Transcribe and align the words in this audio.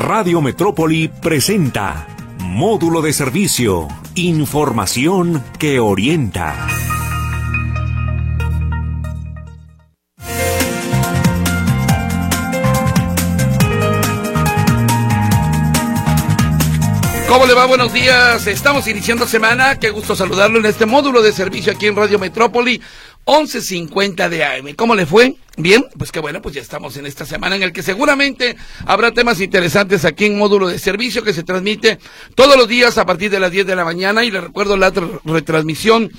Radio 0.00 0.40
Metrópoli 0.40 1.08
presenta 1.08 2.06
Módulo 2.38 3.02
de 3.02 3.12
Servicio, 3.12 3.86
Información 4.14 5.44
que 5.58 5.78
orienta. 5.78 6.68
¿Cómo 17.28 17.44
le 17.44 17.52
va? 17.52 17.66
Buenos 17.66 17.92
días. 17.92 18.46
Estamos 18.46 18.88
iniciando 18.88 19.26
semana. 19.26 19.78
Qué 19.78 19.90
gusto 19.90 20.16
saludarlo 20.16 20.58
en 20.60 20.66
este 20.66 20.86
módulo 20.86 21.20
de 21.20 21.32
servicio 21.32 21.74
aquí 21.74 21.86
en 21.86 21.96
Radio 21.96 22.18
Metrópoli 22.18 22.80
1150 23.26 24.30
de 24.30 24.44
AM. 24.46 24.74
¿Cómo 24.76 24.94
le 24.94 25.04
fue? 25.04 25.36
Bien, 25.62 25.84
pues 25.98 26.10
qué 26.10 26.20
bueno, 26.20 26.40
pues 26.40 26.54
ya 26.54 26.62
estamos 26.62 26.96
en 26.96 27.04
esta 27.04 27.26
semana 27.26 27.56
en 27.56 27.62
el 27.62 27.72
que 27.72 27.82
seguramente 27.82 28.56
habrá 28.86 29.12
temas 29.12 29.40
interesantes 29.40 30.04
aquí 30.06 30.24
en 30.24 30.38
módulo 30.38 30.68
de 30.68 30.78
servicio 30.78 31.22
que 31.22 31.34
se 31.34 31.42
transmite 31.42 31.98
todos 32.34 32.56
los 32.56 32.66
días 32.66 32.96
a 32.96 33.04
partir 33.04 33.30
de 33.30 33.40
las 33.40 33.50
10 33.50 33.66
de 33.66 33.76
la 33.76 33.84
mañana. 33.84 34.24
Y 34.24 34.30
le 34.30 34.40
recuerdo 34.40 34.76
la 34.76 34.90
retransmisión 35.24 36.10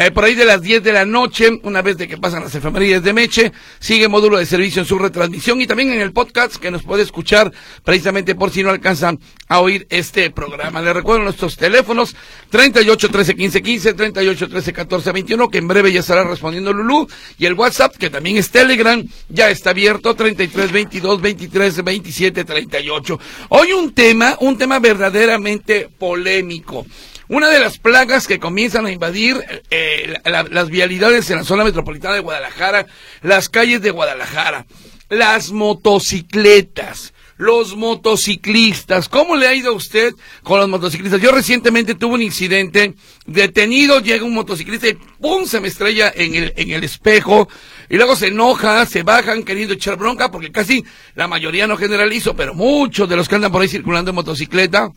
eh, 0.00 0.12
por 0.12 0.22
ahí 0.22 0.36
de 0.36 0.44
las 0.44 0.62
10 0.62 0.84
de 0.84 0.92
la 0.92 1.04
noche, 1.04 1.50
una 1.64 1.82
vez 1.82 1.96
de 1.96 2.06
que 2.06 2.16
pasan 2.16 2.44
las 2.44 2.54
enfermerías 2.54 3.02
de 3.02 3.12
Meche, 3.12 3.52
sigue 3.80 4.06
módulo 4.06 4.38
de 4.38 4.46
servicio 4.46 4.80
en 4.80 4.86
su 4.86 4.96
retransmisión 4.96 5.60
y 5.60 5.66
también 5.66 5.92
en 5.92 6.00
el 6.00 6.12
podcast 6.12 6.54
que 6.54 6.70
nos 6.70 6.84
puede 6.84 7.02
escuchar 7.02 7.52
precisamente 7.82 8.36
por 8.36 8.52
si 8.52 8.62
no 8.62 8.70
alcanzan 8.70 9.18
a 9.48 9.58
oír 9.58 9.88
este 9.90 10.30
programa. 10.30 10.80
Les 10.82 10.94
recuerdo 10.94 11.24
nuestros 11.24 11.56
teléfonos 11.56 12.14
38 12.50 13.08
13 13.08 13.34
15 13.34 13.62
15, 13.62 13.94
38 13.94 14.48
13 14.48 14.72
14 14.72 15.10
21, 15.10 15.48
que 15.48 15.58
en 15.58 15.66
breve 15.66 15.90
ya 15.90 15.98
estará 15.98 16.22
respondiendo 16.22 16.72
Lulú, 16.72 17.08
y 17.36 17.46
el 17.46 17.54
WhatsApp, 17.54 17.96
que 17.96 18.08
también 18.08 18.36
es 18.36 18.50
Telegram, 18.50 19.04
ya 19.28 19.50
está 19.50 19.70
abierto 19.70 20.14
33 20.14 20.70
22 20.70 21.20
23 21.20 21.82
27 21.82 22.44
38. 22.44 23.20
Hoy 23.48 23.72
un 23.72 23.92
tema, 23.92 24.36
un 24.38 24.56
tema 24.56 24.78
verdaderamente 24.78 25.88
polémico. 25.98 26.86
Una 27.28 27.48
de 27.48 27.60
las 27.60 27.78
plagas 27.78 28.26
que 28.26 28.38
comienzan 28.38 28.86
a 28.86 28.92
invadir 28.92 29.44
eh, 29.70 30.14
las 30.24 30.70
vialidades 30.70 31.30
en 31.30 31.36
la 31.36 31.44
zona 31.44 31.64
metropolitana 31.64 32.14
de 32.14 32.20
Guadalajara, 32.20 32.86
las 33.22 33.48
calles 33.48 33.82
de 33.82 33.90
Guadalajara, 33.90 34.66
las 35.10 35.52
motocicletas 35.52 37.12
los 37.38 37.76
motociclistas. 37.76 39.08
¿Cómo 39.08 39.36
le 39.36 39.46
ha 39.46 39.54
ido 39.54 39.70
a 39.70 39.74
usted 39.74 40.12
con 40.42 40.58
los 40.58 40.68
motociclistas? 40.68 41.20
Yo 41.22 41.30
recientemente 41.30 41.94
tuve 41.94 42.14
un 42.14 42.22
incidente, 42.22 42.94
detenido, 43.26 44.00
llega 44.00 44.24
un 44.24 44.34
motociclista 44.34 44.88
y 44.88 44.94
¡pum! 45.20 45.46
se 45.46 45.60
me 45.60 45.68
estrella 45.68 46.12
en 46.14 46.34
el, 46.34 46.52
en 46.56 46.70
el 46.72 46.84
espejo 46.84 47.48
y 47.88 47.96
luego 47.96 48.16
se 48.16 48.26
enoja, 48.26 48.84
se 48.86 49.04
bajan 49.04 49.44
queriendo 49.44 49.74
echar 49.74 49.96
bronca 49.96 50.30
porque 50.30 50.50
casi 50.50 50.84
la 51.14 51.28
mayoría 51.28 51.66
no 51.66 51.76
generalizo, 51.76 52.34
pero 52.34 52.54
muchos 52.54 53.08
de 53.08 53.16
los 53.16 53.28
que 53.28 53.36
andan 53.36 53.52
por 53.52 53.62
ahí 53.62 53.68
circulando 53.68 54.10
en 54.10 54.16
motocicleta, 54.16 54.90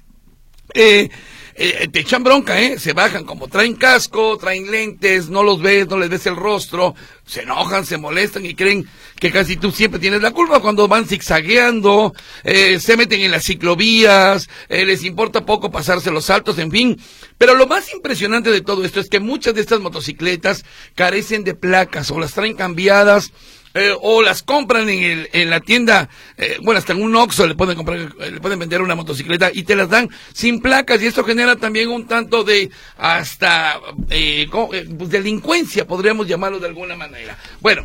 eh, 0.73 1.09
eh, 1.55 1.87
te 1.91 1.99
echan 1.99 2.23
bronca, 2.23 2.59
¿eh? 2.59 2.79
Se 2.79 2.93
bajan 2.93 3.25
como 3.25 3.47
traen 3.47 3.75
casco, 3.75 4.37
traen 4.37 4.69
lentes, 4.71 5.29
no 5.29 5.43
los 5.43 5.61
ves, 5.61 5.87
no 5.87 5.97
les 5.97 6.09
ves 6.09 6.25
el 6.25 6.35
rostro, 6.35 6.95
se 7.25 7.41
enojan, 7.41 7.85
se 7.85 7.97
molestan 7.97 8.45
y 8.45 8.55
creen 8.55 8.87
que 9.19 9.31
casi 9.31 9.57
tú 9.57 9.71
siempre 9.71 9.99
tienes 9.99 10.21
la 10.21 10.31
culpa 10.31 10.59
cuando 10.59 10.87
van 10.87 11.05
zigzagueando, 11.05 12.13
eh, 12.43 12.79
se 12.79 12.97
meten 12.97 13.21
en 13.21 13.31
las 13.31 13.43
ciclovías, 13.43 14.49
eh, 14.69 14.85
les 14.85 15.03
importa 15.03 15.45
poco 15.45 15.71
pasarse 15.71 16.11
los 16.11 16.25
saltos, 16.25 16.57
en 16.57 16.71
fin. 16.71 16.99
Pero 17.37 17.55
lo 17.55 17.67
más 17.67 17.93
impresionante 17.93 18.51
de 18.51 18.61
todo 18.61 18.83
esto 18.83 18.99
es 18.99 19.09
que 19.09 19.19
muchas 19.19 19.53
de 19.53 19.61
estas 19.61 19.79
motocicletas 19.79 20.63
carecen 20.95 21.43
de 21.43 21.55
placas 21.55 22.11
o 22.11 22.19
las 22.19 22.33
traen 22.33 22.55
cambiadas 22.55 23.31
eh, 23.73 23.93
o 24.01 24.21
las 24.21 24.43
compran 24.43 24.89
en, 24.89 25.03
el, 25.03 25.29
en 25.33 25.49
la 25.49 25.59
tienda, 25.59 26.09
eh, 26.37 26.57
bueno, 26.61 26.79
hasta 26.79 26.93
en 26.93 27.01
un 27.01 27.15
Oxxo 27.15 27.47
le 27.47 27.55
pueden 27.55 27.75
comprar, 27.75 27.99
le 27.99 28.39
pueden 28.39 28.59
vender 28.59 28.81
una 28.81 28.95
motocicleta 28.95 29.49
y 29.53 29.63
te 29.63 29.75
las 29.75 29.89
dan 29.89 30.09
sin 30.33 30.61
placas 30.61 31.01
y 31.01 31.07
esto 31.07 31.23
genera 31.23 31.55
también 31.55 31.89
un 31.89 32.07
tanto 32.07 32.43
de 32.43 32.69
hasta 32.97 33.79
eh, 34.09 34.47
pues, 34.51 35.09
delincuencia, 35.09 35.87
podríamos 35.87 36.27
llamarlo 36.27 36.59
de 36.59 36.67
alguna 36.67 36.95
manera. 36.95 37.37
Bueno, 37.59 37.83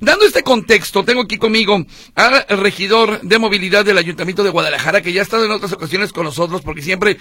Dando 0.00 0.24
este 0.26 0.44
contexto, 0.44 1.04
tengo 1.04 1.22
aquí 1.22 1.38
conmigo 1.38 1.84
al 2.14 2.44
regidor 2.60 3.20
de 3.22 3.38
movilidad 3.38 3.84
del 3.84 3.98
Ayuntamiento 3.98 4.44
de 4.44 4.50
Guadalajara, 4.50 5.02
que 5.02 5.12
ya 5.12 5.20
ha 5.20 5.24
estado 5.24 5.44
en 5.44 5.50
otras 5.50 5.72
ocasiones 5.72 6.12
con 6.12 6.24
nosotros, 6.24 6.62
porque 6.62 6.82
siempre 6.82 7.18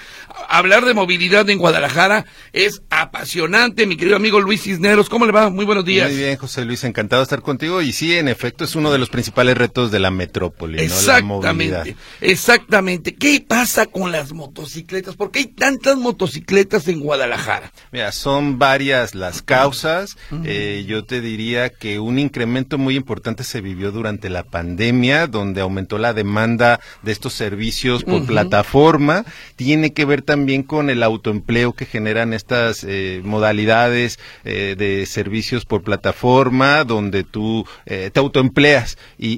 hablar 0.48 0.86
de 0.86 0.94
movilidad 0.94 1.50
en 1.50 1.58
Guadalajara 1.58 2.26
es 2.54 2.84
apasionante. 2.92 3.88
Mi 3.88 3.98
querido 3.98 4.16
amigo 4.16 4.40
Luis 4.40 4.62
Cisneros, 4.62 5.10
¿cómo 5.10 5.26
le 5.26 5.32
va? 5.32 5.50
Muy 5.50 5.66
buenos 5.66 5.86
días. 5.86 6.10
Muy 6.10 6.18
bien, 6.18 6.38
José 6.38 6.66
Luis, 6.66 6.84
encantado 6.84 7.22
de 7.22 7.24
estar 7.24 7.42
contigo. 7.42 7.82
Y 7.82 7.94
sí, 7.94 8.16
en 8.16 8.28
efecto, 8.28 8.64
es 8.64 8.76
uno 8.76 8.92
de 8.92 9.00
los 9.00 9.10
principales 9.10 9.58
retos 9.58 9.90
de 9.90 10.00
la 10.00 10.12
metrópoli, 10.12 10.80
exactamente, 10.80 11.96
Exactamente. 12.22 13.16
¿Qué 13.16 13.44
pasa 13.48 13.88
con 13.88 14.12
las 14.12 14.34
motocicletas? 14.34 15.16
¿Por 15.16 15.32
qué 15.32 15.40
hay 15.40 15.48
tantas 15.48 15.98
motocicletas 15.98 16.88
en 16.88 17.00
Guadalajara? 17.00 17.72
Mira, 17.92 18.12
son 18.12 18.60
varias 18.60 19.16
las 19.16 19.42
causas. 19.42 20.16
Eh, 20.44 20.86
yo 20.88 21.06
te 21.06 21.22
diría 21.22 21.70
que 21.70 22.00
un 22.00 22.20
incremento 22.20 22.67
muy 22.76 22.96
importante 22.96 23.44
se 23.44 23.62
vivió 23.62 23.92
durante 23.92 24.30
la 24.30 24.44
pandemia, 24.44 25.28
donde 25.28 25.62
aumentó 25.62 25.98
la 25.98 26.14
demanda 26.14 26.80
de 27.04 27.12
estos 27.12 27.34
servicios 27.34 28.04
por 28.04 28.26
plataforma. 28.26 29.24
Tiene 29.56 29.94
que 29.94 30.06
ver 30.06 30.24
también 30.24 30.64
con 30.64 30.90
el 30.90 31.04
autoempleo 31.04 31.74
que 31.74 31.86
generan 31.86 32.34
estas 32.34 32.84
eh, 32.84 33.22
modalidades 33.24 34.20
eh, 34.44 34.76
de 34.78 35.06
servicios 35.06 35.66
por 35.66 35.84
plataforma, 35.84 36.84
donde 36.84 37.24
tú 37.24 37.66
eh, 37.86 38.10
te 38.12 38.20
autoempleas 38.20 38.98
y, 39.18 39.38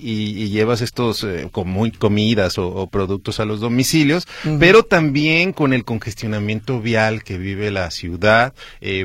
llevas 0.50 0.82
estos 0.82 1.26
comidas 2.00 2.58
o, 2.58 2.88
productos 2.88 3.40
a 3.40 3.46
los 3.46 3.60
domicilios, 3.60 4.28
pero 4.60 4.84
también 4.84 5.54
con 5.54 5.74
el 5.74 5.86
congestionamiento 5.86 6.82
vial 6.82 7.24
que 7.24 7.38
vive 7.38 7.70
la 7.70 7.92
ciudad. 7.92 8.54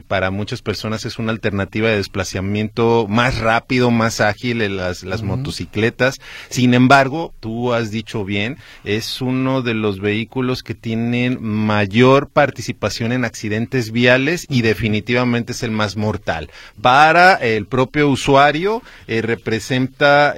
para 0.08 0.30
muchas 0.30 0.62
personas 0.62 1.04
es 1.04 1.18
una 1.18 1.32
alternativa 1.32 1.88
de 1.88 1.96
desplazamiento 1.96 3.06
más 3.08 3.38
rápido, 3.38 3.90
más 3.90 4.13
ágiles 4.20 4.70
las, 4.70 5.02
las 5.02 5.22
motocicletas. 5.22 6.20
Sin 6.48 6.74
embargo, 6.74 7.34
tú 7.40 7.72
has 7.72 7.90
dicho 7.90 8.24
bien, 8.24 8.58
es 8.84 9.20
uno 9.20 9.62
de 9.62 9.74
los 9.74 10.00
vehículos 10.00 10.62
que 10.62 10.74
tienen 10.74 11.38
mayor 11.42 12.28
participación 12.28 13.12
en 13.12 13.24
accidentes 13.24 13.90
viales 13.90 14.46
y 14.48 14.62
definitivamente 14.62 15.52
es 15.52 15.62
el 15.62 15.70
más 15.70 15.96
mortal. 15.96 16.50
Para 16.80 17.34
el 17.34 17.66
propio 17.66 18.08
usuario, 18.08 18.82
eh, 19.06 19.22
representa 19.22 20.34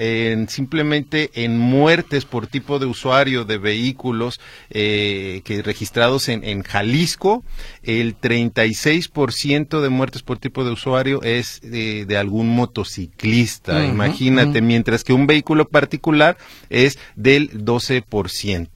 simplemente 0.48 1.30
en 1.34 1.58
muertes 1.58 2.24
por 2.24 2.46
tipo 2.46 2.78
de 2.78 2.86
usuario 2.86 3.44
de 3.44 3.58
vehículos 3.58 4.40
eh, 4.70 5.42
que 5.44 5.62
registrados 5.62 6.28
en, 6.28 6.44
en 6.44 6.62
Jalisco, 6.62 7.44
el 7.82 8.18
36% 8.18 9.80
de 9.80 9.88
muertes 9.88 10.22
por 10.22 10.38
tipo 10.38 10.64
de 10.64 10.70
usuario 10.70 11.22
es 11.22 11.60
de 11.62 12.16
algún 12.18 12.48
motociclista 12.48 13.65
imagínate, 13.68 14.60
mientras 14.60 15.04
que 15.04 15.12
un 15.12 15.26
vehículo 15.26 15.68
particular 15.68 16.36
es 16.70 16.98
del 17.14 17.50
12%. 17.64 18.68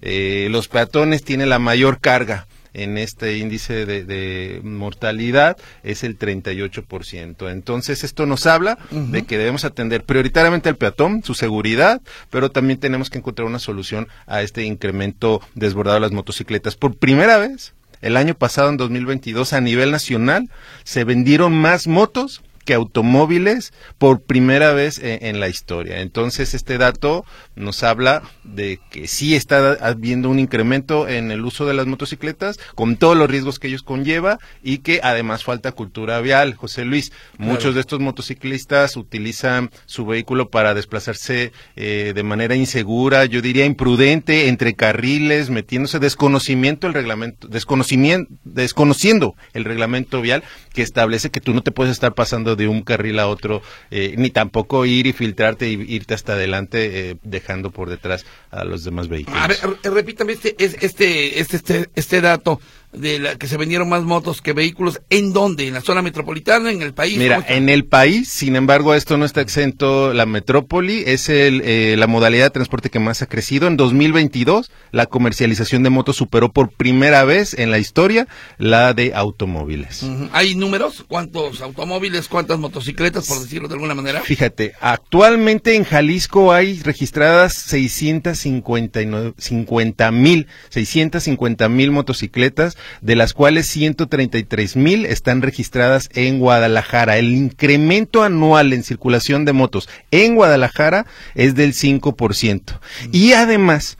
Eh, 0.00 0.48
los 0.50 0.68
peatones 0.68 1.24
tienen 1.24 1.48
la 1.48 1.58
mayor 1.58 2.00
carga 2.00 2.46
en 2.74 2.98
este 2.98 3.38
índice 3.38 3.86
de, 3.86 4.60
mortalidad 4.62 5.56
es 5.82 6.04
el 6.04 6.18
38%. 6.18 7.50
Entonces, 7.50 8.04
esto 8.04 8.26
nos 8.26 8.46
habla 8.46 8.78
de 8.90 9.22
que 9.22 9.38
debemos 9.38 9.64
atender 9.64 10.02
prioritariamente 10.02 10.68
al 10.68 10.76
peatón, 10.76 11.22
su 11.22 11.34
seguridad, 11.34 12.02
pero 12.30 12.50
también 12.50 12.80
tenemos 12.80 13.08
que 13.08 13.18
encontrar 13.18 13.46
una 13.46 13.60
solución 13.60 14.08
a 14.26 14.42
este 14.42 14.64
incremento 14.64 15.40
desbordado 15.54 15.94
de 15.94 16.00
las 16.00 16.12
motocicletas. 16.12 16.76
Por 16.76 16.96
primera 16.96 17.38
vez, 17.38 17.74
el 18.02 18.16
año 18.16 18.34
pasado, 18.34 18.68
en 18.68 18.76
2022, 18.76 19.52
a 19.52 19.60
nivel 19.60 19.92
nacional, 19.92 20.50
se 20.82 21.04
vendieron 21.04 21.56
más 21.56 21.86
motos 21.86 22.42
que 22.64 22.74
automóviles 22.74 23.72
por 23.98 24.22
primera 24.22 24.72
vez 24.72 25.00
en, 25.02 25.40
la 25.40 25.48
historia. 25.48 26.00
Entonces, 26.00 26.54
este 26.54 26.78
dato 26.78 27.24
nos 27.56 27.82
habla 27.82 28.22
de 28.44 28.78
que 28.90 29.08
sí 29.08 29.34
está 29.34 29.72
habiendo 29.80 30.30
un 30.30 30.38
incremento 30.38 31.08
en 31.08 31.30
el 31.30 31.44
uso 31.44 31.66
de 31.66 31.74
las 31.74 31.86
motocicletas, 31.86 32.58
con 32.74 32.96
todos 32.96 33.16
los 33.16 33.30
riesgos 33.30 33.58
que 33.58 33.68
ellos 33.68 33.82
conlleva, 33.82 34.38
y 34.62 34.78
que 34.78 35.00
además 35.02 35.44
falta 35.44 35.72
cultura 35.72 36.20
vial. 36.20 36.54
José 36.54 36.84
Luis, 36.84 37.12
muchos 37.38 37.74
de 37.74 37.80
estos 37.80 38.00
motociclistas 38.00 38.96
utilizan 38.96 39.70
su 39.86 40.06
vehículo 40.06 40.50
para 40.50 40.74
desplazarse 40.74 41.52
eh, 41.76 42.12
de 42.14 42.22
manera 42.22 42.54
insegura, 42.54 43.24
yo 43.24 43.42
diría 43.42 43.66
imprudente, 43.66 44.48
entre 44.48 44.74
carriles, 44.74 45.50
metiéndose 45.50 45.98
desconocimiento 45.98 46.86
el 46.86 46.94
reglamento, 46.94 47.48
desconocimiento, 47.48 48.32
desconociendo 48.44 49.34
el 49.52 49.64
reglamento 49.64 50.20
vial 50.20 50.42
que 50.72 50.82
establece 50.82 51.30
que 51.30 51.40
tú 51.40 51.54
no 51.54 51.62
te 51.62 51.70
puedes 51.70 51.92
estar 51.92 52.14
pasando 52.14 52.53
de 52.56 52.68
un 52.68 52.82
carril 52.82 53.18
a 53.18 53.28
otro, 53.28 53.62
eh, 53.90 54.14
ni 54.16 54.30
tampoco 54.30 54.84
ir 54.86 55.06
y 55.06 55.12
filtrarte 55.12 55.68
y 55.68 55.74
irte 55.94 56.14
hasta 56.14 56.34
adelante 56.34 57.10
eh, 57.10 57.16
dejando 57.22 57.70
por 57.70 57.90
detrás 57.90 58.24
a 58.50 58.64
los 58.64 58.84
demás 58.84 59.08
vehículos. 59.08 59.40
A 59.40 59.48
ver, 59.48 59.58
repítame 59.82 60.32
este, 60.32 60.54
este, 60.58 60.86
este, 60.86 61.56
este, 61.56 61.90
este 61.94 62.20
dato. 62.20 62.60
De 62.94 63.18
la 63.18 63.36
que 63.36 63.48
se 63.48 63.56
vendieron 63.56 63.88
más 63.88 64.02
motos 64.02 64.42
que 64.42 64.52
vehículos. 64.52 65.00
¿En 65.10 65.32
dónde? 65.32 65.68
¿En 65.68 65.74
la 65.74 65.80
zona 65.80 66.02
metropolitana? 66.02 66.70
¿En 66.70 66.82
el 66.82 66.94
país? 66.94 67.18
Mira, 67.18 67.44
en 67.48 67.68
el 67.68 67.84
país, 67.84 68.28
sin 68.28 68.56
embargo, 68.56 68.94
esto 68.94 69.16
no 69.16 69.24
está 69.24 69.40
exento. 69.40 70.12
La 70.12 70.26
metrópoli 70.26 71.02
es 71.06 71.28
el, 71.28 71.62
eh, 71.64 71.96
la 71.98 72.06
modalidad 72.06 72.44
de 72.44 72.50
transporte 72.50 72.90
que 72.90 72.98
más 72.98 73.22
ha 73.22 73.26
crecido. 73.26 73.66
En 73.66 73.76
2022, 73.76 74.70
la 74.92 75.06
comercialización 75.06 75.82
de 75.82 75.90
motos 75.90 76.16
superó 76.16 76.52
por 76.52 76.70
primera 76.70 77.24
vez 77.24 77.54
en 77.54 77.70
la 77.70 77.78
historia 77.78 78.26
la 78.58 78.94
de 78.94 79.14
automóviles. 79.14 80.04
¿Hay 80.32 80.54
números? 80.54 81.04
¿Cuántos 81.08 81.60
automóviles? 81.60 82.28
¿Cuántas 82.28 82.58
motocicletas, 82.58 83.26
por 83.26 83.40
decirlo 83.40 83.68
de 83.68 83.74
alguna 83.74 83.94
manera? 83.94 84.22
Fíjate, 84.22 84.72
actualmente 84.80 85.74
en 85.74 85.84
Jalisco 85.84 86.52
hay 86.52 86.80
registradas 86.80 87.54
650 87.54 90.10
mil, 90.10 90.46
650 90.70 91.68
mil 91.68 91.90
motocicletas 91.90 92.76
de 93.00 93.16
las 93.16 93.32
cuales 93.32 93.66
133 93.66 94.76
mil 94.76 95.06
están 95.06 95.42
registradas 95.42 96.08
en 96.14 96.38
Guadalajara. 96.38 97.18
El 97.18 97.32
incremento 97.32 98.22
anual 98.22 98.72
en 98.72 98.82
circulación 98.82 99.44
de 99.44 99.52
motos 99.52 99.88
en 100.10 100.34
Guadalajara 100.34 101.06
es 101.34 101.54
del 101.54 101.74
5%. 101.74 102.80
Y 103.12 103.32
además, 103.32 103.96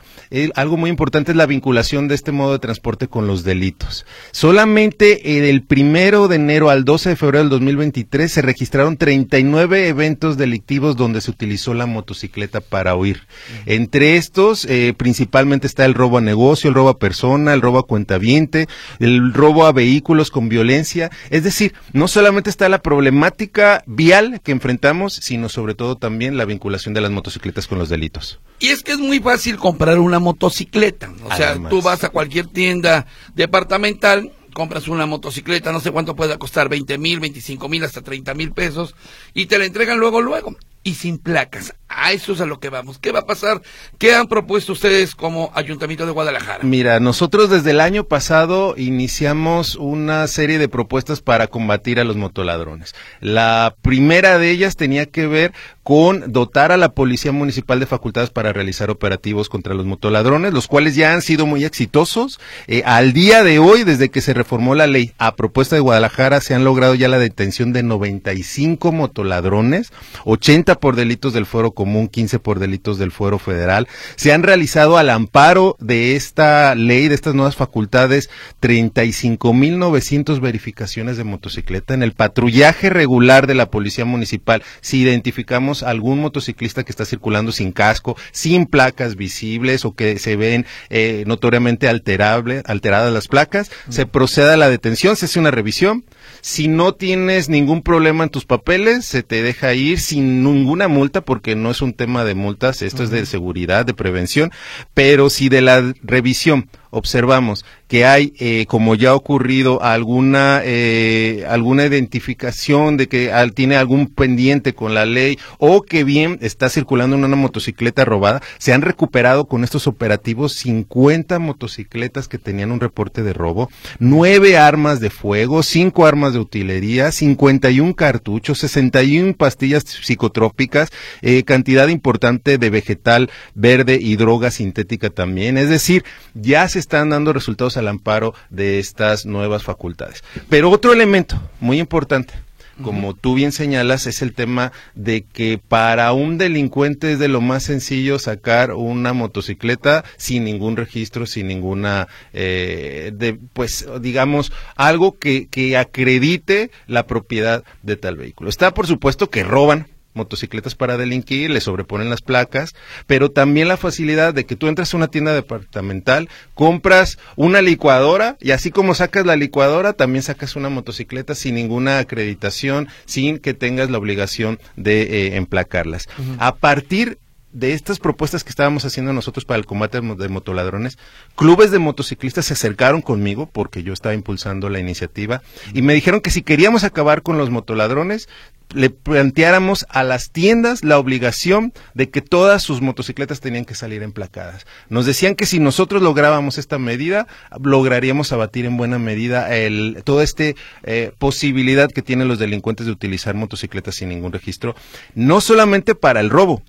algo 0.55 0.77
muy 0.77 0.89
importante 0.89 1.31
es 1.31 1.37
la 1.37 1.45
vinculación 1.45 2.07
de 2.07 2.15
este 2.15 2.31
modo 2.31 2.53
de 2.53 2.59
transporte 2.59 3.07
con 3.07 3.27
los 3.27 3.43
delitos. 3.43 4.05
Solamente 4.31 5.49
el 5.49 5.63
primero 5.63 6.27
de 6.27 6.35
enero 6.35 6.69
al 6.69 6.85
12 6.85 7.09
de 7.09 7.15
febrero 7.15 7.43
del 7.43 7.49
2023 7.49 8.31
se 8.31 8.41
registraron 8.41 8.97
39 8.97 9.87
eventos 9.87 10.37
delictivos 10.37 10.97
donde 10.97 11.21
se 11.21 11.31
utilizó 11.31 11.73
la 11.73 11.85
motocicleta 11.85 12.61
para 12.61 12.95
huir. 12.95 13.21
Entre 13.65 14.17
estos, 14.17 14.65
eh, 14.65 14.93
principalmente 14.95 15.67
está 15.67 15.85
el 15.85 15.93
robo 15.93 16.17
a 16.17 16.21
negocio, 16.21 16.67
el 16.67 16.75
robo 16.75 16.89
a 16.89 16.99
persona, 16.99 17.53
el 17.53 17.61
robo 17.61 17.79
a 17.79 17.87
cuentaviente, 17.87 18.67
el 18.99 19.33
robo 19.33 19.65
a 19.65 19.71
vehículos 19.71 20.31
con 20.31 20.49
violencia. 20.49 21.11
Es 21.29 21.43
decir, 21.43 21.73
no 21.93 22.07
solamente 22.07 22.49
está 22.49 22.69
la 22.69 22.81
problemática 22.81 23.83
vial 23.85 24.41
que 24.43 24.51
enfrentamos, 24.51 25.13
sino 25.13 25.49
sobre 25.49 25.75
todo 25.75 25.95
también 25.95 26.37
la 26.37 26.45
vinculación 26.45 26.93
de 26.93 27.01
las 27.01 27.11
motocicletas 27.11 27.67
con 27.67 27.79
los 27.79 27.89
delitos. 27.89 28.39
Y 28.59 28.69
es 28.69 28.83
que 28.83 28.93
es 28.93 28.99
muy 28.99 29.19
fácil 29.19 29.57
comprar 29.57 29.99
una 29.99 30.19
motocicleta. 30.19 31.11
O 31.23 31.35
sea, 31.35 31.57
tú 31.69 31.81
vas 31.81 32.03
a 32.03 32.09
cualquier 32.09 32.47
tienda 32.47 33.05
departamental, 33.33 34.31
compras 34.53 34.87
una 34.87 35.05
motocicleta, 35.05 35.71
no 35.71 35.81
sé 35.81 35.91
cuánto 35.91 36.15
pueda 36.15 36.37
costar, 36.37 36.69
20 36.69 36.97
mil, 36.97 37.19
25 37.19 37.67
mil, 37.67 37.83
hasta 37.83 38.01
30 38.01 38.33
mil 38.33 38.53
pesos, 38.53 38.95
y 39.33 39.47
te 39.47 39.59
la 39.59 39.65
entregan 39.65 39.99
luego, 39.99 40.21
luego, 40.21 40.55
y 40.81 40.95
sin 40.95 41.17
placas. 41.17 41.75
A 41.95 42.11
eso 42.11 42.33
es 42.33 42.41
a 42.41 42.45
lo 42.45 42.59
que 42.59 42.69
vamos. 42.69 42.99
¿Qué 42.99 43.11
va 43.11 43.19
a 43.19 43.25
pasar? 43.25 43.61
¿Qué 43.97 44.13
han 44.13 44.27
propuesto 44.27 44.73
ustedes 44.73 45.15
como 45.15 45.51
Ayuntamiento 45.55 46.05
de 46.05 46.11
Guadalajara? 46.11 46.59
Mira, 46.63 46.99
nosotros 46.99 47.49
desde 47.49 47.71
el 47.71 47.79
año 47.79 48.03
pasado 48.03 48.75
iniciamos 48.77 49.75
una 49.75 50.27
serie 50.27 50.57
de 50.57 50.67
propuestas 50.67 51.21
para 51.21 51.47
combatir 51.47 51.99
a 51.99 52.03
los 52.03 52.17
motoladrones. 52.17 52.95
La 53.21 53.75
primera 53.81 54.37
de 54.37 54.51
ellas 54.51 54.75
tenía 54.75 55.05
que 55.05 55.27
ver 55.27 55.53
con 55.85 56.33
dotar 56.33 56.71
a 56.71 56.77
la 56.77 56.93
Policía 56.93 57.31
Municipal 57.31 57.79
de 57.79 57.85
facultades 57.85 58.31
para 58.31 58.51
realizar 58.51 58.89
operativos 58.89 59.49
contra 59.49 59.75
los 59.75 59.85
motoladrones, 59.85 60.51
los 60.51 60.67
cuales 60.67 60.95
ya 60.95 61.13
han 61.13 61.21
sido 61.21 61.45
muy 61.45 61.63
exitosos. 61.63 62.39
Eh, 62.65 62.81
al 62.87 63.13
día 63.13 63.43
de 63.43 63.59
hoy, 63.59 63.83
desde 63.83 64.09
que 64.09 64.21
se 64.21 64.33
reformó 64.33 64.73
la 64.73 64.87
ley 64.87 65.11
a 65.19 65.35
propuesta 65.35 65.75
de 65.75 65.81
Guadalajara, 65.81 66.41
se 66.41 66.55
han 66.55 66.63
logrado 66.63 66.95
ya 66.95 67.07
la 67.07 67.19
detención 67.19 67.71
de 67.71 67.83
95 67.83 68.91
motoladrones, 68.91 69.93
80 70.23 70.79
por 70.79 70.95
delitos 70.95 71.33
del 71.33 71.45
fuero 71.45 71.69
común, 71.69 71.84
15 71.85 72.39
por 72.39 72.59
delitos 72.59 72.97
del 72.97 73.11
fuero 73.11 73.39
federal. 73.39 73.87
Se 74.15 74.33
han 74.33 74.43
realizado 74.43 74.97
al 74.97 75.09
amparo 75.09 75.77
de 75.79 76.15
esta 76.15 76.75
ley, 76.75 77.07
de 77.07 77.15
estas 77.15 77.35
nuevas 77.35 77.55
facultades, 77.55 78.29
35.900 78.61 80.39
verificaciones 80.39 81.17
de 81.17 81.23
motocicleta. 81.23 81.93
En 81.93 82.03
el 82.03 82.13
patrullaje 82.13 82.89
regular 82.89 83.47
de 83.47 83.55
la 83.55 83.69
Policía 83.69 84.05
Municipal, 84.05 84.63
si 84.81 85.01
identificamos 85.01 85.83
algún 85.83 86.19
motociclista 86.19 86.83
que 86.83 86.91
está 86.91 87.05
circulando 87.05 87.51
sin 87.51 87.71
casco, 87.71 88.17
sin 88.31 88.65
placas 88.65 89.15
visibles 89.15 89.85
o 89.85 89.95
que 89.95 90.19
se 90.19 90.35
ven 90.35 90.65
eh, 90.89 91.23
notoriamente 91.27 91.87
alterable, 91.87 92.63
alteradas 92.65 93.13
las 93.13 93.27
placas, 93.27 93.71
se 93.89 94.05
procede 94.05 94.53
a 94.53 94.57
la 94.57 94.69
detención, 94.69 95.15
se 95.15 95.25
hace 95.25 95.39
una 95.39 95.51
revisión. 95.51 96.03
Si 96.47 96.67
no 96.67 96.93
tienes 96.93 97.49
ningún 97.49 97.81
problema 97.81 98.23
en 98.23 98.29
tus 98.29 98.45
papeles, 98.45 99.03
se 99.05 99.23
te 99.23 99.41
deja 99.41 99.73
ir 99.73 99.99
sin 99.99 100.43
ninguna 100.43 100.87
multa 100.87 101.21
porque 101.21 101.55
no 101.55 101.71
es 101.71 101.81
un 101.81 101.93
tema 101.93 102.23
de 102.23 102.35
multas, 102.35 102.83
esto 102.83 103.01
es 103.01 103.09
de 103.09 103.25
seguridad, 103.25 103.83
de 103.83 103.95
prevención, 103.95 104.51
pero 104.93 105.31
si 105.31 105.49
de 105.49 105.61
la 105.61 105.95
revisión 106.03 106.69
observamos 106.89 107.65
que 107.87 108.05
hay, 108.05 108.33
eh, 108.39 108.65
como 108.67 108.95
ya 108.95 109.11
ha 109.11 109.15
ocurrido, 109.15 109.83
alguna, 109.83 110.61
eh, 110.63 111.45
alguna 111.47 111.85
identificación 111.85 112.97
de 112.97 113.07
que 113.07 113.31
tiene 113.53 113.75
algún 113.75 114.07
pendiente 114.07 114.73
con 114.73 114.93
la 114.93 115.05
ley 115.05 115.37
o 115.59 115.83
que 115.83 116.03
bien 116.03 116.39
está 116.41 116.69
circulando 116.69 117.15
en 117.15 117.23
una 117.23 117.35
motocicleta 117.35 118.05
robada, 118.05 118.41
se 118.57 118.73
han 118.73 118.81
recuperado 118.81 119.45
con 119.45 119.63
estos 119.63 119.87
operativos 119.87 120.53
50 120.53 121.37
motocicletas 121.39 122.27
que 122.27 122.37
tenían 122.37 122.71
un 122.71 122.79
reporte 122.79 123.23
de 123.23 123.33
robo, 123.33 123.69
nueve 123.99 124.57
armas 124.57 124.99
de 124.99 125.09
fuego, 125.09 125.63
cinco 125.63 126.05
armas 126.05 126.33
de 126.33 126.39
utilería, 126.39 127.11
51 127.11 127.95
cartuchos, 127.95 128.59
61 128.59 129.33
pastillas 129.35 129.83
psicotrópicas, 129.83 130.89
eh, 131.21 131.43
cantidad 131.43 131.87
importante 131.87 132.57
de 132.57 132.69
vegetal 132.69 133.29
verde 133.53 133.99
y 134.01 134.15
droga 134.15 134.51
sintética 134.51 135.09
también. 135.09 135.57
Es 135.57 135.69
decir, 135.69 136.03
ya 136.33 136.67
se 136.67 136.74
están 136.79 137.09
dando 137.09 137.33
resultados 137.33 137.77
al 137.77 137.87
amparo 137.87 138.33
de 138.49 138.79
estas 138.79 139.25
nuevas 139.25 139.63
facultades. 139.63 140.23
Pero 140.49 140.69
otro 140.69 140.93
elemento 140.93 141.39
muy 141.59 141.79
importante, 141.79 142.33
como 142.81 143.13
tú 143.13 143.35
bien 143.35 143.51
señalas, 143.51 144.05
es 144.05 144.21
el 144.21 144.33
tema 144.33 144.71
de 144.95 145.23
que 145.23 145.59
para 145.65 146.11
un 146.11 146.37
delincuente 146.37 147.13
es 147.13 147.19
de 147.19 147.29
lo 147.29 147.39
más 147.39 147.63
sencillo 147.63 148.19
sacar 148.19 148.73
una 148.73 149.13
motocicleta 149.13 150.03
sin 150.17 150.43
ningún 150.43 150.75
registro, 150.75 151.25
sin 151.25 151.47
ninguna, 151.47 152.07
eh, 152.33 153.11
de, 153.13 153.39
pues 153.53 153.87
digamos, 154.01 154.51
algo 154.75 155.17
que, 155.17 155.47
que 155.47 155.77
acredite 155.77 156.69
la 156.87 157.07
propiedad 157.07 157.63
de 157.81 157.95
tal 157.95 158.17
vehículo. 158.17 158.49
Está 158.49 158.73
por 158.73 158.87
supuesto 158.87 159.29
que 159.29 159.43
roban, 159.43 159.87
motocicletas 160.15 160.75
para 160.75 160.97
delinquir, 160.97 161.51
le 161.51 161.61
sobreponen 161.61 162.09
las 162.09 162.21
placas, 162.21 162.75
pero 163.07 163.31
también 163.31 163.67
la 163.67 163.77
facilidad 163.77 164.33
de 164.33 164.45
que 164.45 164.55
tú 164.55 164.67
entras 164.67 164.93
a 164.93 164.97
una 164.97 165.07
tienda 165.07 165.33
departamental, 165.33 166.29
compras 166.53 167.17
una 167.35 167.61
licuadora 167.61 168.37
y 168.39 168.51
así 168.51 168.71
como 168.71 168.95
sacas 168.95 169.25
la 169.25 169.35
licuadora, 169.35 169.93
también 169.93 170.23
sacas 170.23 170.55
una 170.55 170.69
motocicleta 170.69 171.35
sin 171.35 171.55
ninguna 171.55 171.99
acreditación, 171.99 172.87
sin 173.05 173.39
que 173.39 173.53
tengas 173.53 173.89
la 173.89 173.97
obligación 173.97 174.59
de 174.75 175.01
eh, 175.01 175.35
emplacarlas. 175.35 176.07
A 176.39 176.55
partir 176.55 177.19
de 177.55 177.71
estas 177.71 177.99
propuestas 177.99 178.43
que 178.43 178.49
estábamos 178.49 178.83
haciendo 178.83 179.13
nosotros 179.13 179.45
para 179.45 179.57
el 179.57 179.65
combate 179.65 180.01
de 180.01 180.29
motoladrones, 180.29 180.97
clubes 181.35 181.71
de 181.71 181.79
motociclistas 181.79 182.45
se 182.45 182.53
acercaron 182.53 183.01
conmigo 183.01 183.49
porque 183.51 183.81
yo 183.81 183.93
estaba 183.93 184.13
impulsando 184.13 184.69
la 184.69 184.79
iniciativa 184.79 185.41
y 185.73 185.81
me 185.81 185.93
dijeron 185.93 186.19
que 186.19 186.31
si 186.31 186.41
queríamos 186.41 186.83
acabar 186.83 187.21
con 187.21 187.37
los 187.37 187.51
motoladrones, 187.51 188.27
le 188.73 188.89
planteáramos 188.89 189.85
a 189.89 190.03
las 190.03 190.31
tiendas 190.31 190.83
la 190.83 190.97
obligación 190.97 191.73
de 191.93 192.09
que 192.09 192.21
todas 192.21 192.63
sus 192.63 192.81
motocicletas 192.81 193.39
tenían 193.39 193.65
que 193.65 193.75
salir 193.75 194.03
emplacadas. 194.03 194.65
Nos 194.89 195.05
decían 195.05 195.35
que 195.35 195.45
si 195.45 195.59
nosotros 195.59 196.01
lográbamos 196.01 196.57
esta 196.57 196.77
medida, 196.77 197.27
lograríamos 197.61 198.31
abatir 198.31 198.65
en 198.65 198.77
buena 198.77 198.99
medida 198.99 199.55
el, 199.55 200.01
toda 200.03 200.23
esta 200.23 200.43
eh, 200.83 201.11
posibilidad 201.17 201.89
que 201.89 202.01
tienen 202.01 202.27
los 202.27 202.39
delincuentes 202.39 202.85
de 202.85 202.91
utilizar 202.91 203.35
motocicletas 203.35 203.95
sin 203.95 204.09
ningún 204.09 204.31
registro, 204.31 204.75
no 205.13 205.41
solamente 205.41 205.95
para 205.95 206.19
el 206.19 206.29
robo, 206.29 206.61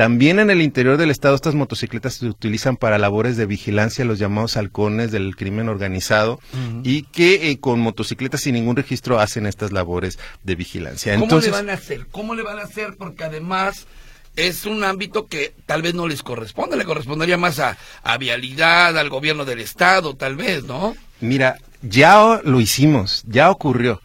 también 0.00 0.38
en 0.38 0.48
el 0.48 0.62
interior 0.62 0.96
del 0.96 1.10
estado 1.10 1.34
estas 1.34 1.54
motocicletas 1.54 2.14
se 2.14 2.26
utilizan 2.26 2.78
para 2.78 2.96
labores 2.96 3.36
de 3.36 3.44
vigilancia, 3.44 4.02
los 4.06 4.18
llamados 4.18 4.56
halcones 4.56 5.12
del 5.12 5.36
crimen 5.36 5.68
organizado, 5.68 6.40
y 6.82 7.02
que 7.02 7.50
eh, 7.50 7.60
con 7.60 7.80
motocicletas 7.80 8.40
sin 8.40 8.54
ningún 8.54 8.76
registro 8.76 9.20
hacen 9.20 9.44
estas 9.44 9.72
labores 9.72 10.18
de 10.42 10.54
vigilancia. 10.54 11.18
¿Cómo 11.18 11.38
le 11.38 11.50
van 11.50 11.68
a 11.68 11.74
hacer? 11.74 12.06
¿Cómo 12.10 12.34
le 12.34 12.42
van 12.42 12.58
a 12.58 12.62
hacer? 12.62 12.96
Porque 12.96 13.24
además 13.24 13.86
es 14.36 14.64
un 14.64 14.84
ámbito 14.84 15.26
que 15.26 15.52
tal 15.66 15.82
vez 15.82 15.92
no 15.92 16.08
les 16.08 16.22
corresponde, 16.22 16.78
le 16.78 16.86
correspondería 16.86 17.36
más 17.36 17.58
a, 17.58 17.76
a 18.02 18.16
vialidad, 18.16 18.96
al 18.96 19.10
gobierno 19.10 19.44
del 19.44 19.60
estado, 19.60 20.14
tal 20.14 20.34
vez, 20.34 20.64
¿no? 20.64 20.96
Mira, 21.20 21.58
ya 21.82 22.40
lo 22.42 22.58
hicimos, 22.62 23.22
ya 23.26 23.50
ocurrió 23.50 24.00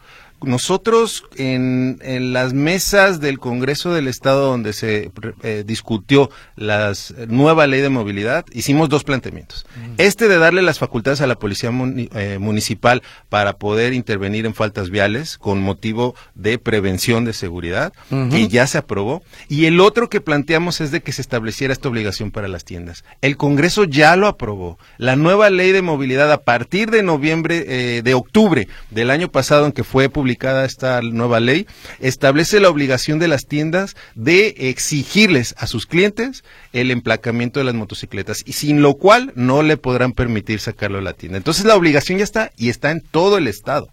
nosotros 0.46 1.24
en, 1.36 1.98
en, 2.02 2.32
las 2.32 2.54
mesas 2.54 3.20
del 3.20 3.38
Congreso 3.38 3.92
del 3.92 4.08
Estado 4.08 4.46
donde 4.46 4.72
se 4.72 5.10
eh, 5.42 5.64
discutió 5.66 6.30
la 6.54 6.92
nueva 7.28 7.66
ley 7.66 7.80
de 7.80 7.88
movilidad, 7.88 8.44
hicimos 8.52 8.88
dos 8.88 9.04
planteamientos. 9.04 9.66
Este 9.98 10.28
de 10.28 10.38
darle 10.38 10.62
las 10.62 10.78
facultades 10.78 11.20
a 11.20 11.26
la 11.26 11.34
Policía 11.38 11.70
eh, 11.70 12.38
Municipal 12.40 13.02
para 13.28 13.58
poder 13.58 13.92
intervenir 13.92 14.46
en 14.46 14.54
faltas 14.54 14.90
viales 14.90 15.38
con 15.38 15.60
motivo 15.60 16.14
de 16.34 16.58
prevención 16.58 17.24
de 17.24 17.32
seguridad, 17.32 17.92
que 18.30 18.48
ya 18.48 18.66
se 18.66 18.78
aprobó. 18.78 19.22
Y 19.48 19.66
el 19.66 19.80
otro 19.80 20.08
que 20.08 20.20
planteamos 20.20 20.80
es 20.80 20.90
de 20.90 21.02
que 21.02 21.12
se 21.12 21.22
estableciera 21.22 21.72
esta 21.72 21.88
obligación 21.88 22.30
para 22.30 22.48
las 22.48 22.64
tiendas. 22.64 23.04
El 23.20 23.36
Congreso 23.36 23.84
ya 23.84 24.16
lo 24.16 24.28
aprobó. 24.28 24.78
La 24.98 25.16
nueva 25.16 25.50
ley 25.50 25.72
de 25.72 25.82
movilidad 25.82 26.30
a 26.30 26.42
partir 26.42 26.90
de 26.90 27.02
noviembre, 27.02 27.64
eh, 27.66 28.02
de 28.02 28.14
octubre 28.14 28.68
del 28.90 29.10
año 29.10 29.30
pasado 29.30 29.66
en 29.66 29.72
que 29.72 29.84
fue 29.84 30.08
publicada 30.08 30.35
esta 30.64 31.00
nueva 31.02 31.40
ley, 31.40 31.66
establece 32.00 32.60
la 32.60 32.68
obligación 32.68 33.18
de 33.18 33.28
las 33.28 33.46
tiendas 33.46 33.96
de 34.14 34.54
exigirles 34.58 35.54
a 35.58 35.66
sus 35.66 35.86
clientes 35.86 36.44
el 36.72 36.90
emplacamiento 36.90 37.60
de 37.60 37.64
las 37.64 37.74
motocicletas 37.74 38.42
y 38.46 38.52
sin 38.52 38.82
lo 38.82 38.94
cual 38.94 39.32
no 39.34 39.62
le 39.62 39.76
podrán 39.76 40.12
permitir 40.12 40.60
sacarlo 40.60 40.98
de 40.98 41.04
la 41.04 41.14
tienda. 41.14 41.38
Entonces 41.38 41.64
la 41.64 41.76
obligación 41.76 42.18
ya 42.18 42.24
está 42.24 42.52
y 42.56 42.68
está 42.68 42.90
en 42.90 43.00
todo 43.00 43.38
el 43.38 43.48
estado. 43.48 43.88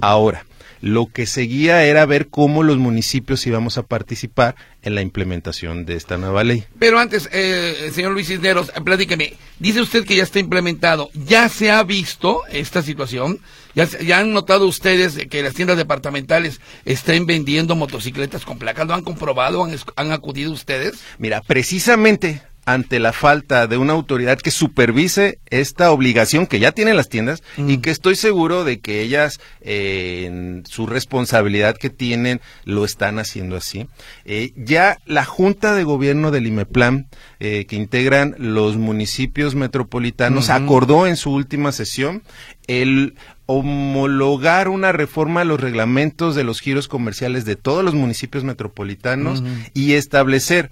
Ahora, 0.00 0.44
lo 0.82 1.06
que 1.06 1.26
seguía 1.26 1.84
era 1.84 2.04
ver 2.06 2.26
cómo 2.26 2.64
los 2.64 2.76
municipios 2.76 3.46
íbamos 3.46 3.78
a 3.78 3.84
participar 3.84 4.56
en 4.82 4.96
la 4.96 5.00
implementación 5.00 5.86
de 5.86 5.94
esta 5.94 6.18
nueva 6.18 6.42
ley. 6.42 6.64
Pero 6.78 6.98
antes, 6.98 7.28
eh, 7.32 7.90
señor 7.94 8.12
Luis 8.12 8.26
Cisneros, 8.26 8.72
platíqueme, 8.84 9.34
dice 9.60 9.80
usted 9.80 10.04
que 10.04 10.16
ya 10.16 10.24
está 10.24 10.40
implementado, 10.40 11.08
¿ya 11.14 11.48
se 11.48 11.70
ha 11.70 11.82
visto 11.84 12.42
esta 12.50 12.82
situación? 12.82 13.38
¿Ya, 13.74 14.18
han 14.18 14.32
notado 14.32 14.66
ustedes 14.66 15.26
que 15.28 15.42
las 15.42 15.54
tiendas 15.54 15.76
departamentales 15.76 16.60
estén 16.84 17.26
vendiendo 17.26 17.74
motocicletas 17.74 18.44
con 18.44 18.58
placas? 18.58 18.86
¿Lo 18.86 18.94
han 18.94 19.02
comprobado? 19.02 19.64
¿Han, 19.64 19.74
han 19.96 20.12
acudido 20.12 20.52
ustedes? 20.52 21.00
Mira, 21.18 21.42
precisamente 21.42 22.42
ante 22.64 23.00
la 23.00 23.12
falta 23.12 23.66
de 23.66 23.76
una 23.76 23.92
autoridad 23.92 24.38
que 24.38 24.52
supervise 24.52 25.38
esta 25.50 25.90
obligación 25.90 26.46
que 26.46 26.60
ya 26.60 26.72
tienen 26.72 26.96
las 26.96 27.08
tiendas 27.08 27.42
y 27.56 27.78
que 27.78 27.90
estoy 27.90 28.14
seguro 28.14 28.64
de 28.64 28.80
que 28.80 29.02
ellas 29.02 29.40
eh, 29.60 30.24
en 30.26 30.62
su 30.68 30.86
responsabilidad 30.86 31.76
que 31.76 31.90
tienen 31.90 32.40
lo 32.64 32.84
están 32.84 33.18
haciendo 33.18 33.56
así. 33.56 33.88
Eh, 34.24 34.52
ya 34.56 34.98
la 35.06 35.24
Junta 35.24 35.74
de 35.74 35.82
Gobierno 35.82 36.30
del 36.30 36.46
IMEPLAN 36.46 37.08
eh, 37.40 37.66
que 37.66 37.76
integran 37.76 38.36
los 38.38 38.76
municipios 38.76 39.54
metropolitanos 39.56 40.48
acordó 40.48 41.06
en 41.06 41.16
su 41.16 41.32
última 41.32 41.72
sesión 41.72 42.22
el 42.68 43.16
homologar 43.46 44.68
una 44.68 44.92
reforma 44.92 45.40
a 45.40 45.44
los 45.44 45.60
reglamentos 45.60 46.36
de 46.36 46.44
los 46.44 46.60
giros 46.60 46.86
comerciales 46.86 47.44
de 47.44 47.56
todos 47.56 47.84
los 47.84 47.94
municipios 47.94 48.44
metropolitanos 48.44 49.42
y 49.74 49.94
establecer 49.94 50.70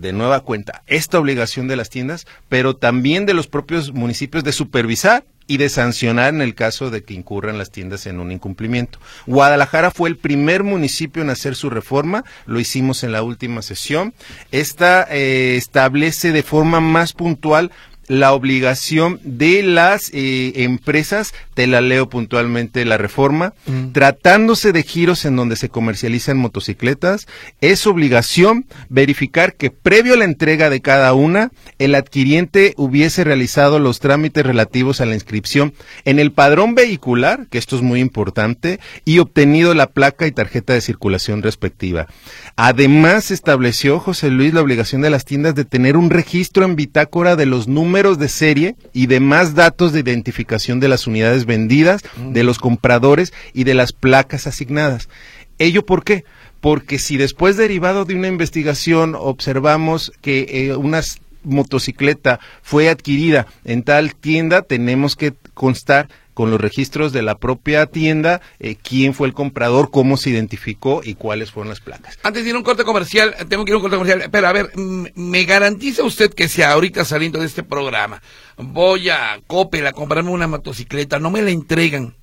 de 0.00 0.12
nueva 0.12 0.40
cuenta 0.40 0.82
esta 0.86 1.18
obligación 1.18 1.68
de 1.68 1.76
las 1.76 1.90
tiendas, 1.90 2.26
pero 2.48 2.76
también 2.76 3.26
de 3.26 3.34
los 3.34 3.46
propios 3.46 3.92
municipios 3.92 4.44
de 4.44 4.52
supervisar 4.52 5.24
y 5.46 5.56
de 5.56 5.68
sancionar 5.68 6.32
en 6.32 6.40
el 6.40 6.54
caso 6.54 6.90
de 6.90 7.02
que 7.02 7.14
incurran 7.14 7.58
las 7.58 7.70
tiendas 7.70 8.06
en 8.06 8.20
un 8.20 8.32
incumplimiento. 8.32 8.98
Guadalajara 9.26 9.90
fue 9.90 10.08
el 10.08 10.16
primer 10.16 10.62
municipio 10.62 11.22
en 11.22 11.30
hacer 11.30 11.56
su 11.56 11.68
reforma, 11.68 12.24
lo 12.46 12.60
hicimos 12.60 13.02
en 13.04 13.12
la 13.12 13.22
última 13.22 13.62
sesión. 13.62 14.14
Esta 14.50 15.06
eh, 15.10 15.56
establece 15.56 16.32
de 16.32 16.42
forma 16.42 16.80
más 16.80 17.12
puntual 17.12 17.70
la 18.12 18.34
obligación 18.34 19.20
de 19.24 19.62
las 19.62 20.10
eh, 20.12 20.52
empresas, 20.64 21.32
te 21.54 21.66
la 21.66 21.80
leo 21.80 22.10
puntualmente 22.10 22.84
la 22.84 22.98
reforma, 22.98 23.54
mm. 23.64 23.92
tratándose 23.92 24.72
de 24.72 24.82
giros 24.82 25.24
en 25.24 25.34
donde 25.34 25.56
se 25.56 25.70
comercializan 25.70 26.36
motocicletas, 26.36 27.26
es 27.62 27.86
obligación 27.86 28.66
verificar 28.90 29.54
que 29.54 29.70
previo 29.70 30.12
a 30.12 30.18
la 30.18 30.26
entrega 30.26 30.68
de 30.68 30.82
cada 30.82 31.14
una, 31.14 31.52
el 31.78 31.94
adquiriente 31.94 32.74
hubiese 32.76 33.24
realizado 33.24 33.78
los 33.78 33.98
trámites 33.98 34.44
relativos 34.44 35.00
a 35.00 35.06
la 35.06 35.14
inscripción 35.14 35.72
en 36.04 36.18
el 36.18 36.32
padrón 36.32 36.74
vehicular, 36.74 37.46
que 37.48 37.56
esto 37.56 37.76
es 37.76 37.82
muy 37.82 38.00
importante, 38.00 38.78
y 39.06 39.20
obtenido 39.20 39.72
la 39.72 39.86
placa 39.86 40.26
y 40.26 40.32
tarjeta 40.32 40.74
de 40.74 40.82
circulación 40.82 41.42
respectiva. 41.42 42.08
Además, 42.56 43.30
estableció 43.30 44.00
José 44.00 44.28
Luis 44.28 44.52
la 44.52 44.60
obligación 44.60 45.00
de 45.00 45.08
las 45.08 45.24
tiendas 45.24 45.54
de 45.54 45.64
tener 45.64 45.96
un 45.96 46.10
registro 46.10 46.66
en 46.66 46.76
bitácora 46.76 47.36
de 47.36 47.46
los 47.46 47.68
números 47.68 48.01
de 48.02 48.28
serie 48.28 48.74
y 48.92 49.06
demás 49.06 49.54
datos 49.54 49.92
de 49.92 50.00
identificación 50.00 50.80
de 50.80 50.88
las 50.88 51.06
unidades 51.06 51.46
vendidas, 51.46 52.02
de 52.16 52.42
los 52.42 52.58
compradores 52.58 53.32
y 53.54 53.62
de 53.62 53.74
las 53.74 53.92
placas 53.92 54.48
asignadas. 54.48 55.08
¿Ello 55.58 55.86
por 55.86 56.02
qué? 56.02 56.24
Porque 56.60 56.98
si 56.98 57.16
después 57.16 57.56
derivado 57.56 58.04
de 58.04 58.16
una 58.16 58.26
investigación 58.26 59.14
observamos 59.16 60.12
que 60.20 60.46
eh, 60.50 60.76
una 60.76 61.00
motocicleta 61.44 62.40
fue 62.62 62.88
adquirida 62.88 63.46
en 63.64 63.84
tal 63.84 64.16
tienda, 64.16 64.62
tenemos 64.62 65.14
que 65.14 65.34
constar 65.54 66.08
con 66.42 66.50
los 66.50 66.60
registros 66.60 67.12
de 67.12 67.22
la 67.22 67.38
propia 67.38 67.86
tienda, 67.86 68.40
eh, 68.58 68.74
quién 68.74 69.14
fue 69.14 69.28
el 69.28 69.32
comprador, 69.32 69.92
cómo 69.92 70.16
se 70.16 70.30
identificó 70.30 71.00
y 71.04 71.14
cuáles 71.14 71.52
fueron 71.52 71.68
las 71.68 71.78
placas. 71.78 72.18
Antes 72.24 72.42
de 72.42 72.50
ir 72.50 72.56
a 72.56 72.58
un 72.58 72.64
corte 72.64 72.82
comercial, 72.82 73.32
tengo 73.48 73.64
que 73.64 73.70
ir 73.70 73.74
a 73.74 73.76
un 73.76 73.82
corte 73.82 73.96
comercial, 73.96 74.28
pero 74.28 74.48
a 74.48 74.52
ver, 74.52 74.72
¿me 74.74 75.44
garantiza 75.44 76.02
usted 76.02 76.34
que 76.34 76.48
si 76.48 76.62
ahorita 76.62 77.04
saliendo 77.04 77.38
de 77.38 77.46
este 77.46 77.62
programa 77.62 78.20
voy 78.56 79.08
a 79.08 79.40
Coppel 79.46 79.86
a 79.86 79.92
comprarme 79.92 80.30
una 80.30 80.48
motocicleta, 80.48 81.20
no 81.20 81.30
me 81.30 81.42
la 81.42 81.52
entregan 81.52 82.16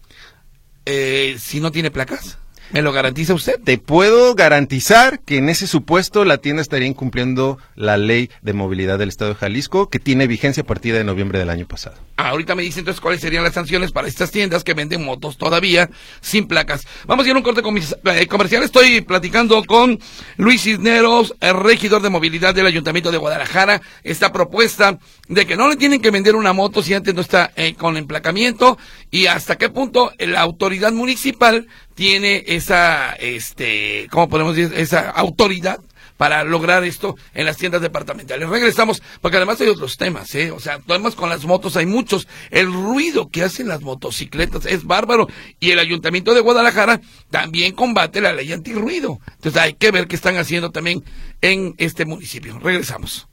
eh, 0.85 1.37
si 1.39 1.61
no 1.61 1.71
tiene 1.71 1.89
placas? 1.89 2.39
¿Me 2.71 2.83
lo 2.83 2.91
garantiza 2.91 3.33
usted? 3.33 3.59
Te 3.63 3.79
puedo 3.79 4.35
garantizar 4.35 5.21
que 5.21 5.37
en 5.37 5.49
ese 5.49 5.65
supuesto 5.65 6.23
la 6.23 6.37
tienda 6.37 6.61
estaría 6.61 6.87
incumpliendo 6.87 7.57
la 7.75 7.97
ley 7.97 8.29
de 8.43 8.53
movilidad 8.53 8.99
del 8.99 9.09
Estado 9.09 9.33
de 9.33 9.39
Jalisco, 9.39 9.89
que 9.89 9.97
tiene 9.97 10.27
vigencia 10.27 10.61
a 10.61 10.65
partir 10.67 10.93
de 10.93 11.03
noviembre 11.03 11.39
del 11.39 11.49
año 11.49 11.65
pasado. 11.67 11.95
Ah, 12.17 12.29
ahorita 12.29 12.53
me 12.53 12.61
dicen 12.61 12.81
entonces 12.81 13.01
cuáles 13.01 13.21
serían 13.21 13.43
las 13.43 13.53
sanciones 13.53 13.91
para 13.91 14.07
estas 14.07 14.29
tiendas 14.29 14.63
que 14.63 14.75
venden 14.75 15.03
motos 15.03 15.37
todavía 15.37 15.89
sin 16.21 16.47
placas. 16.47 16.85
Vamos 17.07 17.25
a 17.25 17.29
ir 17.29 17.33
a 17.33 17.37
un 17.37 17.43
corte 17.43 17.61
eh, 17.61 18.27
comercial. 18.27 18.61
Estoy 18.61 19.01
platicando 19.01 19.63
con 19.63 19.99
Luis 20.37 20.61
Cisneros, 20.61 21.33
el 21.39 21.55
regidor 21.55 22.03
de 22.03 22.09
movilidad 22.09 22.53
del 22.53 22.67
Ayuntamiento 22.67 23.11
de 23.11 23.17
Guadalajara. 23.17 23.81
Esta 24.03 24.31
propuesta 24.31 24.99
de 25.27 25.47
que 25.47 25.55
no 25.55 25.69
le 25.69 25.75
tienen 25.75 26.01
que 26.01 26.11
vender 26.11 26.35
una 26.35 26.53
moto 26.53 26.83
si 26.83 26.93
antes 26.93 27.15
no 27.15 27.21
está 27.21 27.51
eh, 27.55 27.73
con 27.73 27.97
emplacamiento 27.97 28.77
y 29.09 29.25
hasta 29.25 29.57
qué 29.57 29.69
punto 29.69 30.11
la 30.19 30.41
autoridad 30.41 30.91
municipal 30.91 31.67
tiene 31.99 32.45
esa, 32.47 33.11
este, 33.11 34.07
¿cómo 34.09 34.29
podemos 34.29 34.55
decir? 34.55 34.73
Esa 34.79 35.09
autoridad 35.09 35.81
para 36.15 36.45
lograr 36.45 36.85
esto 36.85 37.17
en 37.33 37.45
las 37.45 37.57
tiendas 37.57 37.81
departamentales. 37.81 38.47
Regresamos, 38.47 39.03
porque 39.19 39.35
además 39.35 39.59
hay 39.59 39.67
otros 39.67 39.97
temas, 39.97 40.33
¿eh? 40.33 40.51
O 40.51 40.61
sea, 40.61 40.79
además 40.87 41.15
con 41.15 41.27
las 41.27 41.43
motos 41.43 41.75
hay 41.75 41.85
muchos. 41.85 42.25
El 42.51 42.71
ruido 42.71 43.27
que 43.27 43.43
hacen 43.43 43.67
las 43.67 43.81
motocicletas 43.81 44.65
es 44.65 44.85
bárbaro. 44.85 45.27
Y 45.59 45.71
el 45.71 45.79
Ayuntamiento 45.79 46.33
de 46.33 46.39
Guadalajara 46.39 47.01
también 47.31 47.73
combate 47.73 48.21
la 48.21 48.31
ley 48.31 48.53
antirruido. 48.53 49.19
Entonces 49.33 49.61
hay 49.61 49.73
que 49.73 49.91
ver 49.91 50.07
qué 50.07 50.15
están 50.15 50.37
haciendo 50.37 50.71
también 50.71 51.03
en 51.41 51.75
este 51.79 52.05
municipio. 52.05 52.59
Regresamos. 52.59 53.27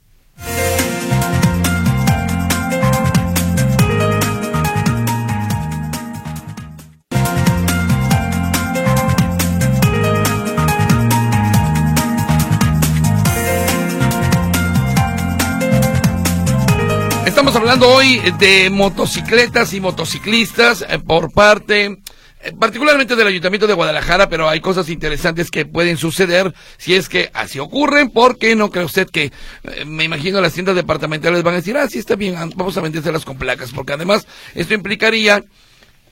Estamos 17.37 17.55
hablando 17.55 17.91
hoy 17.91 18.19
de 18.39 18.71
motocicletas 18.71 19.75
y 19.75 19.81
motociclistas 19.83 20.87
eh, 20.89 20.99
por 20.99 21.31
parte 21.35 21.85
eh, 22.41 22.53
particularmente 22.59 23.15
del 23.15 23.27
Ayuntamiento 23.27 23.67
de 23.67 23.75
Guadalajara, 23.75 24.31
pero 24.31 24.49
hay 24.49 24.61
cosas 24.61 24.89
interesantes 24.89 25.51
que 25.51 25.67
pueden 25.67 25.99
suceder 25.99 26.55
si 26.79 26.95
es 26.95 27.11
que 27.11 27.31
así 27.35 27.59
ocurren, 27.59 28.09
porque 28.09 28.57
no 28.57 28.71
cree 28.71 28.87
usted 28.87 29.07
que, 29.11 29.25
eh, 29.65 29.85
me 29.85 30.05
imagino 30.05 30.41
las 30.41 30.55
tiendas 30.55 30.77
departamentales 30.77 31.43
van 31.43 31.53
a 31.53 31.57
decir, 31.59 31.77
ah, 31.77 31.87
sí 31.89 31.99
está 31.99 32.17
bien, 32.17 32.37
vamos 32.57 32.75
a 32.79 32.81
vendérselas 32.81 33.27
con 33.27 33.37
placas, 33.37 33.71
porque 33.71 33.93
además 33.93 34.27
esto 34.55 34.73
implicaría 34.73 35.45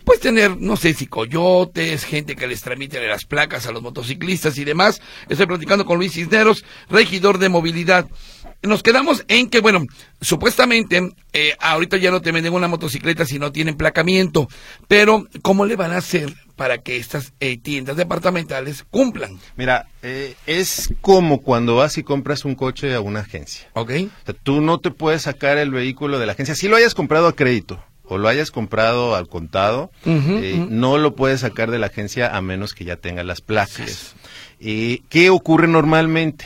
pues 0.05 0.21
tener, 0.21 0.61
no 0.61 0.77
sé 0.77 0.95
si 0.95 1.07
coyotes, 1.07 2.05
gente 2.05 2.37
que 2.37 2.47
les 2.47 2.61
tramite 2.61 3.07
las 3.07 3.25
placas 3.25 3.67
a 3.67 3.73
los 3.73 3.83
motociclistas 3.83 4.59
y 4.59 4.65
demás. 4.65 5.01
Estoy 5.29 5.47
platicando 5.47 5.85
con 5.85 5.99
Luis 5.99 6.13
Cisneros, 6.13 6.65
regidor 6.89 7.39
de 7.39 7.49
movilidad. 7.49 8.07
Nos 8.63 8.83
quedamos 8.83 9.25
en 9.29 9.51
que, 9.51 9.61
bueno, 9.61 9.85
supuestamente 10.21 11.11
eh, 11.33 11.55
ahorita 11.61 11.99
ya 11.99 12.11
no 12.11 12.23
te 12.23 12.33
venden 12.33 12.55
una 12.55 12.69
motocicleta 12.69 13.27
si 13.27 13.39
no 13.39 13.53
tienen 13.53 13.77
placamiento, 13.77 14.49
pero 14.89 15.27
¿cómo 15.43 15.67
le 15.67 15.77
van 15.77 15.93
a 15.93 15.99
hacer 15.99 16.33
para 16.57 16.79
que 16.79 16.97
estas 16.97 17.35
eh, 17.41 17.59
tiendas 17.59 17.97
departamentales 17.97 18.85
cumplan? 18.91 19.39
Mira, 19.57 19.89
eh, 20.03 20.35
es 20.47 20.95
como 21.03 21.43
cuando 21.43 21.77
vas 21.77 21.99
y 21.99 22.03
compras 22.03 22.45
un 22.45 22.55
coche 22.55 22.95
a 22.95 23.01
una 23.01 23.21
agencia. 23.21 23.69
Ok. 23.75 23.91
O 23.91 24.25
sea, 24.25 24.35
tú 24.43 24.63
no 24.63 24.79
te 24.79 24.91
puedes 24.91 25.23
sacar 25.23 25.59
el 25.59 25.71
vehículo 25.71 26.19
de 26.19 26.27
la 26.27 26.33
agencia, 26.33 26.55
si 26.55 26.69
lo 26.69 26.77
hayas 26.77 26.95
comprado 26.95 27.29
a 27.29 27.37
crédito 27.37 27.83
o 28.05 28.19
lo 28.19 28.29
hayas 28.29 28.51
comprado 28.51 29.15
al 29.15 29.29
contado, 29.29 29.91
eh, 30.05 30.67
no 30.69 30.99
lo 30.99 31.15
puedes 31.15 31.41
sacar 31.41 31.71
de 31.71 31.79
la 31.79 31.87
agencia 31.87 32.37
a 32.37 32.41
menos 32.41 32.75
que 32.75 32.85
ya 32.85 32.97
tenga 32.97 33.25
las 33.25 33.41
placas. 33.41 34.15
Eh, 34.61 35.01
¿Qué 35.09 35.31
ocurre 35.31 35.69
normalmente? 35.69 36.45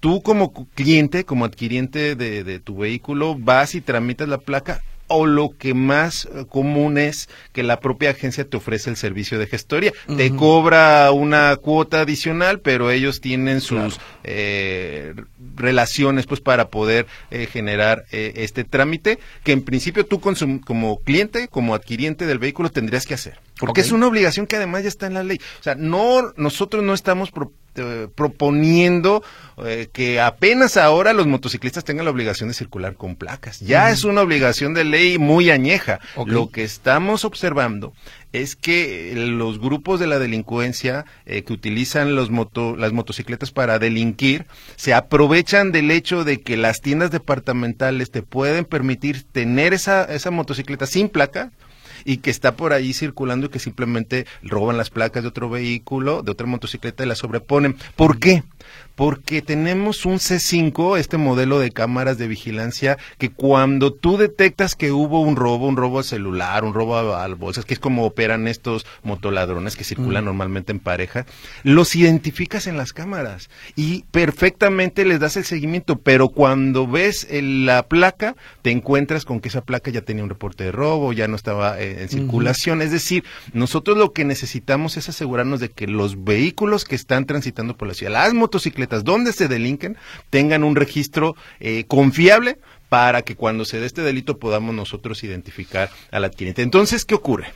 Tú 0.00 0.22
como 0.22 0.52
cliente, 0.74 1.24
como 1.24 1.44
adquiriente 1.44 2.14
de, 2.14 2.44
de 2.44 2.60
tu 2.60 2.76
vehículo, 2.76 3.36
vas 3.36 3.74
y 3.74 3.80
tramitas 3.80 4.28
la 4.28 4.38
placa 4.38 4.82
o 5.08 5.26
lo 5.26 5.50
que 5.50 5.74
más 5.74 6.26
eh, 6.26 6.44
común 6.48 6.98
es 6.98 7.28
que 7.52 7.62
la 7.62 7.80
propia 7.80 8.10
agencia 8.10 8.48
te 8.48 8.56
ofrece 8.56 8.90
el 8.90 8.96
servicio 8.96 9.38
de 9.38 9.46
gestoría. 9.46 9.92
Te 10.16 10.34
cobra 10.34 11.10
una 11.10 11.56
cuota 11.56 12.02
adicional, 12.02 12.60
pero 12.60 12.90
ellos 12.90 13.20
tienen 13.20 13.60
sus 13.60 13.98
eh, 14.24 15.14
relaciones 15.56 16.26
pues 16.26 16.40
para 16.40 16.68
poder 16.68 17.06
eh, 17.30 17.46
generar 17.50 18.04
este 18.10 18.64
trámite 18.64 19.18
que 19.44 19.52
en 19.52 19.62
principio 19.62 20.06
tú 20.06 20.20
como 20.20 20.98
cliente, 21.00 21.48
como 21.48 21.74
adquiriente 21.74 22.26
del 22.26 22.38
vehículo 22.38 22.70
tendrías 22.70 23.06
que 23.06 23.14
hacer. 23.14 23.40
Porque 23.58 23.80
es 23.80 23.92
una 23.92 24.06
obligación 24.06 24.46
que 24.46 24.56
además 24.56 24.82
ya 24.82 24.88
está 24.88 25.06
en 25.06 25.14
la 25.14 25.24
ley. 25.24 25.38
O 25.58 25.62
sea, 25.62 25.74
no, 25.74 26.32
nosotros 26.36 26.84
no 26.84 26.94
estamos 26.94 27.30
eh, 27.78 28.08
proponiendo 28.14 29.22
eh, 29.64 29.88
que 29.92 30.20
apenas 30.20 30.76
ahora 30.76 31.12
los 31.12 31.26
motociclistas 31.26 31.84
tengan 31.84 32.04
la 32.04 32.10
obligación 32.10 32.48
de 32.48 32.54
circular 32.54 32.94
con 32.94 33.16
placas. 33.16 33.60
Ya 33.60 33.90
es 33.90 34.04
una 34.04 34.22
obligación 34.22 34.74
de 34.74 34.84
ley 34.84 35.18
muy 35.18 35.50
añeja. 35.50 36.00
Lo 36.26 36.50
que 36.50 36.64
estamos 36.64 37.24
observando 37.24 37.92
es 38.32 38.56
que 38.56 39.12
los 39.16 39.58
grupos 39.58 40.00
de 40.00 40.06
la 40.06 40.18
delincuencia 40.18 41.06
eh, 41.24 41.42
que 41.42 41.52
utilizan 41.52 42.14
los 42.14 42.30
moto, 42.30 42.76
las 42.76 42.92
motocicletas 42.92 43.50
para 43.50 43.78
delinquir 43.78 44.46
se 44.76 44.94
aprovechan 44.94 45.72
del 45.72 45.90
hecho 45.90 46.24
de 46.24 46.40
que 46.40 46.56
las 46.56 46.80
tiendas 46.80 47.10
departamentales 47.10 48.10
te 48.10 48.22
pueden 48.22 48.64
permitir 48.64 49.24
tener 49.24 49.72
esa, 49.72 50.04
esa 50.04 50.30
motocicleta 50.30 50.86
sin 50.86 51.08
placa 51.08 51.52
y 52.04 52.18
que 52.18 52.30
está 52.30 52.56
por 52.56 52.72
ahí 52.72 52.92
circulando 52.92 53.46
y 53.46 53.50
que 53.50 53.58
simplemente 53.58 54.26
roban 54.42 54.76
las 54.76 54.90
placas 54.90 55.22
de 55.22 55.28
otro 55.28 55.50
vehículo, 55.50 56.22
de 56.22 56.32
otra 56.32 56.46
motocicleta 56.46 57.04
y 57.04 57.08
la 57.08 57.14
sobreponen. 57.14 57.76
¿Por 57.96 58.18
qué? 58.18 58.42
Porque 58.98 59.42
tenemos 59.42 60.04
un 60.06 60.16
C5, 60.16 60.98
este 60.98 61.18
modelo 61.18 61.60
de 61.60 61.70
cámaras 61.70 62.18
de 62.18 62.26
vigilancia, 62.26 62.98
que 63.16 63.30
cuando 63.30 63.92
tú 63.92 64.16
detectas 64.16 64.74
que 64.74 64.90
hubo 64.90 65.20
un 65.20 65.36
robo, 65.36 65.68
un 65.68 65.76
robo 65.76 66.02
celular, 66.02 66.64
un 66.64 66.74
robo 66.74 66.96
a, 66.96 67.28
bolsas, 67.28 67.64
que 67.64 67.74
es 67.74 67.78
como 67.78 68.04
operan 68.04 68.48
estos 68.48 68.86
motoladrones 69.04 69.76
que 69.76 69.84
circulan 69.84 70.24
mm. 70.24 70.26
normalmente 70.26 70.72
en 70.72 70.80
pareja, 70.80 71.26
los 71.62 71.94
identificas 71.94 72.66
en 72.66 72.76
las 72.76 72.92
cámaras 72.92 73.50
y 73.76 74.02
perfectamente 74.10 75.04
les 75.04 75.20
das 75.20 75.36
el 75.36 75.44
seguimiento, 75.44 76.00
pero 76.00 76.28
cuando 76.28 76.88
ves 76.88 77.28
la 77.30 77.84
placa, 77.84 78.34
te 78.62 78.72
encuentras 78.72 79.24
con 79.24 79.38
que 79.38 79.48
esa 79.48 79.60
placa 79.60 79.92
ya 79.92 80.00
tenía 80.00 80.24
un 80.24 80.30
reporte 80.30 80.64
de 80.64 80.72
robo, 80.72 81.12
ya 81.12 81.28
no 81.28 81.36
estaba 81.36 81.80
eh, 81.80 82.02
en 82.02 82.08
circulación. 82.08 82.82
Es 82.82 82.90
decir, 82.90 83.22
nosotros 83.52 83.96
lo 83.96 84.12
que 84.12 84.24
necesitamos 84.24 84.96
es 84.96 85.08
asegurarnos 85.08 85.60
de 85.60 85.68
que 85.68 85.86
los 85.86 86.24
vehículos 86.24 86.84
que 86.84 86.96
están 86.96 87.26
transitando 87.26 87.76
por 87.76 87.86
la 87.86 87.94
ciudad, 87.94 88.12
las 88.12 88.34
motocicletas, 88.34 88.87
donde 88.88 89.32
se 89.32 89.48
delinquen 89.48 89.96
tengan 90.30 90.64
un 90.64 90.76
registro 90.76 91.36
eh, 91.60 91.84
confiable 91.86 92.58
para 92.88 93.22
que 93.22 93.36
cuando 93.36 93.64
se 93.64 93.80
dé 93.80 93.86
este 93.86 94.02
delito 94.02 94.38
podamos 94.38 94.74
nosotros 94.74 95.22
identificar 95.24 95.90
al 96.10 96.24
adquirente. 96.24 96.62
Entonces, 96.62 97.04
¿qué 97.04 97.14
ocurre? 97.14 97.52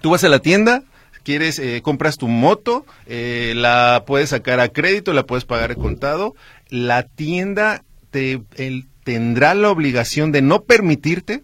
Tú 0.00 0.10
vas 0.10 0.24
a 0.24 0.28
la 0.28 0.40
tienda, 0.40 0.82
quieres, 1.22 1.58
eh, 1.58 1.80
compras 1.82 2.16
tu 2.16 2.28
moto, 2.28 2.86
eh, 3.06 3.52
la 3.56 4.04
puedes 4.06 4.30
sacar 4.30 4.60
a 4.60 4.68
crédito, 4.68 5.12
la 5.12 5.26
puedes 5.26 5.44
pagar 5.44 5.70
de 5.70 5.76
contado, 5.76 6.34
la 6.68 7.04
tienda 7.04 7.84
te, 8.10 8.42
tendrá 9.04 9.54
la 9.54 9.70
obligación 9.70 10.32
de 10.32 10.42
no 10.42 10.62
permitirte 10.62 11.42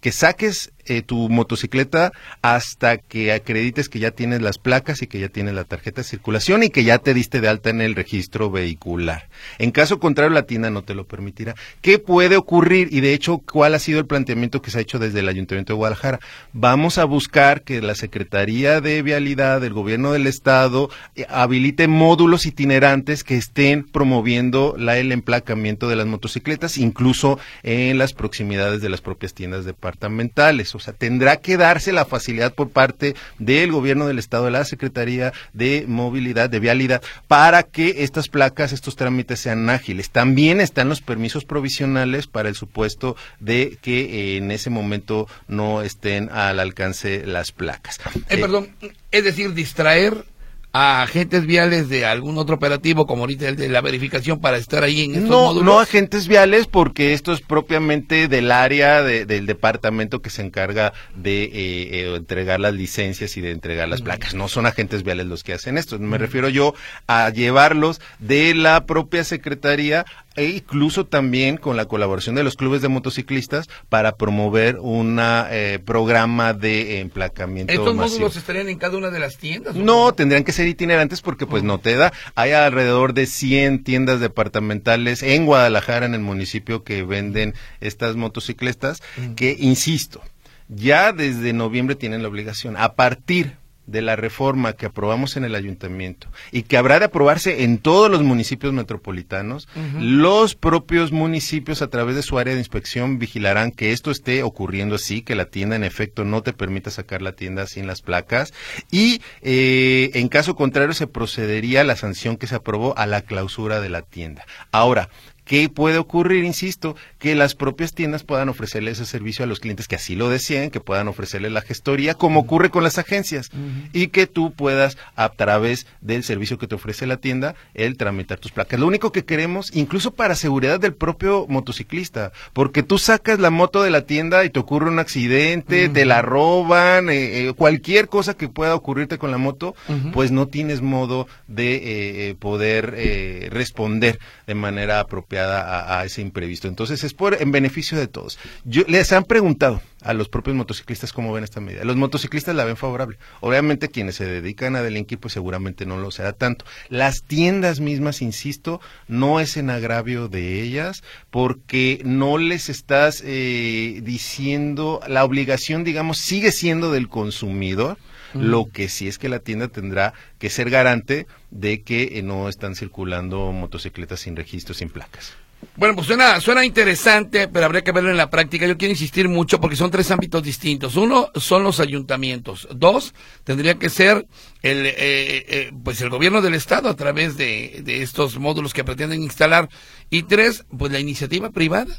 que 0.00 0.12
saques 0.12 0.72
eh, 0.86 1.02
tu 1.02 1.28
motocicleta 1.28 2.12
hasta 2.42 2.98
que 2.98 3.32
acredites 3.32 3.88
que 3.88 3.98
ya 3.98 4.10
tienes 4.10 4.42
las 4.42 4.58
placas 4.58 5.02
y 5.02 5.06
que 5.06 5.20
ya 5.20 5.28
tienes 5.28 5.54
la 5.54 5.64
tarjeta 5.64 6.00
de 6.00 6.08
circulación 6.08 6.62
y 6.62 6.70
que 6.70 6.84
ya 6.84 6.98
te 6.98 7.14
diste 7.14 7.40
de 7.40 7.48
alta 7.48 7.70
en 7.70 7.80
el 7.80 7.94
registro 7.94 8.50
vehicular. 8.50 9.28
En 9.58 9.70
caso 9.70 9.98
contrario, 9.98 10.30
la 10.30 10.44
tienda 10.44 10.70
no 10.70 10.82
te 10.82 10.94
lo 10.94 11.06
permitirá. 11.06 11.54
¿Qué 11.82 11.98
puede 11.98 12.36
ocurrir? 12.36 12.88
Y 12.90 13.00
de 13.00 13.14
hecho, 13.14 13.38
¿cuál 13.38 13.74
ha 13.74 13.78
sido 13.78 13.98
el 14.00 14.06
planteamiento 14.06 14.62
que 14.62 14.70
se 14.70 14.78
ha 14.78 14.82
hecho 14.82 14.98
desde 14.98 15.20
el 15.20 15.28
Ayuntamiento 15.28 15.72
de 15.72 15.78
Guadalajara? 15.78 16.20
Vamos 16.52 16.98
a 16.98 17.04
buscar 17.04 17.62
que 17.62 17.80
la 17.82 17.94
Secretaría 17.94 18.80
de 18.80 19.02
Vialidad 19.02 19.60
del 19.60 19.72
Gobierno 19.72 20.12
del 20.12 20.26
Estado 20.26 20.90
eh, 21.14 21.26
habilite 21.28 21.88
módulos 21.88 22.46
itinerantes 22.46 23.24
que 23.24 23.36
estén 23.36 23.84
promoviendo 23.84 24.74
la, 24.78 24.98
el 24.98 25.12
emplacamiento 25.12 25.88
de 25.88 25.96
las 25.96 26.06
motocicletas, 26.06 26.78
incluso 26.78 27.38
en 27.62 27.98
las 27.98 28.12
proximidades 28.12 28.80
de 28.80 28.88
las 28.88 29.00
propias 29.00 29.34
tiendas 29.34 29.64
departamentales. 29.64 30.69
O 30.74 30.80
sea, 30.80 30.94
tendrá 30.94 31.36
que 31.36 31.56
darse 31.56 31.92
la 31.92 32.04
facilidad 32.04 32.54
por 32.54 32.70
parte 32.70 33.14
del 33.38 33.72
gobierno 33.72 34.06
del 34.06 34.18
estado, 34.18 34.46
de 34.46 34.50
la 34.50 34.64
Secretaría 34.64 35.32
de 35.52 35.84
Movilidad, 35.86 36.50
de 36.50 36.60
Vialidad, 36.60 37.02
para 37.28 37.62
que 37.62 38.04
estas 38.04 38.28
placas, 38.28 38.72
estos 38.72 38.96
trámites 38.96 39.40
sean 39.40 39.68
ágiles. 39.70 40.10
También 40.10 40.60
están 40.60 40.88
los 40.88 41.00
permisos 41.00 41.44
provisionales 41.44 42.26
para 42.26 42.48
el 42.48 42.54
supuesto 42.54 43.16
de 43.38 43.78
que 43.80 44.00
eh, 44.00 44.36
en 44.36 44.50
ese 44.50 44.70
momento 44.70 45.28
no 45.48 45.82
estén 45.82 46.30
al 46.30 46.60
alcance 46.60 47.24
las 47.26 47.52
placas. 47.52 47.98
Eh, 48.28 48.38
perdón, 48.38 48.68
es 49.10 49.24
decir, 49.24 49.54
distraer 49.54 50.24
a 50.72 51.02
agentes 51.02 51.46
viales 51.46 51.88
de 51.88 52.04
algún 52.04 52.38
otro 52.38 52.54
operativo, 52.56 53.06
como 53.06 53.22
ahorita 53.22 53.48
el 53.48 53.56
de 53.56 53.68
la 53.68 53.80
verificación, 53.80 54.40
para 54.40 54.56
estar 54.56 54.84
ahí 54.84 55.04
en 55.04 55.14
estos 55.14 55.30
no, 55.30 55.42
módulos? 55.42 55.64
No 55.64 55.80
agentes 55.80 56.28
viales, 56.28 56.66
porque 56.66 57.12
esto 57.12 57.32
es 57.32 57.40
propiamente 57.40 58.28
del 58.28 58.52
área 58.52 59.02
del 59.02 59.46
departamento 59.46 60.22
que 60.22 60.30
se 60.30 60.42
encarga 60.42 60.92
de 61.16 61.44
eh, 61.44 61.50
eh, 61.52 62.14
entregar 62.16 62.60
las 62.60 62.74
licencias 62.74 63.36
y 63.36 63.40
de 63.40 63.50
entregar 63.50 63.88
las 63.88 64.02
placas. 64.02 64.34
No 64.34 64.48
son 64.48 64.66
agentes 64.66 65.02
viales 65.02 65.26
los 65.26 65.42
que 65.42 65.54
hacen 65.54 65.76
esto. 65.76 65.98
Me 65.98 66.18
refiero 66.18 66.48
yo 66.48 66.74
a 67.06 67.30
llevarlos 67.30 68.00
de 68.18 68.54
la 68.54 68.86
propia 68.86 69.24
secretaría 69.24 70.06
e 70.36 70.44
incluso 70.44 71.06
también 71.06 71.56
con 71.56 71.76
la 71.76 71.86
colaboración 71.86 72.34
de 72.34 72.44
los 72.44 72.56
clubes 72.56 72.82
de 72.82 72.88
motociclistas 72.88 73.68
para 73.88 74.16
promover 74.16 74.78
un 74.78 75.18
eh, 75.20 75.80
programa 75.84 76.52
de 76.52 77.00
emplacamiento. 77.00 77.72
¿Estos 77.72 77.94
módulos 77.94 78.36
estarían 78.36 78.68
en 78.68 78.78
cada 78.78 78.96
una 78.96 79.10
de 79.10 79.18
las 79.18 79.38
tiendas? 79.38 79.74
No, 79.74 80.12
tendrían 80.14 80.44
que 80.44 80.52
ser 80.52 80.68
itinerantes 80.68 81.20
porque 81.20 81.46
pues 81.46 81.62
no 81.62 81.78
te 81.78 81.96
da. 81.96 82.12
Hay 82.34 82.52
alrededor 82.52 83.14
de 83.14 83.26
100 83.26 83.84
tiendas 83.84 84.20
departamentales 84.20 85.22
en 85.22 85.46
Guadalajara, 85.46 86.06
en 86.06 86.14
el 86.14 86.20
municipio, 86.20 86.84
que 86.84 87.02
venden 87.02 87.54
estas 87.80 88.16
motocicletas, 88.16 89.02
que, 89.36 89.56
insisto, 89.58 90.22
ya 90.68 91.12
desde 91.12 91.52
noviembre 91.52 91.96
tienen 91.96 92.22
la 92.22 92.28
obligación. 92.28 92.76
A 92.76 92.94
partir 92.94 93.59
de 93.90 94.02
la 94.02 94.16
reforma 94.16 94.74
que 94.74 94.86
aprobamos 94.86 95.36
en 95.36 95.44
el 95.44 95.54
ayuntamiento 95.54 96.28
y 96.52 96.62
que 96.62 96.76
habrá 96.76 96.98
de 96.98 97.06
aprobarse 97.06 97.64
en 97.64 97.78
todos 97.78 98.10
los 98.10 98.22
municipios 98.22 98.72
metropolitanos, 98.72 99.68
los 99.98 100.54
propios 100.54 101.12
municipios 101.12 101.82
a 101.82 101.88
través 101.88 102.14
de 102.14 102.22
su 102.22 102.38
área 102.38 102.54
de 102.54 102.60
inspección 102.60 103.18
vigilarán 103.18 103.72
que 103.72 103.92
esto 103.92 104.10
esté 104.10 104.42
ocurriendo 104.42 104.94
así, 104.94 105.22
que 105.22 105.34
la 105.34 105.46
tienda 105.46 105.76
en 105.76 105.84
efecto 105.84 106.24
no 106.24 106.42
te 106.42 106.52
permita 106.52 106.90
sacar 106.90 107.22
la 107.22 107.32
tienda 107.32 107.66
sin 107.66 107.86
las 107.86 108.02
placas 108.02 108.52
y 108.90 109.22
eh, 109.42 110.10
en 110.14 110.28
caso 110.28 110.54
contrario 110.54 110.94
se 110.94 111.06
procedería 111.06 111.80
a 111.80 111.84
la 111.84 111.96
sanción 111.96 112.36
que 112.36 112.46
se 112.46 112.54
aprobó 112.54 112.96
a 112.96 113.06
la 113.06 113.22
clausura 113.22 113.80
de 113.80 113.88
la 113.88 114.02
tienda. 114.02 114.46
Ahora, 114.72 115.08
¿Qué 115.50 115.68
puede 115.68 115.98
ocurrir? 115.98 116.44
Insisto, 116.44 116.94
que 117.18 117.34
las 117.34 117.56
propias 117.56 117.92
tiendas 117.92 118.22
puedan 118.22 118.48
ofrecerle 118.48 118.92
ese 118.92 119.04
servicio 119.04 119.44
a 119.44 119.48
los 119.48 119.58
clientes 119.58 119.88
que 119.88 119.96
así 119.96 120.14
lo 120.14 120.30
deseen, 120.30 120.70
que 120.70 120.78
puedan 120.78 121.08
ofrecerle 121.08 121.50
la 121.50 121.60
gestoría, 121.60 122.14
como 122.14 122.38
ocurre 122.38 122.70
con 122.70 122.84
las 122.84 122.98
agencias, 122.98 123.50
y 123.92 124.06
que 124.06 124.28
tú 124.28 124.52
puedas, 124.52 124.96
a 125.16 125.28
través 125.30 125.88
del 126.02 126.22
servicio 126.22 126.56
que 126.56 126.68
te 126.68 126.76
ofrece 126.76 127.04
la 127.04 127.16
tienda, 127.16 127.56
el 127.74 127.96
tramitar 127.96 128.38
tus 128.38 128.52
placas. 128.52 128.78
Lo 128.78 128.86
único 128.86 129.10
que 129.10 129.24
queremos, 129.24 129.74
incluso 129.74 130.12
para 130.12 130.36
seguridad 130.36 130.78
del 130.78 130.94
propio 130.94 131.46
motociclista, 131.48 132.30
porque 132.52 132.84
tú 132.84 132.98
sacas 132.98 133.40
la 133.40 133.50
moto 133.50 133.82
de 133.82 133.90
la 133.90 134.02
tienda 134.02 134.44
y 134.44 134.50
te 134.50 134.60
ocurre 134.60 134.88
un 134.88 135.00
accidente, 135.00 135.88
te 135.88 136.04
la 136.04 136.22
roban, 136.22 137.10
eh, 137.10 137.48
eh, 137.48 137.52
cualquier 137.54 138.06
cosa 138.06 138.34
que 138.34 138.48
pueda 138.48 138.76
ocurrirte 138.76 139.18
con 139.18 139.32
la 139.32 139.38
moto, 139.38 139.74
pues 140.12 140.30
no 140.30 140.46
tienes 140.46 140.80
modo 140.80 141.26
de 141.48 142.28
eh, 142.28 142.34
poder 142.36 143.50
responder 143.50 144.20
de 144.46 144.54
manera 144.54 145.00
apropiada 145.00 145.39
a, 145.40 146.04
ese 146.04 146.22
imprevisto. 146.22 146.68
Entonces 146.68 147.04
es 147.04 147.14
por 147.14 147.40
en 147.40 147.52
beneficio 147.52 147.98
de 147.98 148.06
todos. 148.06 148.38
Yo, 148.64 148.82
les 148.86 149.12
han 149.12 149.24
preguntado 149.24 149.82
a 150.02 150.14
los 150.14 150.28
propios 150.28 150.56
motociclistas 150.56 151.12
cómo 151.12 151.32
ven 151.32 151.44
esta 151.44 151.60
medida. 151.60 151.84
Los 151.84 151.96
motociclistas 151.96 152.54
la 152.54 152.64
ven 152.64 152.76
favorable. 152.76 153.18
Obviamente 153.40 153.88
quienes 153.88 154.16
se 154.16 154.26
dedican 154.26 154.76
a 154.76 154.82
delinquir 154.82 155.18
pues 155.18 155.34
seguramente 155.34 155.86
no 155.86 155.98
lo 155.98 156.10
será 156.10 156.32
tanto. 156.32 156.64
Las 156.88 157.22
tiendas 157.22 157.80
mismas, 157.80 158.22
insisto, 158.22 158.80
no 159.08 159.40
es 159.40 159.56
en 159.56 159.70
agravio 159.70 160.28
de 160.28 160.62
ellas 160.62 161.02
porque 161.30 162.00
no 162.04 162.38
les 162.38 162.68
estás 162.68 163.22
eh, 163.24 164.00
diciendo 164.02 165.00
la 165.06 165.24
obligación, 165.24 165.84
digamos, 165.84 166.18
sigue 166.18 166.52
siendo 166.52 166.92
del 166.92 167.08
consumidor 167.08 167.98
lo 168.34 168.68
que 168.70 168.88
sí 168.88 169.08
es 169.08 169.18
que 169.18 169.28
la 169.28 169.40
tienda 169.40 169.68
tendrá 169.68 170.14
que 170.38 170.50
ser 170.50 170.70
garante 170.70 171.26
de 171.50 171.82
que 171.82 172.18
eh, 172.18 172.22
no 172.22 172.48
están 172.48 172.74
circulando 172.74 173.52
motocicletas 173.52 174.20
sin 174.20 174.36
registro, 174.36 174.74
sin 174.74 174.88
placas. 174.90 175.34
Bueno, 175.76 175.94
pues 175.94 176.06
suena, 176.06 176.40
suena 176.40 176.64
interesante, 176.64 177.46
pero 177.46 177.66
habría 177.66 177.82
que 177.82 177.92
verlo 177.92 178.10
en 178.10 178.16
la 178.16 178.30
práctica. 178.30 178.66
Yo 178.66 178.78
quiero 178.78 178.92
insistir 178.92 179.28
mucho 179.28 179.60
porque 179.60 179.76
son 179.76 179.90
tres 179.90 180.10
ámbitos 180.10 180.42
distintos. 180.42 180.96
Uno 180.96 181.28
son 181.34 181.62
los 181.64 181.80
ayuntamientos. 181.80 182.66
Dos, 182.74 183.12
tendría 183.44 183.74
que 183.74 183.90
ser 183.90 184.26
el, 184.62 184.86
eh, 184.86 184.94
eh, 184.96 185.72
pues 185.84 186.00
el 186.00 186.08
gobierno 186.08 186.40
del 186.40 186.54
estado 186.54 186.88
a 186.88 186.96
través 186.96 187.36
de, 187.36 187.82
de 187.84 188.02
estos 188.02 188.38
módulos 188.38 188.72
que 188.72 188.84
pretenden 188.84 189.22
instalar. 189.22 189.68
Y 190.08 190.22
tres, 190.22 190.64
pues 190.76 190.92
la 190.92 190.98
iniciativa 190.98 191.50
privada. 191.50 191.94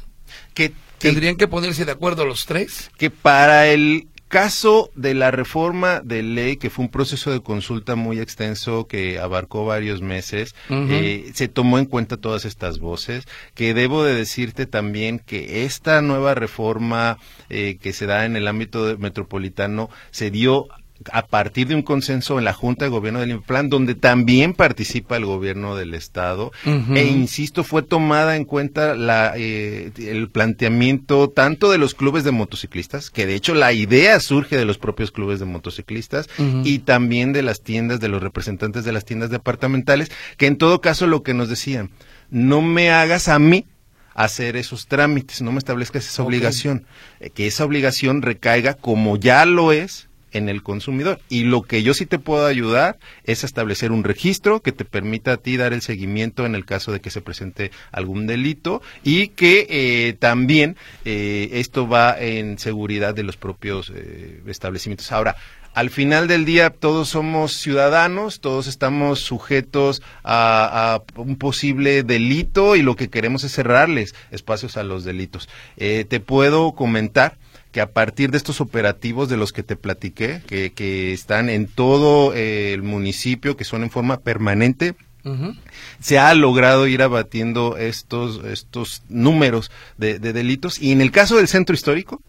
Que, 0.54 0.72
Tendrían 0.98 1.36
que 1.36 1.48
ponerse 1.48 1.84
de 1.84 1.92
acuerdo 1.92 2.24
los 2.24 2.46
tres. 2.46 2.90
que 2.96 3.10
para 3.10 3.66
el 3.66 4.08
caso 4.32 4.90
de 4.94 5.12
la 5.12 5.30
reforma 5.30 6.00
de 6.00 6.22
ley, 6.22 6.56
que 6.56 6.70
fue 6.70 6.86
un 6.86 6.90
proceso 6.90 7.30
de 7.30 7.42
consulta 7.42 7.96
muy 7.96 8.18
extenso 8.18 8.86
que 8.86 9.18
abarcó 9.18 9.66
varios 9.66 10.00
meses, 10.00 10.54
eh, 10.70 11.30
se 11.34 11.48
tomó 11.48 11.78
en 11.78 11.84
cuenta 11.84 12.16
todas 12.16 12.46
estas 12.46 12.78
voces, 12.78 13.26
que 13.54 13.74
debo 13.74 14.04
de 14.04 14.14
decirte 14.14 14.64
también 14.64 15.18
que 15.18 15.66
esta 15.66 16.00
nueva 16.00 16.34
reforma 16.34 17.18
eh, 17.50 17.76
que 17.78 17.92
se 17.92 18.06
da 18.06 18.24
en 18.24 18.34
el 18.34 18.48
ámbito 18.48 18.96
metropolitano 18.98 19.90
se 20.12 20.30
dio 20.30 20.66
a 21.12 21.26
partir 21.26 21.68
de 21.68 21.74
un 21.74 21.82
consenso 21.82 22.38
en 22.38 22.44
la 22.44 22.52
Junta 22.52 22.84
de 22.84 22.90
Gobierno 22.90 23.20
del 23.20 23.40
Plan, 23.40 23.68
donde 23.68 23.94
también 23.94 24.54
participa 24.54 25.16
el 25.16 25.24
gobierno 25.24 25.76
del 25.76 25.94
Estado, 25.94 26.52
e 26.64 27.04
insisto, 27.04 27.64
fue 27.64 27.82
tomada 27.82 28.36
en 28.36 28.44
cuenta 28.44 28.94
la, 28.94 29.32
eh, 29.36 29.90
el 29.98 30.30
planteamiento 30.30 31.28
tanto 31.30 31.70
de 31.70 31.78
los 31.78 31.94
clubes 31.94 32.24
de 32.24 32.30
motociclistas, 32.30 33.10
que 33.10 33.26
de 33.26 33.34
hecho 33.34 33.54
la 33.54 33.72
idea 33.72 34.20
surge 34.20 34.56
de 34.56 34.64
los 34.64 34.78
propios 34.78 35.10
clubes 35.10 35.40
de 35.40 35.46
motociclistas, 35.46 36.28
y 36.64 36.80
también 36.80 37.32
de 37.32 37.42
las 37.42 37.62
tiendas, 37.62 38.00
de 38.00 38.08
los 38.08 38.22
representantes 38.22 38.84
de 38.84 38.92
las 38.92 39.04
tiendas 39.04 39.30
departamentales, 39.30 40.10
que 40.36 40.46
en 40.46 40.56
todo 40.56 40.80
caso 40.80 41.06
lo 41.06 41.22
que 41.22 41.34
nos 41.34 41.48
decían, 41.48 41.90
no 42.30 42.62
me 42.62 42.90
hagas 42.90 43.28
a 43.28 43.38
mí 43.38 43.66
hacer 44.14 44.56
esos 44.56 44.86
trámites, 44.86 45.42
no 45.42 45.52
me 45.52 45.58
establezcas 45.58 46.06
esa 46.06 46.22
obligación, 46.22 46.86
eh, 47.20 47.30
que 47.30 47.46
esa 47.46 47.64
obligación 47.64 48.22
recaiga 48.22 48.74
como 48.74 49.16
ya 49.16 49.44
lo 49.44 49.72
es 49.72 50.08
en 50.32 50.48
el 50.48 50.62
consumidor. 50.62 51.20
Y 51.28 51.44
lo 51.44 51.62
que 51.62 51.82
yo 51.82 51.94
sí 51.94 52.06
te 52.06 52.18
puedo 52.18 52.46
ayudar 52.46 52.98
es 53.24 53.44
establecer 53.44 53.92
un 53.92 54.04
registro 54.04 54.60
que 54.60 54.72
te 54.72 54.84
permita 54.84 55.32
a 55.32 55.36
ti 55.36 55.56
dar 55.56 55.72
el 55.72 55.82
seguimiento 55.82 56.46
en 56.46 56.54
el 56.54 56.64
caso 56.64 56.92
de 56.92 57.00
que 57.00 57.10
se 57.10 57.20
presente 57.20 57.70
algún 57.90 58.26
delito 58.26 58.82
y 59.02 59.28
que 59.28 59.66
eh, 59.68 60.14
también 60.14 60.76
eh, 61.04 61.50
esto 61.52 61.88
va 61.88 62.18
en 62.18 62.58
seguridad 62.58 63.14
de 63.14 63.22
los 63.22 63.36
propios 63.36 63.92
eh, 63.94 64.42
establecimientos. 64.46 65.12
Ahora, 65.12 65.36
al 65.74 65.88
final 65.88 66.28
del 66.28 66.44
día 66.44 66.70
todos 66.70 67.08
somos 67.08 67.54
ciudadanos, 67.54 68.40
todos 68.40 68.66
estamos 68.66 69.20
sujetos 69.20 70.02
a, 70.22 70.94
a 70.94 71.20
un 71.20 71.36
posible 71.36 72.02
delito 72.02 72.76
y 72.76 72.82
lo 72.82 72.94
que 72.94 73.08
queremos 73.08 73.42
es 73.44 73.52
cerrarles 73.52 74.14
espacios 74.30 74.76
a 74.76 74.82
los 74.82 75.04
delitos. 75.04 75.48
Eh, 75.78 76.04
te 76.06 76.20
puedo 76.20 76.72
comentar 76.72 77.38
que 77.72 77.80
a 77.80 77.90
partir 77.90 78.30
de 78.30 78.36
estos 78.36 78.60
operativos 78.60 79.28
de 79.28 79.38
los 79.38 79.52
que 79.52 79.62
te 79.62 79.76
platiqué, 79.76 80.42
que, 80.46 80.72
que 80.72 81.12
están 81.12 81.48
en 81.48 81.66
todo 81.66 82.34
eh, 82.34 82.72
el 82.74 82.82
municipio, 82.82 83.56
que 83.56 83.64
son 83.64 83.82
en 83.82 83.90
forma 83.90 84.20
permanente, 84.20 84.94
se 86.00 86.18
ha 86.18 86.34
logrado 86.34 86.88
ir 86.88 87.00
abatiendo 87.00 87.76
estos, 87.76 88.44
estos 88.44 89.02
números 89.08 89.70
de, 89.96 90.18
de 90.18 90.32
delitos. 90.32 90.80
Y 90.80 90.90
en 90.90 91.00
el 91.00 91.12
caso 91.12 91.36
del 91.36 91.46
centro 91.46 91.74
histórico, 91.74 92.20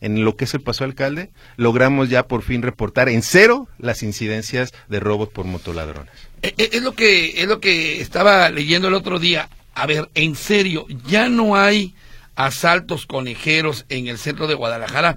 en 0.00 0.24
lo 0.24 0.36
que 0.36 0.44
es 0.46 0.54
el 0.54 0.62
paso 0.62 0.84
alcalde, 0.84 1.30
logramos 1.56 2.08
ya 2.08 2.26
por 2.26 2.42
fin 2.42 2.62
reportar 2.62 3.08
en 3.08 3.22
cero 3.22 3.68
las 3.78 4.02
incidencias 4.02 4.72
de 4.88 5.00
robos 5.00 5.28
por 5.28 5.44
motoladrones. 5.44 6.12
Eh, 6.42 6.54
eh, 6.56 6.70
Es 6.72 6.82
lo 6.82 6.94
que 6.94 7.42
es 7.42 7.46
lo 7.46 7.60
que 7.60 8.00
estaba 8.00 8.48
leyendo 8.50 8.88
el 8.88 8.94
otro 8.94 9.18
día. 9.18 9.48
A 9.74 9.86
ver, 9.86 10.08
en 10.14 10.34
serio, 10.34 10.86
ya 11.06 11.28
no 11.28 11.56
hay 11.56 11.94
asaltos 12.46 13.06
conejeros 13.06 13.84
en 13.88 14.08
el 14.08 14.18
centro 14.18 14.46
de 14.46 14.54
Guadalajara 14.54 15.16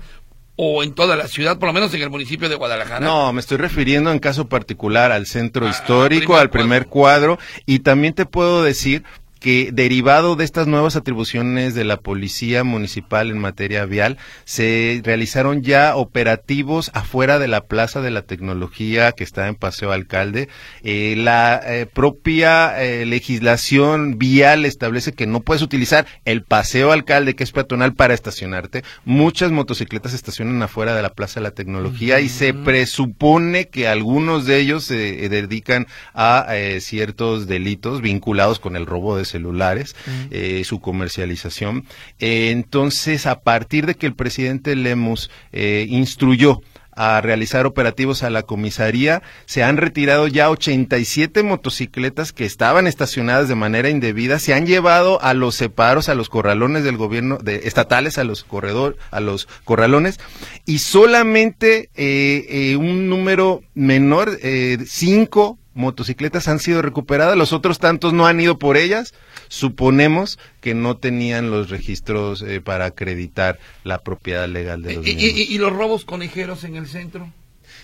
o 0.55 0.83
en 0.83 0.93
toda 0.93 1.15
la 1.15 1.27
ciudad, 1.27 1.57
por 1.57 1.67
lo 1.67 1.73
menos 1.73 1.93
en 1.93 2.01
el 2.01 2.09
municipio 2.09 2.47
de 2.49 2.55
Guadalajara. 2.55 2.99
No, 2.99 3.33
me 3.33 3.39
estoy 3.39 3.57
refiriendo 3.57 4.11
en 4.11 4.19
caso 4.19 4.47
particular 4.47 5.11
al 5.11 5.25
centro 5.25 5.65
Ah, 5.65 5.69
histórico, 5.69 6.25
primer 6.27 6.41
al 6.41 6.49
primer 6.49 6.87
cuadro, 6.87 7.39
y 7.65 7.79
también 7.79 8.13
te 8.13 8.25
puedo 8.25 8.63
decir 8.63 9.03
que 9.43 9.71
derivado 9.73 10.37
de 10.37 10.45
estas 10.45 10.67
nuevas 10.67 10.95
atribuciones 10.95 11.75
de 11.75 11.83
la 11.83 11.97
Policía 11.97 12.63
Municipal 12.63 13.29
en 13.29 13.39
materia 13.39 13.83
vial, 13.83 14.17
se 14.45 15.01
realizaron 15.03 15.63
ya 15.63 15.97
operativos 15.97 16.89
afuera 16.93 17.39
de 17.39 17.49
la 17.49 17.65
Plaza 17.65 17.99
de 17.99 18.09
la 18.09 18.21
Tecnología 18.21 19.11
que 19.11 19.25
está 19.25 19.49
en 19.49 19.55
Paseo 19.55 19.91
Alcalde. 19.91 20.47
Eh, 20.83 21.15
la 21.17 21.61
eh, 21.61 21.85
propia 21.85 22.81
eh, 22.81 23.05
legislación 23.05 24.17
vial 24.17 24.63
establece 24.63 25.11
que 25.11 25.27
no 25.27 25.41
puedes 25.41 25.61
utilizar 25.61 26.07
el 26.23 26.43
Paseo 26.43 26.93
Alcalde, 26.93 27.35
que 27.35 27.43
es 27.43 27.51
peatonal, 27.51 27.95
para 27.95 28.13
estacionarte. 28.13 28.85
Muchas 29.03 29.51
motocicletas 29.51 30.13
estacionan 30.13 30.61
afuera 30.63 30.95
de 30.95 31.01
la 31.01 31.09
Plaza 31.09 31.41
de 31.41 31.43
la 31.43 31.51
Tecnología 31.51 32.21
y 32.21 32.29
se 32.29 32.53
presupone 32.53 33.67
que 33.67 33.89
algunos 33.89 34.45
de 34.45 34.59
ellos 34.59 34.85
se 34.85 35.25
eh, 35.25 35.29
dedican 35.29 35.87
a 36.13 36.45
eh, 36.51 36.79
ciertos 36.79 37.47
delitos 37.47 38.01
vinculados 38.01 38.59
con 38.59 38.75
el 38.75 38.85
robo 38.85 39.17
de 39.17 39.25
celulares, 39.33 39.95
eh, 40.31 40.63
su 40.63 40.79
comercialización. 40.79 41.85
Eh, 42.19 42.51
entonces, 42.51 43.25
a 43.25 43.41
partir 43.41 43.85
de 43.85 43.95
que 43.95 44.05
el 44.05 44.15
presidente 44.15 44.75
Lemus 44.75 45.29
eh, 45.51 45.85
instruyó 45.89 46.61
a 46.95 47.21
realizar 47.21 47.65
operativos 47.65 48.23
a 48.23 48.29
la 48.29 48.43
comisaría. 48.43 49.21
Se 49.45 49.63
han 49.63 49.77
retirado 49.77 50.27
ya 50.27 50.49
87 50.49 51.43
motocicletas 51.43 52.31
que 52.31 52.45
estaban 52.45 52.87
estacionadas 52.87 53.47
de 53.47 53.55
manera 53.55 53.89
indebida. 53.89 54.39
Se 54.39 54.53
han 54.53 54.65
llevado 54.65 55.21
a 55.21 55.33
los 55.33 55.55
separos, 55.55 56.09
a 56.09 56.15
los 56.15 56.29
corralones 56.29 56.83
del 56.83 56.97
gobierno 56.97 57.37
de, 57.37 57.61
estatales, 57.65 58.17
a 58.17 58.23
los 58.23 58.43
corredor, 58.43 58.97
a 59.11 59.19
los 59.19 59.47
corralones 59.63 60.19
y 60.65 60.79
solamente 60.79 61.89
eh, 61.95 62.45
eh, 62.49 62.75
un 62.75 63.09
número 63.09 63.61
menor, 63.73 64.37
eh, 64.41 64.77
cinco 64.85 65.57
motocicletas 65.73 66.47
han 66.47 66.59
sido 66.59 66.81
recuperadas, 66.81 67.37
los 67.37 67.53
otros 67.53 67.79
tantos 67.79 68.13
no 68.13 68.25
han 68.27 68.39
ido 68.39 68.57
por 68.59 68.77
ellas. 68.77 69.13
Suponemos 69.49 70.39
que 70.61 70.73
no 70.73 70.97
tenían 70.97 71.49
los 71.51 71.69
registros 71.69 72.41
eh, 72.41 72.59
para 72.61 72.85
acreditar 72.85 73.59
la 73.83 73.99
propiedad 73.99 74.47
legal 74.47 74.81
de 74.81 74.93
Eh, 74.93 74.95
los 74.97 75.07
y, 75.07 75.15
mismos. 75.15 75.31
y- 75.39 75.53
y 75.53 75.57
los 75.57 75.73
robos 75.73 76.05
conejeros 76.05 76.63
en 76.63 76.75
el 76.75 76.87
centro? 76.87 77.31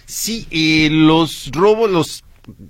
Sí, 0.05 0.47
y 0.49 0.89
los 0.89 1.51
robos, 1.53 1.89
los 1.91 2.23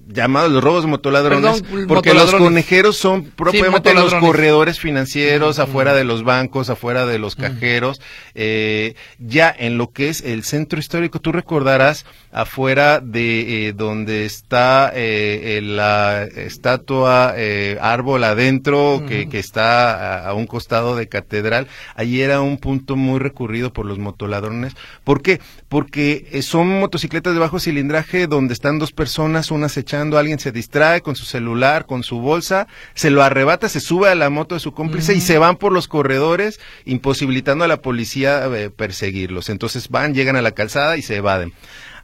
llamados 0.10 0.52
los 0.52 0.62
robos 0.62 0.86
motoladrones, 0.88 1.62
Perdón, 1.62 1.88
porque 1.88 2.14
los 2.14 2.36
conejeros 2.36 2.98
son 2.98 3.24
propiamente 3.24 3.94
los 3.94 4.04
motoladrones. 4.06 4.28
corredores 4.30 4.80
financieros 4.80 5.58
Mm, 5.58 5.62
afuera 5.62 5.94
mm. 5.94 5.96
de 5.96 6.04
los 6.04 6.24
bancos, 6.26 6.70
afuera 6.70 7.06
de 7.06 7.18
los 7.18 7.36
cajeros. 7.38 8.02
Eh, 8.36 8.96
ya 9.20 9.56
en 9.58 9.78
lo 9.78 9.92
que 9.92 10.10
es 10.10 10.20
el 10.22 10.44
centro 10.44 10.80
histórico, 10.80 11.22
tú 11.22 11.32
recordarás 11.32 12.06
afuera 12.32 13.00
de 13.00 13.68
eh, 13.68 13.74
donde 13.74 14.26
está 14.26 14.92
eh, 14.94 15.58
eh, 15.58 15.62
la 15.62 16.24
estatua 16.24 17.34
eh, 17.36 17.78
árbol 17.82 18.24
adentro 18.24 19.04
que, 19.08 19.28
que 19.30 19.40
está 19.40 20.20
a, 20.24 20.30
a 20.30 20.34
un 20.34 20.46
costado 20.46 20.96
de 20.96 21.08
catedral, 21.08 21.68
allí 21.96 22.22
era 22.22 22.42
un 22.42 22.58
punto 22.58 22.96
muy 22.96 23.20
recurrido 23.20 23.74
por 23.74 23.86
los 23.86 23.98
motoladrones. 23.98 24.74
¿Por 25.04 25.22
qué? 25.22 25.40
Porque 25.70 26.28
eh, 26.32 26.42
son 26.42 26.80
motocicletas 26.80 27.34
de 27.34 27.40
bajo 27.40 27.60
cilindraje 27.60 28.28
donde 28.28 28.54
están 28.54 28.80
dos 28.80 28.92
personas, 28.92 29.52
una 29.52 29.68
acechando, 29.68 30.18
alguien 30.18 30.40
se 30.40 30.52
distrae 30.52 31.02
con 31.02 31.16
su 31.16 31.26
celular, 31.26 31.86
con 31.86 32.04
su 32.04 32.20
bolsa, 32.20 32.68
se 32.94 33.10
lo 33.10 33.24
arrebata, 33.24 33.70
se 33.70 33.80
sube 33.80 34.10
a 34.10 34.16
la 34.16 34.30
moto 34.30 34.56
de 34.56 34.60
su 34.62 34.74
cómplice 34.74 35.14
y 35.14 35.22
se 35.22 35.38
van 35.38 35.58
por 35.58 35.72
los 35.72 35.88
corredores, 35.88 36.60
imposibilitando 36.86 37.64
a 37.66 37.68
la 37.68 37.82
policía 37.82 38.46
eh, 38.56 38.70
perseguirlos. 38.70 39.50
Entonces 39.50 39.90
van, 39.90 40.14
llegan 40.14 40.36
a 40.36 40.42
la 40.42 40.52
calzada 40.52 40.98
y 40.98 41.02
se 41.02 41.18
evaden. 41.18 41.54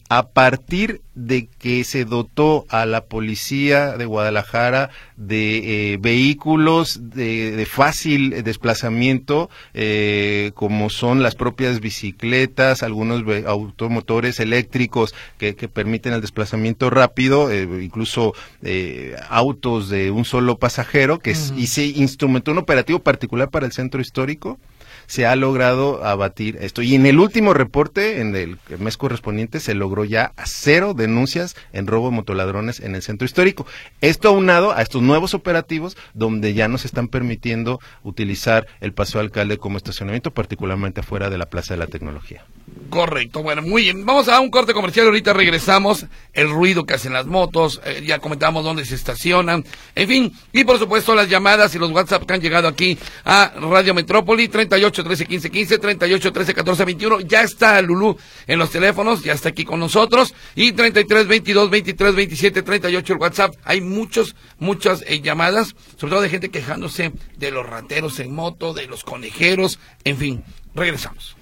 A 0.08 0.28
partir 0.28 1.02
de 1.16 1.48
que 1.48 1.84
se 1.84 2.06
dotó 2.06 2.66
a 2.70 2.86
la 2.86 3.06
policía 3.06 3.98
de 3.98 4.06
Guadalajara 4.06 4.92
de 5.18 5.94
eh, 5.94 5.98
vehículos 5.98 7.00
de, 7.16 7.52
de 7.52 7.66
fácil 7.66 8.44
desplazamiento, 8.44 9.50
eh, 9.74 10.52
como 10.54 10.92
son 10.92 11.24
las 11.24 11.34
propias 11.34 11.80
bicicletas, 11.80 12.84
algunos 12.84 13.24
automotores 13.48 14.40
eléctricos 14.40 15.16
que, 15.40 15.56
que 15.56 15.68
permiten 15.70 16.14
el 16.14 16.22
desplazamiento 16.22 16.92
rápido, 16.92 17.50
eh, 17.52 17.68
incluso 17.82 18.34
eh, 18.62 19.16
autos 19.30 19.90
de 19.90 20.12
un 20.12 20.24
solo 20.24 20.60
pasajero, 20.60 21.18
que 21.18 21.32
es- 21.32 21.52
y 21.58 21.66
se 21.66 21.86
instrumentó 21.88 22.52
un 22.52 22.60
operativo 22.60 23.00
particular 23.00 23.50
para 23.50 23.66
el 23.66 23.72
centro 23.72 24.02
histórico 24.02 24.60
se 25.08 25.26
ha 25.26 25.36
logrado 25.36 26.04
abatir 26.04 26.58
esto. 26.62 26.82
Y 26.82 26.96
en 26.96 27.06
el 27.06 27.20
último 27.20 27.54
reporte, 27.54 28.22
en 28.22 28.36
el 28.36 28.58
mes 28.80 28.98
correspondiente, 28.98 29.60
se 29.60 29.74
logró 29.74 30.06
ya 30.06 30.34
cero 30.44 30.94
denuncias 30.94 31.56
en 31.74 31.88
robo 31.88 32.10
de 32.10 32.16
motoladrones 32.16 32.80
en 32.80 32.96
el 32.96 33.02
centro 33.02 33.26
histórico. 33.26 33.66
Esto 34.02 34.30
aunado 34.30 34.72
a 34.72 34.82
estos 34.82 35.02
nuevos 35.02 35.34
operativos 35.34 35.98
donde 36.14 36.54
ya 36.54 36.68
nos 36.68 36.86
están 36.86 37.08
permitiendo 37.08 37.80
utilizar 38.04 38.68
el 38.82 38.94
Paseo 38.94 39.22
Alcalde 39.22 39.58
como 39.58 39.78
estacionamiento, 39.78 40.32
particularmente 40.32 41.02
afuera 41.02 41.30
de 41.30 41.38
la 41.38 41.48
Plaza 41.48 41.74
de 41.74 41.80
la 41.80 41.88
Tecnología. 41.88 42.46
Correcto, 42.90 43.44
bueno, 43.44 43.62
muy 43.62 43.84
bien. 43.84 44.06
Vamos 44.06 44.28
a 44.28 44.40
un 44.40 44.50
corte 44.50 44.74
comercial, 44.74 45.08
ahorita 45.08 45.34
regresamos. 45.34 46.06
El 46.34 46.50
ruido 46.50 46.86
que 46.86 46.94
hacen 46.94 47.14
las 47.14 47.26
motos, 47.26 47.82
eh, 47.86 48.04
ya 48.06 48.20
comentamos 48.20 48.64
dónde 48.64 48.86
se 48.86 48.96
estacionan, 48.96 49.64
en 49.96 50.08
fin. 50.08 50.34
Y 50.54 50.64
por 50.64 50.80
supuesto 50.80 51.16
las 51.16 51.30
llamadas 51.30 51.74
y 51.76 51.80
los 51.80 51.92
WhatsApp 51.92 52.26
que 52.26 52.34
han 52.34 52.42
llegado 52.42 52.68
aquí 52.68 52.98
a 53.24 53.54
Radio 53.60 53.94
Metrópoli, 53.94 54.48
38 54.48 54.95
13 55.04 55.26
15 55.26 55.50
15, 55.50 55.78
38 55.78 56.32
13 56.32 56.54
14 56.54 56.86
21. 56.86 57.20
Ya 57.22 57.42
está 57.42 57.82
Lulú 57.82 58.18
en 58.48 58.60
los 58.60 58.72
teléfonos, 58.72 59.24
ya 59.24 59.34
está 59.34 59.50
aquí 59.50 59.66
con 59.66 59.80
nosotros. 59.80 60.34
Y 60.56 60.72
33 60.72 61.28
22 61.28 61.70
23 61.70 62.16
27 62.16 62.62
38 62.62 63.14
el 63.14 63.20
WhatsApp. 63.20 63.56
Hay 63.64 63.82
muchos, 63.82 64.36
muchas 64.60 65.04
eh, 65.08 65.22
llamadas, 65.22 65.76
sobre 65.98 66.12
todo 66.12 66.22
de 66.22 66.30
gente 66.30 66.50
quejándose 66.50 67.12
de 67.38 67.52
los 67.52 67.66
rateros 67.66 68.20
en 68.20 68.34
moto, 68.34 68.74
de 68.74 68.88
los 68.88 69.04
conejeros, 69.04 69.80
en 70.04 70.18
fin. 70.18 70.44
Regresamos. 70.74 71.36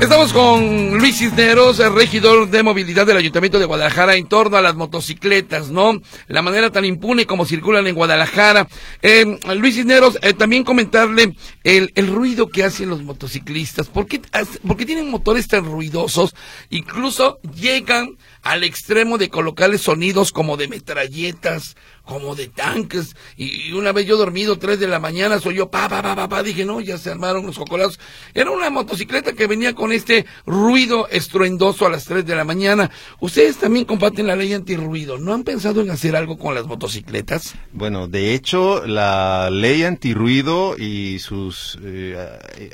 Estamos 0.00 0.34
con 0.34 0.98
Luis 0.98 1.16
Cisneros, 1.16 1.80
el 1.80 1.94
regidor 1.94 2.50
de 2.50 2.62
movilidad 2.62 3.06
del 3.06 3.16
Ayuntamiento 3.16 3.58
de 3.58 3.64
Guadalajara 3.64 4.14
en 4.14 4.28
torno 4.28 4.58
a 4.58 4.60
las 4.60 4.74
motocicletas, 4.74 5.70
¿no? 5.70 6.00
La 6.28 6.42
manera 6.42 6.70
tan 6.70 6.84
impune 6.84 7.24
como 7.24 7.46
circulan 7.46 7.86
en 7.86 7.94
Guadalajara. 7.94 8.68
Eh, 9.00 9.38
Luis 9.56 9.74
Cisneros, 9.74 10.18
eh, 10.20 10.34
también 10.34 10.64
comentarle 10.64 11.34
el, 11.64 12.06
ruido 12.08 12.48
que 12.48 12.62
hacen 12.62 12.90
los 12.90 13.02
motociclistas. 13.02 13.88
¿Por 13.88 14.06
qué, 14.06 14.20
¿Por 14.66 14.76
qué 14.76 14.84
tienen 14.84 15.10
motores 15.10 15.48
tan 15.48 15.64
ruidosos? 15.64 16.34
Incluso 16.68 17.38
llegan 17.54 18.18
al 18.42 18.64
extremo 18.64 19.16
de 19.16 19.30
colocarle 19.30 19.78
sonidos 19.78 20.30
como 20.30 20.58
de 20.58 20.68
metralletas, 20.68 21.74
como 22.06 22.34
de 22.34 22.48
tanques. 22.48 23.14
Y, 23.36 23.72
una 23.72 23.92
vez 23.92 24.06
yo 24.06 24.16
dormido, 24.16 24.58
tres 24.58 24.80
de 24.80 24.88
la 24.88 25.00
mañana, 25.00 25.40
soy 25.40 25.56
yo, 25.56 25.70
pa, 25.70 25.88
pa, 25.88 26.02
pa, 26.02 26.16
pa, 26.16 26.28
pa, 26.28 26.42
dije, 26.42 26.64
no, 26.64 26.80
ya 26.80 26.96
se 26.96 27.10
armaron 27.10 27.44
los 27.44 27.58
cocolazos. 27.58 28.00
Era 28.32 28.50
una 28.50 28.70
motocicleta 28.70 29.32
que 29.32 29.46
venía 29.46 29.74
con 29.74 29.92
este 29.92 30.24
ruido 30.46 31.08
estruendoso 31.08 31.86
a 31.86 31.90
las 31.90 32.04
tres 32.04 32.24
de 32.24 32.34
la 32.34 32.44
mañana. 32.44 32.90
Ustedes 33.20 33.58
también 33.58 33.84
comparten 33.84 34.26
la 34.26 34.36
ley 34.36 34.54
antirruido. 34.54 35.18
¿No 35.18 35.34
han 35.34 35.44
pensado 35.44 35.82
en 35.82 35.90
hacer 35.90 36.16
algo 36.16 36.38
con 36.38 36.54
las 36.54 36.66
motocicletas? 36.66 37.54
Bueno, 37.72 38.08
de 38.08 38.34
hecho, 38.34 38.86
la 38.86 39.50
ley 39.50 39.82
antirruido 39.82 40.76
y 40.78 41.18
sus 41.18 41.78
eh, 41.82 42.16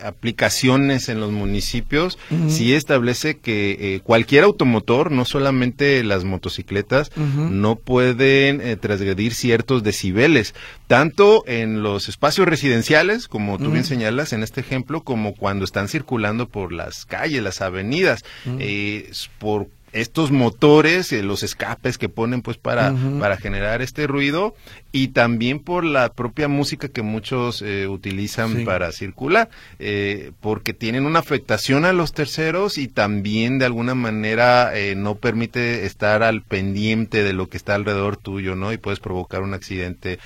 aplicaciones 0.02 1.08
en 1.08 1.20
los 1.20 1.32
municipios 1.32 2.18
sí 2.48 2.74
establece 2.74 3.38
que 3.38 3.94
eh, 3.94 4.00
cualquier 4.00 4.44
automotor, 4.44 5.10
no 5.10 5.24
solamente 5.24 6.04
las 6.04 6.24
motocicletas 6.24 7.10
no 7.16 7.76
pueden 7.76 8.60
eh, 8.60 8.76
transgredir 8.76 9.21
ciertos 9.30 9.82
decibeles, 9.82 10.54
tanto 10.86 11.44
en 11.46 11.82
los 11.82 12.08
espacios 12.08 12.46
residenciales, 12.48 13.28
como 13.28 13.58
tú 13.58 13.70
bien 13.70 13.84
señalas 13.84 14.32
en 14.32 14.42
este 14.42 14.60
ejemplo, 14.60 15.02
como 15.02 15.34
cuando 15.34 15.64
están 15.64 15.88
circulando 15.88 16.48
por 16.48 16.72
las 16.72 17.06
calles, 17.06 17.42
las 17.42 17.60
avenidas, 17.60 18.24
eh, 18.58 19.10
por 19.38 19.68
estos 19.92 20.30
motores, 20.30 21.12
eh, 21.12 21.22
los 21.22 21.42
escapes 21.42 21.98
que 21.98 22.08
ponen 22.08 22.42
pues 22.42 22.56
para, 22.56 22.94
para 23.20 23.36
generar 23.36 23.82
este 23.82 24.06
ruido 24.06 24.54
y 24.90 25.08
también 25.08 25.60
por 25.60 25.84
la 25.84 26.12
propia 26.12 26.48
música 26.48 26.88
que 26.88 27.02
muchos 27.02 27.62
eh, 27.62 27.86
utilizan 27.88 28.64
para 28.64 28.90
circular, 28.92 29.50
eh, 29.78 30.32
porque 30.40 30.72
tienen 30.72 31.04
una 31.04 31.18
afectación 31.18 31.84
a 31.84 31.92
los 31.92 32.12
terceros 32.12 32.78
y 32.78 32.88
también 32.88 33.58
de 33.58 33.66
alguna 33.66 33.94
manera 33.94 34.72
no 34.96 35.16
permite 35.16 35.84
estar 35.84 36.22
al 36.22 36.42
pendiente 36.42 37.22
de 37.22 37.32
lo 37.32 37.48
que 37.48 37.56
está 37.56 37.74
alrededor 37.74 38.16
tuyo, 38.16 38.56
¿no? 38.56 38.72
Y 38.72 38.78
puedes 38.78 39.00
provocar 39.00 39.42
un 39.42 39.54
accidente. 39.54 40.18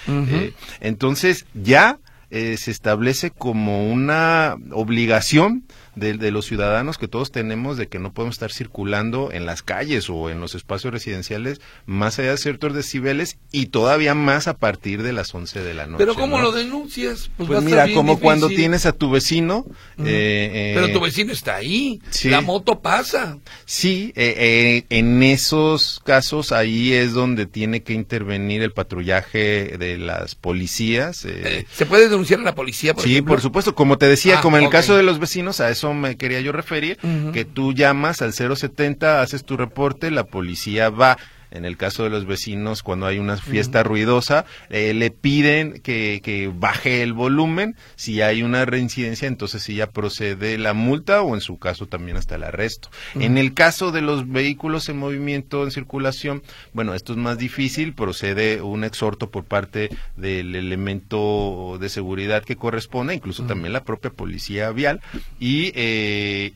entonces 0.80 1.46
ya 1.54 1.98
se 2.30 2.70
establece 2.70 3.30
como 3.30 3.90
una 3.90 4.56
obligación 4.72 5.64
de, 5.96 6.30
los 6.30 6.44
ciudadanos 6.44 6.98
que 6.98 7.08
todos 7.08 7.32
tenemos 7.32 7.78
de 7.78 7.88
que 7.88 7.98
no 7.98 8.12
podemos 8.12 8.36
estar 8.36 8.52
circulando 8.52 9.30
en 9.32 9.46
las 9.46 9.62
calles 9.62 10.10
o 10.10 10.28
en 10.28 10.40
los 10.40 10.54
espacios 10.54 10.92
residenciales 10.92 11.60
más 11.86 12.18
allá 12.18 12.32
de 12.32 12.36
ciertos 12.36 12.74
decibeles 12.74 13.38
y 13.50 13.66
todavía 13.66 14.14
más 14.14 14.46
a 14.46 14.58
partir 14.58 15.02
de 15.02 15.14
las 15.14 15.34
11 15.34 15.62
de 15.62 15.74
la 15.74 15.86
noche. 15.86 15.98
Pero 15.98 16.14
¿cómo 16.14 16.38
lo 16.38 16.52
denuncias? 16.52 17.30
Pues, 17.36 17.48
pues 17.48 17.62
mira, 17.62 17.92
como 17.94 18.20
cuando 18.20 18.48
tienes 18.48 18.84
a 18.84 18.92
tu 18.92 19.10
vecino. 19.10 19.64
Eh, 20.04 20.72
Pero 20.74 20.92
tu 20.92 21.00
vecino 21.00 21.32
está 21.32 21.56
ahí, 21.56 22.00
la 22.24 22.42
moto 22.42 22.80
pasa. 22.80 23.38
Sí, 23.64 24.12
eh, 24.16 24.34
eh, 24.36 24.84
en 24.90 25.22
esos 25.22 26.02
casos 26.04 26.52
ahí 26.52 26.92
es 26.92 27.14
donde 27.14 27.46
tiene 27.46 27.82
que 27.82 27.94
intervenir 27.94 28.62
el 28.62 28.72
patrullaje 28.72 29.78
de 29.78 29.96
las 29.96 30.34
policías. 30.34 31.26
¿Se 31.72 31.86
puede 31.86 32.08
denunciar 32.08 32.40
a 32.40 32.42
la 32.42 32.54
policía? 32.54 32.92
Por 32.92 33.04
sí, 33.04 33.22
por 33.22 33.40
supuesto. 33.40 33.74
Como 33.74 33.96
te 33.96 34.06
decía, 34.06 34.38
ah, 34.38 34.42
como 34.42 34.58
en 34.58 34.64
el 34.64 34.70
caso 34.70 34.96
de 34.96 35.02
los 35.02 35.18
vecinos, 35.18 35.60
a 35.60 35.70
eso 35.70 35.85
me 35.94 36.16
quería 36.16 36.40
yo 36.40 36.52
referir, 36.52 36.98
que 37.32 37.44
tú 37.44 37.72
llamas 37.72 38.22
al 38.22 38.32
070, 38.32 39.20
haces 39.22 39.44
tu 39.44 39.56
reporte, 39.56 40.10
la 40.10 40.24
policía 40.24 40.90
va. 40.90 41.16
En 41.56 41.64
el 41.64 41.76
caso 41.76 42.04
de 42.04 42.10
los 42.10 42.26
vecinos, 42.26 42.82
cuando 42.82 43.06
hay 43.06 43.18
una 43.18 43.36
fiesta 43.36 43.82
ruidosa, 43.82 44.44
eh, 44.70 44.94
le 44.94 45.10
piden 45.10 45.80
que, 45.80 46.20
que, 46.22 46.50
baje 46.54 47.02
el 47.02 47.12
volumen. 47.12 47.76
Si 47.96 48.20
hay 48.22 48.42
una 48.42 48.64
reincidencia, 48.64 49.26
entonces 49.26 49.62
sí 49.62 49.76
ya 49.76 49.88
procede 49.88 50.58
la 50.58 50.74
multa 50.74 51.22
o 51.22 51.34
en 51.34 51.40
su 51.40 51.58
caso 51.58 51.86
también 51.86 52.16
hasta 52.16 52.36
el 52.36 52.44
arresto. 52.44 52.90
En 53.14 53.38
el 53.38 53.54
caso 53.54 53.92
de 53.92 54.02
los 54.02 54.28
vehículos 54.28 54.88
en 54.88 54.98
movimiento, 54.98 55.64
en 55.64 55.70
circulación, 55.70 56.42
bueno, 56.72 56.94
esto 56.94 57.12
es 57.12 57.18
más 57.18 57.38
difícil. 57.38 57.94
Procede 57.94 58.62
un 58.62 58.84
exhorto 58.84 59.30
por 59.30 59.44
parte 59.44 59.90
del 60.16 60.54
elemento 60.54 61.78
de 61.80 61.88
seguridad 61.88 62.44
que 62.44 62.56
corresponde, 62.56 63.14
incluso 63.14 63.44
también 63.44 63.72
la 63.72 63.84
propia 63.84 64.10
policía 64.10 64.70
vial. 64.70 65.00
Y 65.40 65.72
eh, 65.74 66.52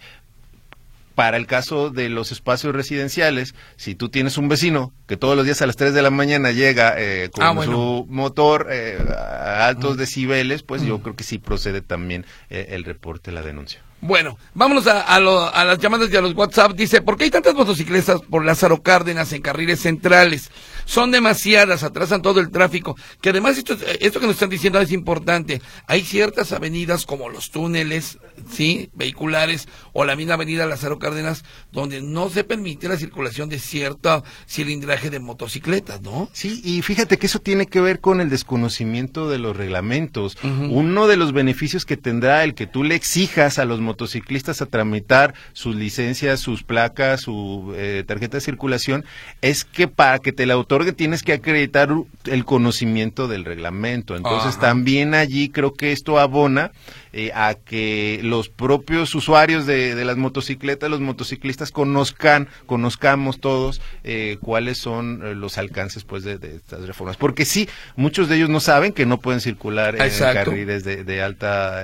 para 1.21 1.37
el 1.37 1.47
caso 1.47 1.91
de 1.91 2.09
los 2.09 2.33
espacios 2.33 2.75
residenciales, 2.75 3.55
si 3.77 3.95
tú 3.95 4.09
tienes 4.09 4.39
un 4.39 4.49
vecino 4.49 4.95
que 5.07 5.19
todos 5.19 5.37
los 5.37 5.45
días 5.45 5.61
a 5.61 5.67
las 5.67 5.77
3 5.77 5.93
de 5.93 6.01
la 6.01 6.09
mañana 6.09 6.51
llega 6.51 6.95
eh, 6.97 7.29
con 7.31 7.45
ah, 7.45 7.63
su 7.63 8.07
motor 8.09 8.69
eh, 8.71 8.97
a 9.07 9.67
altos 9.67 9.99
decibeles, 9.99 10.63
pues 10.63 10.81
yo 10.81 11.03
creo 11.03 11.17
que 11.17 11.25
sí 11.25 11.37
procede 11.37 11.83
también 11.83 12.25
eh, 12.49 12.69
el 12.71 12.85
reporte, 12.85 13.33
la 13.33 13.43
denuncia. 13.43 13.83
Bueno, 14.03 14.39
vámonos 14.55 14.87
a, 14.87 15.03
a, 15.03 15.65
las 15.65 15.79
llamadas 15.79 16.11
y 16.11 16.17
a 16.17 16.21
los 16.21 16.35
WhatsApp. 16.35 16.73
Dice, 16.73 17.03
¿por 17.03 17.17
qué 17.17 17.25
hay 17.25 17.31
tantas 17.31 17.55
motocicletas 17.55 18.23
por 18.23 18.45
Lázaro 18.45 18.83
Cárdenas 18.83 19.33
en 19.33 19.43
carriles 19.43 19.81
centrales? 19.81 20.51
Son 20.87 21.11
demasiadas, 21.11 21.83
atrasan 21.83 22.23
todo 22.23 22.41
el 22.41 22.51
tráfico. 22.51 22.97
Que 23.21 23.31
además 23.31 23.59
esto, 23.59 23.77
esto 24.01 24.19
que 24.21 24.27
nos 24.27 24.37
están 24.37 24.49
diciendo 24.49 24.81
es 24.81 24.91
importante. 24.93 25.61
Hay 25.87 26.03
ciertas 26.03 26.53
avenidas 26.53 27.05
como 27.05 27.29
los 27.29 27.51
túneles, 27.51 28.19
sí, 28.51 28.91
vehiculares 28.95 29.69
o 29.93 30.05
la 30.05 30.17
misma 30.17 30.35
avenida 30.35 30.67
Lázaro 30.67 30.99
Cárdenas 30.99 31.45
donde 31.73 32.01
no 32.01 32.31
se 32.31 32.45
permite 32.45 32.89
la 32.89 32.97
circulación 32.97 33.49
de 33.49 33.59
cierto 33.59 34.25
cilindraje 34.47 35.11
de 35.11 35.21
motocicletas, 35.21 36.01
¿no? 36.03 36.29
Sí, 36.33 36.61
y 36.65 36.83
fíjate 36.83 37.19
que 37.19 37.27
eso 37.27 37.39
tiene 37.39 37.67
que 37.67 37.81
ver 37.81 38.01
con 38.01 38.21
el 38.21 38.31
desconocimiento 38.31 39.29
de 39.29 39.39
los 39.39 39.57
reglamentos. 39.57 40.37
Uno 40.43 41.07
de 41.07 41.17
los 41.17 41.33
beneficios 41.33 41.85
que 41.85 41.97
tendrá 41.97 42.45
el 42.45 42.55
que 42.55 42.67
tú 42.67 42.85
le 42.85 42.95
exijas 42.95 43.59
a 43.59 43.65
los 43.65 43.81
motociclistas 43.91 44.63
a 44.63 44.67
tramitar 44.67 45.35
sus 45.53 45.75
licencias, 45.75 46.39
sus 46.39 46.63
placas, 46.63 47.23
su 47.23 47.75
eh, 47.77 48.05
tarjeta 48.07 48.37
de 48.37 48.41
circulación, 48.41 49.05
es 49.43 49.65
que 49.65 49.89
para 49.89 50.21
que 50.21 50.33
te 50.33 50.47
la 50.47 50.57
otorgue 50.57 50.93
tienes 50.93 51.23
que 51.23 51.33
acreditar 51.33 51.91
el 52.25 52.45
conocimiento 52.45 53.27
del 53.27 53.45
reglamento. 53.45 54.17
Entonces 54.17 54.59
también 54.59 55.15
allí 55.15 55.49
creo 55.49 55.75
que 55.75 55.91
esto 55.91 56.19
abona 56.21 56.71
eh, 57.13 57.33
a 57.35 57.55
que 57.55 58.21
los 58.23 58.49
propios 58.49 59.15
usuarios 59.15 59.67
de, 59.67 60.05
las 60.05 60.17
motocicletas, 60.17 60.89
los 60.89 61.01
motociclistas 61.01 61.73
conozcan, 61.73 62.49
conozcamos 62.67 63.41
todos 63.41 63.81
eh, 64.05 64.39
cuáles 64.41 64.79
son 64.79 65.21
eh, 65.25 65.35
los 65.35 65.59
alcances 65.59 66.05
pues 66.05 66.23
de, 66.23 66.35
estas 66.35 66.87
reformas. 66.87 67.17
Porque 67.17 67.45
sí, 67.45 67.69
muchos 67.97 68.29
de 68.29 68.37
ellos 68.37 68.49
no 68.49 68.61
saben 68.61 68.93
que 68.93 69.07
no 69.07 69.19
pueden 69.19 69.41
circular 69.41 69.97
en 69.97 70.19
carriles 70.19 70.85
de, 70.85 71.21
alta 71.21 71.83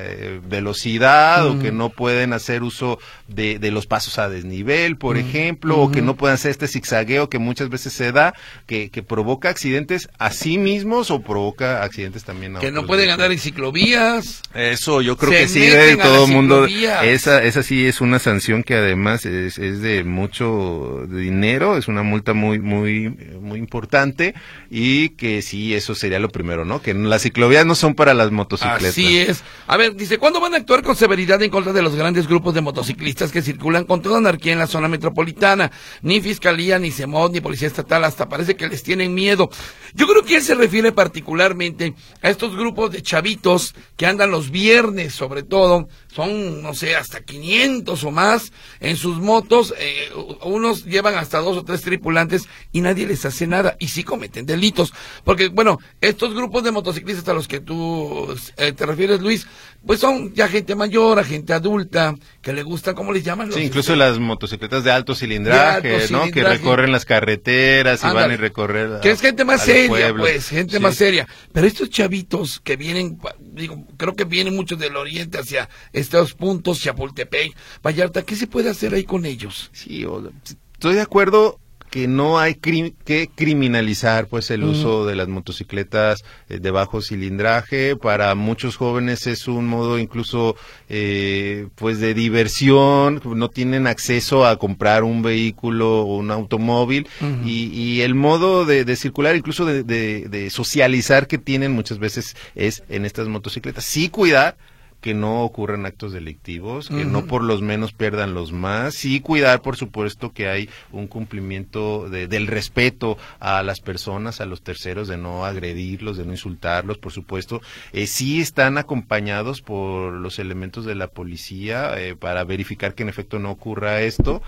velocidad 0.48 1.46
o 1.46 1.58
que 1.58 1.72
no 1.72 1.90
pueden 1.90 2.32
hacer 2.32 2.62
uso 2.62 2.98
de, 3.26 3.58
los 3.70 3.86
pasos 3.86 4.18
a 4.18 4.28
desnivel, 4.28 4.96
por 4.96 5.16
ejemplo, 5.16 5.78
o 5.78 5.90
que 5.90 6.02
no 6.02 6.14
pueden 6.14 6.34
hacer 6.34 6.52
este 6.52 6.68
zigzagueo 6.68 7.28
que 7.28 7.38
muchas 7.38 7.68
veces 7.68 7.92
se 7.92 8.12
da, 8.12 8.34
que, 8.66 8.90
que 8.90 9.02
provoca 9.02 9.48
accidentes 9.48 10.08
a 10.18 10.30
sí 10.30 10.56
mismos 10.56 11.10
o 11.10 11.20
provoca 11.20 11.82
accidentes 11.82 12.24
también 12.24 12.56
a 12.56 12.60
Que 12.60 12.70
no 12.70 12.86
pueden 12.86 13.10
andar 13.10 13.32
en 13.32 13.38
ciclovías. 13.38 14.42
Eso 14.54 15.02
yo 15.02 15.15
yo 15.16 15.28
creo 15.28 15.32
Se 15.32 15.38
que 15.38 15.48
sí, 15.48 15.60
meten 15.60 15.96
de 15.96 16.02
todo 16.02 16.26
el 16.26 16.32
mundo. 16.32 16.66
Esa, 16.66 17.42
esa 17.42 17.62
sí 17.62 17.86
es 17.86 18.00
una 18.00 18.18
sanción 18.18 18.62
que 18.62 18.74
además 18.74 19.24
es, 19.24 19.58
es 19.58 19.80
de 19.80 20.04
mucho 20.04 21.06
dinero, 21.08 21.76
es 21.76 21.88
una 21.88 22.02
multa 22.02 22.34
muy, 22.34 22.58
muy, 22.58 23.08
muy 23.40 23.58
importante 23.58 24.34
y 24.70 25.10
que 25.10 25.40
sí, 25.40 25.74
eso 25.74 25.94
sería 25.94 26.18
lo 26.18 26.28
primero, 26.28 26.64
¿no? 26.64 26.82
Que 26.82 26.92
las 26.92 27.22
ciclovías 27.22 27.64
no 27.64 27.74
son 27.74 27.94
para 27.94 28.12
las 28.12 28.30
motocicletas. 28.30 28.90
Así 28.90 29.18
es. 29.18 29.42
A 29.66 29.76
ver, 29.76 29.94
dice, 29.94 30.18
¿cuándo 30.18 30.40
van 30.40 30.54
a 30.54 30.58
actuar 30.58 30.82
con 30.82 30.96
severidad 30.96 31.42
en 31.42 31.50
contra 31.50 31.72
de 31.72 31.82
los 31.82 31.94
grandes 31.94 32.26
grupos 32.26 32.54
de 32.54 32.60
motociclistas 32.60 33.32
que 33.32 33.42
circulan 33.42 33.84
con 33.84 34.02
toda 34.02 34.18
anarquía 34.18 34.52
en 34.52 34.58
la 34.58 34.66
zona 34.66 34.88
metropolitana? 34.88 35.70
Ni 36.02 36.20
fiscalía, 36.20 36.78
ni 36.78 36.90
CEMOD, 36.90 37.32
ni 37.32 37.40
policía 37.40 37.68
estatal, 37.68 38.04
hasta 38.04 38.28
parece 38.28 38.56
que 38.56 38.68
les 38.68 38.82
tienen 38.82 39.14
miedo. 39.14 39.48
Yo 39.94 40.06
creo 40.06 40.24
que 40.24 40.36
él 40.36 40.42
se 40.42 40.54
refiere 40.54 40.92
particularmente 40.92 41.94
a 42.20 42.28
estos 42.28 42.54
grupos 42.54 42.90
de 42.90 43.02
chavitos 43.02 43.74
que 43.96 44.06
andan 44.06 44.30
los 44.30 44.50
viernes, 44.50 45.05
sobre 45.10 45.42
todo, 45.42 45.88
son, 46.08 46.62
no 46.62 46.74
sé, 46.74 46.96
hasta 46.96 47.22
500 47.22 48.04
o 48.04 48.10
más 48.10 48.52
en 48.80 48.96
sus 48.96 49.18
motos, 49.18 49.74
eh, 49.78 50.10
unos 50.44 50.84
llevan 50.84 51.14
hasta 51.14 51.38
dos 51.38 51.56
o 51.56 51.64
tres 51.64 51.82
tripulantes 51.82 52.48
y 52.72 52.80
nadie 52.80 53.06
les 53.06 53.24
hace 53.24 53.46
nada 53.46 53.76
y 53.78 53.88
sí 53.88 54.04
cometen 54.04 54.46
delitos. 54.46 54.92
Porque, 55.24 55.48
bueno, 55.48 55.78
estos 56.00 56.34
grupos 56.34 56.64
de 56.64 56.72
motociclistas 56.72 57.28
a 57.28 57.34
los 57.34 57.48
que 57.48 57.60
tú 57.60 58.34
eh, 58.56 58.72
te 58.72 58.86
refieres, 58.86 59.20
Luis, 59.20 59.46
pues 59.84 60.00
son 60.00 60.34
ya 60.34 60.48
gente 60.48 60.74
mayor, 60.74 61.24
gente 61.24 61.52
adulta, 61.52 62.14
que 62.46 62.52
le 62.52 62.62
gusta, 62.62 62.94
¿cómo 62.94 63.12
les 63.12 63.24
llaman? 63.24 63.48
Sí, 63.48 63.54
Los, 63.58 63.66
incluso 63.66 63.92
este, 63.94 64.04
las 64.04 64.20
motocicletas 64.20 64.84
de 64.84 64.92
alto 64.92 65.16
cilindraje, 65.16 65.88
De 65.88 65.94
alto 65.96 66.12
¿no? 66.12 66.30
Que 66.30 66.44
recorren 66.44 66.92
las 66.92 67.04
carreteras 67.04 68.04
y 68.04 68.06
van 68.06 68.30
y 68.30 68.36
recorrer. 68.36 68.92
a- 68.94 69.00
Que 69.00 69.10
es 69.10 69.20
gente 69.20 69.44
más 69.44 69.64
seria, 69.64 70.14
pues, 70.14 70.48
gente 70.50 70.76
Sí. 70.76 70.80
más 70.80 70.94
seria. 70.94 71.26
Pero 71.52 71.66
estos 71.66 71.90
chavitos 71.90 72.60
que 72.62 72.76
vienen, 72.76 73.18
digo, 73.40 73.84
creo 73.96 74.14
que 74.14 74.22
vienen 74.22 74.54
muchos 74.54 74.78
del 74.78 74.94
oriente 74.94 75.38
hacia 75.38 75.68
estos 75.92 76.34
puntos, 76.34 76.78
Chapultepec, 76.80 77.52
Vallarta, 77.84 78.22
¿qué 78.22 78.36
se 78.36 78.46
puede 78.46 78.70
hacer 78.70 78.94
ahí 78.94 79.02
con 79.02 79.26
ellos? 79.26 79.70
Sí, 79.72 80.04
o- 80.04 80.30
estoy 80.72 80.94
de 80.94 81.00
acuerdo 81.00 81.58
que 81.96 82.08
no 82.08 82.38
hay 82.38 82.52
cri- 82.56 82.92
que 83.06 83.30
criminalizar 83.34 84.26
pues 84.26 84.50
el 84.50 84.64
uso 84.64 85.06
de 85.06 85.16
las 85.16 85.28
motocicletas 85.28 86.24
eh, 86.50 86.58
de 86.58 86.70
bajo 86.70 87.00
cilindraje. 87.00 87.96
Para 87.96 88.34
muchos 88.34 88.76
jóvenes 88.76 89.26
es 89.26 89.48
un 89.48 89.66
modo 89.66 89.98
incluso 89.98 90.56
eh, 90.90 91.68
pues 91.74 91.98
de 91.98 92.12
diversión. 92.12 93.22
No 93.24 93.48
tienen 93.48 93.86
acceso 93.86 94.44
a 94.46 94.58
comprar 94.58 95.04
un 95.04 95.22
vehículo 95.22 96.02
o 96.02 96.16
un 96.18 96.30
automóvil. 96.30 97.08
Y, 97.46 97.68
y 97.72 98.02
el 98.02 98.14
modo 98.14 98.66
de, 98.66 98.84
de 98.84 98.96
circular 98.96 99.34
incluso 99.34 99.64
de, 99.64 99.82
de- 99.82 100.28
de 100.28 100.50
socializar 100.50 101.26
que 101.26 101.38
tienen 101.38 101.72
muchas 101.72 101.98
veces 101.98 102.36
es 102.54 102.82
en 102.90 103.06
estas 103.06 103.26
motocicletas. 103.28 103.84
Sí 103.84 104.10
cuidar 104.10 104.56
que 105.00 105.14
no 105.14 105.42
ocurran 105.44 105.86
actos 105.86 106.12
delictivos, 106.12 106.88
que 106.88 107.04
no 107.04 107.26
por 107.26 107.44
los 107.44 107.62
menos 107.62 107.92
pierdan 107.92 108.34
los 108.34 108.50
más, 108.52 108.94
sí 108.94 109.20
cuidar, 109.20 109.62
por 109.62 109.76
supuesto, 109.76 110.32
que 110.32 110.48
hay 110.48 110.68
un 110.90 111.06
cumplimiento 111.06 112.08
de- 112.08 112.26
del 112.26 112.46
respeto 112.48 113.16
a 113.38 113.62
las 113.62 113.80
personas, 113.80 114.40
a 114.40 114.46
los 114.46 114.62
terceros, 114.62 115.06
de 115.06 115.16
no 115.16 115.44
agredirlos, 115.44 116.16
de 116.16 116.24
no 116.24 116.32
insultarlos, 116.32 116.98
por 116.98 117.12
supuesto. 117.12 117.60
Eh, 117.92 118.06
sí 118.08 118.40
están 118.40 118.78
acompañados 118.78 119.62
por 119.62 120.12
los 120.12 120.38
elementos 120.40 120.84
de 120.84 120.94
la 120.96 121.06
policía 121.06 121.92
eh, 121.98 122.16
para 122.16 122.42
verificar 122.44 122.94
que 122.94 123.02
en 123.04 123.08
efecto 123.08 123.38
no 123.38 123.50
ocurra 123.52 124.00
esto. 124.00 124.42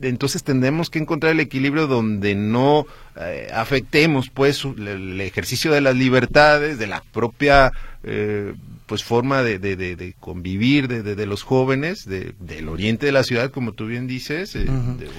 Entonces 0.00 0.44
tendremos 0.44 0.90
que 0.90 0.98
encontrar 1.00 1.32
el 1.32 1.40
equilibrio 1.40 1.86
donde 1.86 2.34
no 2.34 2.86
eh, 3.16 3.48
afectemos 3.52 4.30
pues 4.30 4.64
el 4.64 5.20
ejercicio 5.20 5.72
de 5.72 5.80
las 5.80 5.96
libertades, 5.96 6.78
de 6.78 6.86
la 6.86 7.02
propia 7.12 7.72
eh, 8.04 8.54
pues 8.90 9.04
forma 9.04 9.44
de, 9.44 9.60
de- 9.60 9.76
de- 9.76 9.94
de 9.94 10.14
convivir 10.18 10.88
de, 10.88 11.24
los 11.26 11.44
jóvenes 11.44 12.06
de- 12.06 12.34
del 12.40 12.68
oriente 12.68 13.06
de 13.06 13.12
la 13.12 13.22
ciudad, 13.22 13.52
como 13.52 13.72
tú 13.72 13.86
bien 13.86 14.08
dices. 14.08 14.56
eh, 14.56 14.66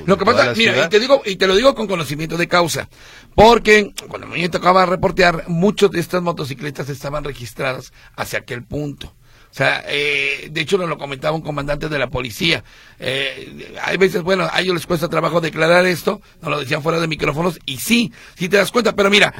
Lo 0.05 0.17
que 0.17 0.25
pasa, 0.25 0.53
mira, 0.57 0.73
ciudad. 0.73 0.87
y 0.87 0.89
te 0.89 0.99
digo, 0.99 1.21
y 1.25 1.37
te 1.37 1.47
lo 1.47 1.55
digo 1.55 1.73
con 1.73 1.87
conocimiento 1.87 2.35
de 2.35 2.49
causa, 2.49 2.89
porque 3.33 3.93
cuando 4.09 4.27
me 4.27 4.49
tocaba 4.49 4.85
reportear, 4.85 5.45
muchos 5.47 5.89
de 5.89 6.01
estas 6.01 6.21
motocicletas 6.21 6.89
estaban 6.89 7.23
registradas 7.23 7.93
hacia 8.17 8.39
aquel 8.39 8.63
punto. 8.65 9.07
O 9.49 9.53
sea, 9.53 9.83
eh, 9.87 10.49
de 10.51 10.61
hecho 10.61 10.77
nos 10.77 10.89
lo 10.89 10.97
comentaba 10.97 11.35
un 11.35 11.41
comandante 11.41 11.87
de 11.87 11.97
la 11.99 12.09
policía. 12.09 12.63
Eh, 12.99 13.73
hay 13.83 13.95
veces, 13.97 14.21
bueno, 14.21 14.49
a 14.51 14.59
ellos 14.59 14.75
les 14.75 14.85
cuesta 14.85 15.07
trabajo 15.07 15.39
declarar 15.39 15.85
esto, 15.85 16.21
nos 16.41 16.51
lo 16.51 16.59
decían 16.59 16.83
fuera 16.83 16.99
de 16.99 17.07
micrófonos, 17.07 17.57
y 17.65 17.77
sí, 17.77 18.11
sí 18.35 18.49
te 18.49 18.57
das 18.57 18.71
cuenta, 18.71 18.95
pero 18.95 19.09
mira, 19.09 19.33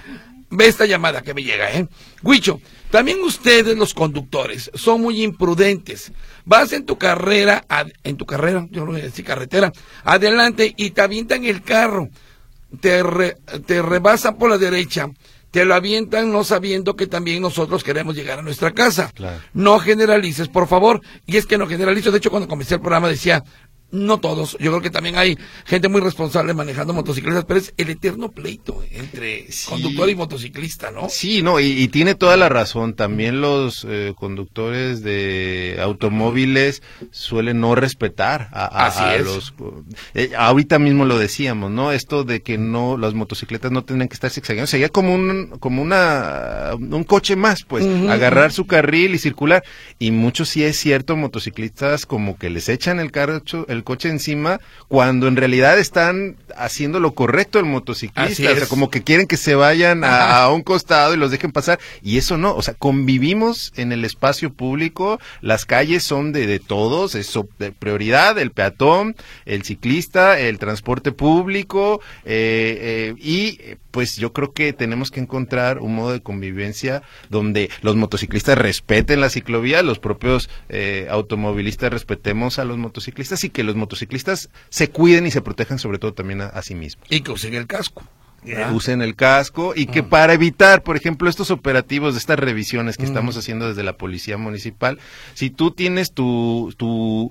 ve 0.52 0.68
esta 0.68 0.86
llamada 0.86 1.22
que 1.22 1.34
me 1.34 1.44
llega, 1.44 1.72
¿eh? 1.72 1.88
Huicho, 2.22 2.62
también 2.92 3.22
ustedes 3.24 3.76
los 3.78 3.94
conductores 3.94 4.70
son 4.74 5.02
muy 5.02 5.24
imprudentes. 5.24 6.12
Vas 6.46 6.74
en 6.74 6.86
tu 6.86 6.98
carrera, 6.98 7.66
en 8.04 8.18
tu 8.18 8.26
carrera, 8.26 8.68
yo 8.70 8.82
no 8.86 8.92
voy 8.92 9.02
a 9.02 9.06
decir 9.06 9.26
carretera, 9.26 9.72
adelante 10.04 10.74
y 10.78 10.92
te 10.92 11.02
avientan 11.02 11.46
el 11.46 11.64
carro, 11.64 12.10
te, 12.80 13.02
re- 13.04 13.38
te 13.66 13.82
rebasan 13.82 14.38
por 14.38 14.50
la 14.50 14.58
derecha, 14.58 15.10
te 15.52 15.66
lo 15.66 15.76
avientan 15.76 16.32
no 16.32 16.44
sabiendo 16.44 16.96
que 16.96 17.08
también 17.08 17.42
nosotros 17.42 17.84
queremos 17.84 18.16
llegar 18.16 18.40
a 18.40 18.42
nuestra 18.42 18.72
casa. 18.72 19.12
Claro. 19.14 19.42
No 19.54 19.80
generalices, 19.80 20.48
por 20.48 20.68
favor. 20.68 21.02
Y 21.26 21.36
es 21.38 21.46
que 21.46 21.58
no 21.58 21.68
generalizo. 21.68 22.10
De 22.12 22.20
hecho, 22.20 22.30
cuando 22.32 22.48
comencé 22.48 22.76
el 22.76 22.80
programa 22.82 23.10
decía, 23.10 23.44
no 23.92 24.20
todos. 24.20 24.54
Yo 24.60 24.72
creo 24.72 24.82
que 24.82 24.90
también 24.90 25.18
hay 25.18 25.38
gente 25.66 25.88
muy 25.90 26.02
responsable 26.02 26.54
manejando 26.54 26.94
motocicletas, 26.94 27.46
pero 27.46 27.60
es 27.60 27.74
el 27.78 27.90
eterno 27.90 28.32
pleito 28.32 28.84
entre 28.92 29.52
Sí. 29.52 29.70
conductor 29.70 30.10
y 30.10 30.16
motociclista, 30.16 30.92
¿no? 30.92 31.10
Sí, 31.10 31.42
no, 31.42 31.60
y, 31.60 31.66
y 31.68 31.88
tiene 31.90 32.16
toda 32.16 32.38
la 32.38 32.50
razón. 32.50 32.94
También 32.96 33.42
los 33.42 33.86
eh, 33.90 34.14
conductores 34.18 35.04
de 35.04 35.78
automóviles 35.82 36.82
suelen 37.12 37.60
no 37.60 37.76
respetar 37.76 38.50
a, 38.52 38.66
a- 38.66 38.88
Así 38.88 39.04
a 39.04 39.16
es. 39.16 39.26
los. 39.26 39.54
eh, 40.14 40.32
ahorita 40.38 40.80
mismo 40.80 41.06
lo 41.06 41.18
decíamos, 41.18 41.72
¿no? 41.72 41.92
Esto 41.92 42.24
de 42.24 42.42
que 42.42 42.58
no 42.58 42.98
las 42.98 43.14
motocicletas 43.14 43.72
no 43.72 43.84
tienen 43.84 44.08
que 44.08 44.14
estar 44.14 44.30
zigzagueando 44.32 44.68
sería 44.68 44.90
como 44.90 45.14
un 45.14 45.48
como 45.60 45.82
una 45.82 46.72
un 46.80 47.04
coche 47.04 47.36
más, 47.36 47.64
pues, 47.64 47.86
agarrar 48.10 48.52
su 48.52 48.66
carril 48.66 49.16
y 49.16 49.20
circular. 49.20 49.64
Y 50.00 50.12
muchos 50.12 50.50
sí 50.50 50.64
es 50.64 50.78
cierto, 50.78 51.16
motociclistas 51.16 52.06
como 52.06 52.38
que 52.38 52.50
les 52.50 52.70
echan 52.70 53.00
el 53.00 53.12
carro, 53.12 53.42
el 53.68 53.81
coche 53.84 54.10
encima 54.10 54.60
cuando 54.88 55.28
en 55.28 55.36
realidad 55.36 55.80
están 55.80 56.38
haciendo 56.56 57.00
lo 57.00 57.14
correcto 57.14 57.60
el 57.60 57.66
motociclista, 57.66 58.52
o 58.52 58.56
sea, 58.56 58.68
como 58.68 58.90
que 58.90 59.04
quieren 59.04 59.28
que 59.28 59.38
se 59.38 59.56
vayan 59.56 60.04
a, 60.04 60.50
un 60.50 60.62
costado 60.62 61.14
y 61.14 61.18
los 61.18 61.32
dejen 61.32 61.52
pasar. 61.52 61.80
Y 62.02 62.18
eso 62.18 62.38
no, 62.38 62.56
o 62.56 62.62
sea, 62.62 62.74
convivimos 62.74 63.74
en 63.76 63.92
el 63.92 64.06
espacio 64.06 64.54
público, 64.54 65.20
las 65.42 65.66
calles 65.66 66.04
son 66.04 66.32
de, 66.32 66.48
de 66.48 66.60
todos, 66.60 67.16
es 67.16 67.32
de 67.60 67.72
prioridad 67.72 68.38
el 68.38 68.52
peatón, 68.52 69.16
el 69.46 69.64
ciclista, 69.64 70.40
el 70.40 70.60
transporte 70.60 71.12
público 71.12 72.02
eh, 72.26 72.78
eh, 72.82 73.16
y 73.18 73.60
pues 73.92 74.16
yo 74.16 74.32
creo 74.34 74.54
que 74.54 74.74
tenemos 74.74 75.12
que 75.12 75.20
encontrar 75.20 75.80
un 75.80 75.96
modo 75.96 76.14
de 76.14 76.22
convivencia 76.22 77.04
donde 77.30 77.70
los 77.82 77.96
motociclistas 77.96 78.58
respeten 78.58 79.22
la 79.22 79.30
ciclovía, 79.30 79.84
los 79.84 80.00
propios 80.00 80.50
eh, 80.70 81.08
automovilistas 81.10 81.92
respetemos 81.92 82.58
a 82.58 82.66
los 82.66 82.78
motociclistas 82.78 83.44
y 83.44 83.50
que 83.50 83.64
los 83.64 83.71
motociclistas 83.76 84.50
se 84.70 84.90
cuiden 84.90 85.26
y 85.28 85.32
se 85.32 85.42
protejan 85.42 85.80
sobre 85.80 85.98
todo 86.00 86.14
también 86.14 86.42
a, 86.42 86.48
a 86.48 86.62
sí 86.62 86.76
mismos. 86.76 87.06
Y 87.10 87.22
que 87.22 87.32
usen 87.32 87.54
el 87.54 87.68
casco. 87.68 88.04
¿verdad? 88.44 88.74
usen 88.74 89.04
el 89.04 89.16
casco 89.16 89.74
y 89.76 89.86
que 89.86 90.02
para 90.02 90.34
evitar, 90.34 90.82
por 90.82 90.98
ejemplo, 90.98 91.30
estos 91.30 91.52
operativos 91.52 92.16
de 92.16 92.20
estas 92.20 92.40
revisiones 92.40 92.98
que 92.98 93.06
estamos 93.06 93.38
haciendo 93.38 93.68
desde 93.68 93.84
la 93.84 93.98
policía 93.98 94.36
municipal, 94.40 94.98
si 95.36 95.52
tú 95.52 95.70
tienes 95.70 96.12
tu, 96.14 96.74
tu 96.76 97.30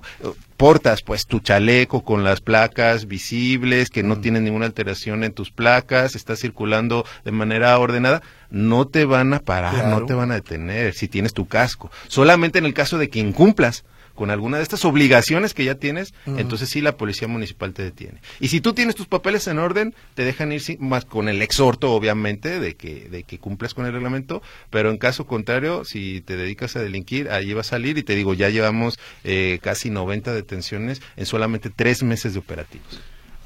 portas 0.55 1.01
pues 1.01 1.25
tu 1.25 1.41
chaleco 1.41 2.05
con 2.05 2.23
las 2.23 2.39
placas 2.39 3.07
visibles, 3.07 3.89
que 3.89 4.03
no 4.03 4.21
tienen 4.21 4.45
ninguna 4.45 4.67
alteración 4.67 5.25
en 5.25 5.33
tus 5.33 5.51
placas, 5.51 6.15
estás 6.15 6.39
circulando 6.39 7.05
de 7.25 7.31
manera 7.31 7.77
ordenada, 7.77 8.21
no 8.49 8.87
te 8.87 9.03
van 9.03 9.33
a 9.33 9.39
parar, 9.39 9.73
Claro. 9.73 9.99
no 9.99 10.05
te 10.05 10.13
van 10.13 10.31
a 10.31 10.35
detener 10.35 10.93
si 10.93 11.09
tienes 11.09 11.33
tu 11.33 11.45
casco. 11.45 11.91
Solamente 12.07 12.57
en 12.57 12.65
el 12.65 12.73
caso 12.73 12.97
de 12.97 13.09
que 13.09 13.19
incumplas 13.19 13.83
con 14.15 14.29
alguna 14.31 14.57
de 14.57 14.63
estas 14.63 14.85
obligaciones 14.85 15.53
que 15.53 15.65
ya 15.65 15.75
tienes, 15.75 16.13
entonces 16.25 16.69
sí 16.69 16.81
la 16.81 16.97
policía 16.97 17.27
municipal 17.27 17.73
te 17.73 17.83
detiene. 17.83 18.21
Y 18.39 18.49
si 18.49 18.61
tú 18.61 18.73
tienes 18.73 18.95
tus 18.95 19.07
papeles 19.07 19.47
en 19.47 19.59
orden, 19.59 19.93
te 20.15 20.23
dejan 20.25 20.51
ir 20.51 20.61
sin- 20.61 20.77
más 20.87 21.05
con 21.05 21.29
el 21.29 21.41
exhorto, 21.41 21.91
obviamente, 21.93 22.59
de 22.59 22.75
que, 22.75 23.09
de 23.09 23.23
que 23.23 23.39
cumplas 23.39 23.73
con 23.73 23.85
el 23.85 23.93
reglamento, 23.93 24.41
pero 24.69 24.89
en 24.91 24.97
caso 24.97 25.25
contrario, 25.25 25.85
si 25.85 26.21
te 26.21 26.37
dedicas 26.37 26.75
a 26.75 26.81
delinquir, 26.83 27.29
allí 27.29 27.53
va 27.53 27.61
a 27.61 27.63
salir 27.63 27.97
y 27.97 28.03
te 28.03 28.15
digo, 28.15 28.33
ya 28.33 28.49
llevamos 28.49 28.99
eh, 29.23 29.59
casi 29.61 29.89
90 29.89 30.33
detenciones 30.33 31.01
en 31.17 31.25
solamente 31.25 31.69
tres 31.69 32.03
meses 32.03 32.33
de 32.33 32.39
operativos. 32.39 32.99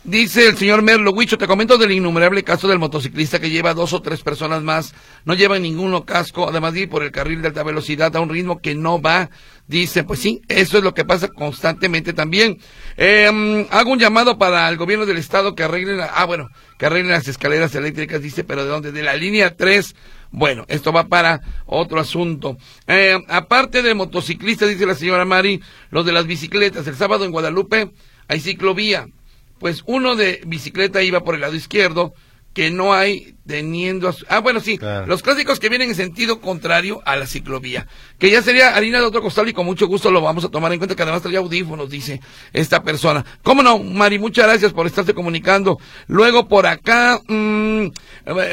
Dice 0.06 0.48
el 0.48 0.56
señor 0.56 0.84
Merlo 0.84 1.10
Huicho, 1.10 1.36
te 1.36 1.48
comento 1.48 1.80
del 1.80 1.92
innumerable 1.92 2.44
caso 2.44 2.68
del 2.68 2.78
motociclista 2.78 3.40
que 3.40 3.50
lleva 3.50 3.74
dos 3.74 3.92
o 3.92 4.04
tres 4.04 4.22
personas 4.22 4.62
más, 4.62 4.94
no 5.26 5.34
lleva 5.34 5.58
ninguno 5.58 6.06
casco, 6.06 6.48
además 6.48 6.76
de 6.76 6.82
ir 6.82 6.90
por 6.90 7.02
el 7.02 7.12
carril 7.12 7.42
de 7.42 7.48
alta 7.48 7.64
velocidad 7.64 8.16
a 8.16 8.20
un 8.20 8.30
ritmo 8.30 8.62
que 8.62 8.76
no 8.76 9.02
va. 9.02 9.32
Dice, 9.68 10.04
pues 10.04 10.20
sí, 10.20 10.44
eso 10.48 10.78
es 10.78 10.84
lo 10.84 10.94
que 10.94 11.06
pasa 11.06 11.28
constantemente 11.30 12.14
también. 12.14 12.60
Eh, 12.98 13.66
hago 13.72 13.92
un 13.92 13.98
llamado 13.98 14.38
para 14.38 14.70
el 14.70 14.78
gobierno 14.78 15.08
del 15.08 15.18
estado 15.18 15.56
que 15.56 15.64
arreglen, 15.64 16.00
ah 16.00 16.26
bueno, 16.26 16.50
que 16.78 16.86
arreglen 16.86 17.14
las 17.14 17.28
escaleras 17.28 17.74
eléctricas, 17.74 18.22
dice, 18.22 18.44
pero 18.44 18.64
¿de 18.64 18.70
dónde? 18.70 18.92
De 18.92 19.02
la 19.02 19.16
línea 19.16 19.56
3. 19.56 19.96
Bueno, 20.30 20.66
esto 20.68 20.94
va 20.94 21.08
para 21.08 21.42
otro 21.66 22.00
asunto. 22.00 22.58
Eh, 22.86 23.18
aparte 23.28 23.82
de 23.82 23.96
motociclistas, 23.96 24.70
dice 24.70 24.86
la 24.86 24.94
señora 24.94 25.26
Mari, 25.26 25.64
los 25.90 26.06
de 26.06 26.12
las 26.12 26.28
bicicletas, 26.28 26.86
el 26.86 26.96
sábado 26.96 27.26
en 27.26 27.32
Guadalupe 27.32 27.90
hay 28.28 28.40
ciclovía 28.40 29.08
pues 29.60 29.84
uno 29.86 30.16
de 30.16 30.42
bicicleta 30.46 31.02
iba 31.02 31.24
por 31.24 31.36
el 31.36 31.42
lado 31.42 31.56
izquierdo, 31.56 32.14
que 32.56 32.72
no 32.72 32.94
hay 32.94 33.36
teniendo... 33.46 34.16
Ah, 34.30 34.40
bueno, 34.40 34.60
sí, 34.62 34.80
los 35.06 35.22
clásicos 35.22 35.60
que 35.60 35.70
vienen 35.70 35.90
en 35.90 35.96
sentido 35.96 36.40
contrario 36.40 37.02
a 37.06 37.18
la 37.18 37.28
ciclovía, 37.28 37.86
que 38.18 38.32
ya 38.32 38.42
sería 38.42 38.76
harina 38.76 39.00
de 39.00 39.06
otro 39.06 39.22
costal 39.22 39.48
y 39.50 39.54
con 39.54 39.66
mucho 39.66 39.88
gusto 39.88 40.10
lo 40.10 40.22
vamos 40.22 40.46
a 40.46 40.50
tomar 40.50 40.72
en 40.72 40.80
cuenta, 40.80 40.96
que 40.96 41.04
además 41.04 41.22
traía 41.22 41.40
audífonos, 41.40 41.90
dice 41.90 42.22
esta 42.54 42.82
persona. 42.82 43.26
¿Cómo 43.44 43.62
no, 43.62 43.78
Mari? 43.78 44.18
Muchas 44.20 44.48
gracias 44.48 44.74
por 44.74 44.88
estarte 44.88 45.14
comunicando. 45.14 45.78
Luego 46.08 46.48
por 46.48 46.66
acá, 46.66 47.20
mmm, 47.28 47.88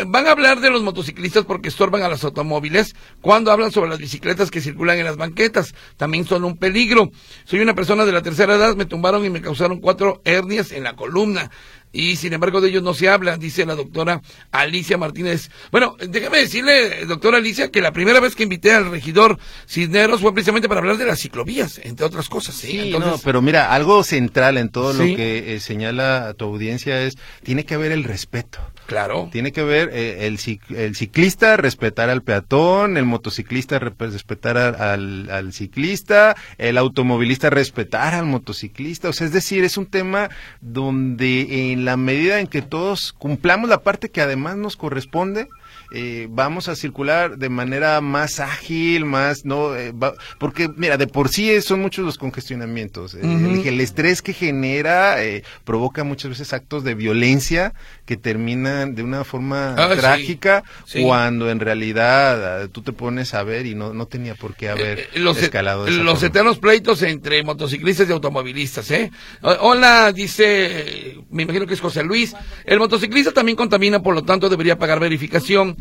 van 0.08 0.26
a 0.26 0.32
hablar 0.32 0.60
de 0.60 0.70
los 0.70 0.82
motociclistas 0.82 1.44
porque 1.44 1.68
estorban 1.68 2.02
a 2.02 2.08
los 2.08 2.24
automóviles 2.24 2.96
cuando 3.20 3.52
hablan 3.52 3.70
sobre 3.70 3.88
las 3.88 4.00
bicicletas 4.00 4.50
que 4.50 4.60
circulan 4.60 4.98
en 4.98 5.04
las 5.04 5.16
banquetas. 5.16 5.74
También 5.96 6.26
son 6.26 6.44
un 6.44 6.58
peligro. 6.58 7.12
Soy 7.44 7.60
una 7.60 7.74
persona 7.74 8.04
de 8.04 8.12
la 8.12 8.22
tercera 8.22 8.56
edad, 8.56 8.74
me 8.74 8.84
tumbaron 8.84 9.24
y 9.24 9.30
me 9.30 9.40
causaron 9.40 9.80
cuatro 9.80 10.20
hernias 10.24 10.72
en 10.72 10.82
la 10.82 10.96
columna 10.96 11.52
y 11.92 12.16
sin 12.16 12.32
embargo 12.32 12.60
de 12.60 12.70
ellos 12.70 12.82
no 12.82 12.94
se 12.94 13.08
habla, 13.08 13.36
dice 13.36 13.66
la 13.66 13.74
doctora 13.74 14.22
Alicia 14.50 14.96
Martínez. 14.96 15.50
Bueno, 15.70 15.96
déjame 16.08 16.38
decirle, 16.38 17.04
doctora 17.06 17.38
Alicia, 17.38 17.70
que 17.70 17.80
la 17.80 17.92
primera 17.92 18.20
vez 18.20 18.34
que 18.34 18.44
invité 18.44 18.72
al 18.72 18.90
regidor 18.90 19.38
Cisneros 19.68 20.20
fue 20.20 20.32
precisamente 20.32 20.68
para 20.68 20.80
hablar 20.80 20.96
de 20.96 21.06
las 21.06 21.20
ciclovías, 21.20 21.80
entre 21.84 22.06
otras 22.06 22.28
cosas. 22.28 22.54
Sí, 22.54 22.94
no, 22.98 23.18
pero 23.24 23.42
mira, 23.42 23.72
algo 23.72 24.02
central 24.04 24.58
en 24.58 24.70
todo 24.70 24.92
lo 24.92 25.04
que 25.04 25.54
eh, 25.54 25.60
señala 25.60 26.34
tu 26.34 26.46
audiencia 26.46 27.02
es, 27.02 27.16
tiene 27.42 27.64
que 27.64 27.74
haber 27.74 27.92
el 27.92 28.04
respeto. 28.04 28.58
Claro. 28.92 29.30
Tiene 29.32 29.52
que 29.52 29.62
ver 29.62 29.88
eh, 29.92 30.26
el, 30.26 30.38
el, 30.76 30.94
ciclista 30.94 31.56
respetar 31.56 32.10
al 32.10 32.22
peatón, 32.22 32.98
el 32.98 33.06
motociclista 33.06 33.78
respetar 33.78 34.58
al, 34.58 35.30
al, 35.30 35.52
ciclista, 35.54 36.36
el 36.58 36.76
automovilista 36.76 37.48
respetar 37.48 38.14
al 38.14 38.26
motociclista. 38.26 39.08
O 39.08 39.14
sea, 39.14 39.26
es 39.26 39.32
decir, 39.32 39.64
es 39.64 39.78
un 39.78 39.86
tema 39.86 40.28
donde 40.60 41.72
en 41.72 41.86
la 41.86 41.96
medida 41.96 42.38
en 42.38 42.46
que 42.46 42.60
todos 42.60 43.14
cumplamos 43.14 43.70
la 43.70 43.80
parte 43.80 44.10
que 44.10 44.20
además 44.20 44.56
nos 44.56 44.76
corresponde, 44.76 45.48
eh, 45.94 46.26
vamos 46.30 46.68
a 46.68 46.74
circular 46.74 47.36
de 47.36 47.50
manera 47.50 48.00
más 48.00 48.40
ágil, 48.40 49.04
más, 49.04 49.44
no, 49.44 49.76
eh, 49.76 49.92
porque 50.38 50.70
mira, 50.74 50.96
de 50.96 51.06
por 51.06 51.28
sí 51.28 51.60
son 51.60 51.82
muchos 51.82 52.06
los 52.06 52.16
congestionamientos. 52.16 53.14
Eh, 53.14 53.20
el, 53.66 53.80
estrés 53.80 54.22
que 54.22 54.32
genera 54.32 55.18
provoca 55.64 56.02
muchas 56.02 56.30
veces 56.30 56.54
actos 56.54 56.82
de 56.82 56.94
violencia 56.94 57.74
que 58.06 58.16
terminan 58.16 58.94
de 58.94 59.02
una 59.02 59.24
forma 59.24 59.74
ah, 59.76 59.94
trágica 59.94 60.64
cuando 61.02 61.50
en 61.50 61.60
realidad 61.60 62.62
ah, 62.62 62.68
tú 62.72 62.80
te 62.80 62.92
pones 62.92 63.34
a 63.34 63.42
ver 63.42 63.66
y 63.66 63.74
no, 63.74 63.92
no 63.92 64.06
tenía 64.06 64.34
por 64.34 64.54
qué 64.54 64.70
haber 64.70 65.10
los, 65.16 65.36
e-, 65.36 65.44
escalado. 65.44 65.90
los 65.90 66.22
eternos 66.22 66.58
pleitos 66.58 67.02
entre 67.02 67.42
motociclistas 67.42 68.08
y 68.08 68.12
automovilistas, 68.12 68.90
¿eh? 68.92 69.10
Hola, 69.42 70.10
dice, 70.12 71.18
me 71.30 71.42
imagino 71.42 71.66
que 71.66 71.74
es 71.74 71.80
José 71.80 72.02
Luis. 72.02 72.34
El 72.64 72.78
motociclista 72.78 73.32
también 73.32 73.56
contamina, 73.56 74.02
por 74.02 74.14
lo 74.14 74.22
tanto 74.24 74.48
debería 74.48 74.78
pagar 74.78 74.98
verificación 74.98 75.76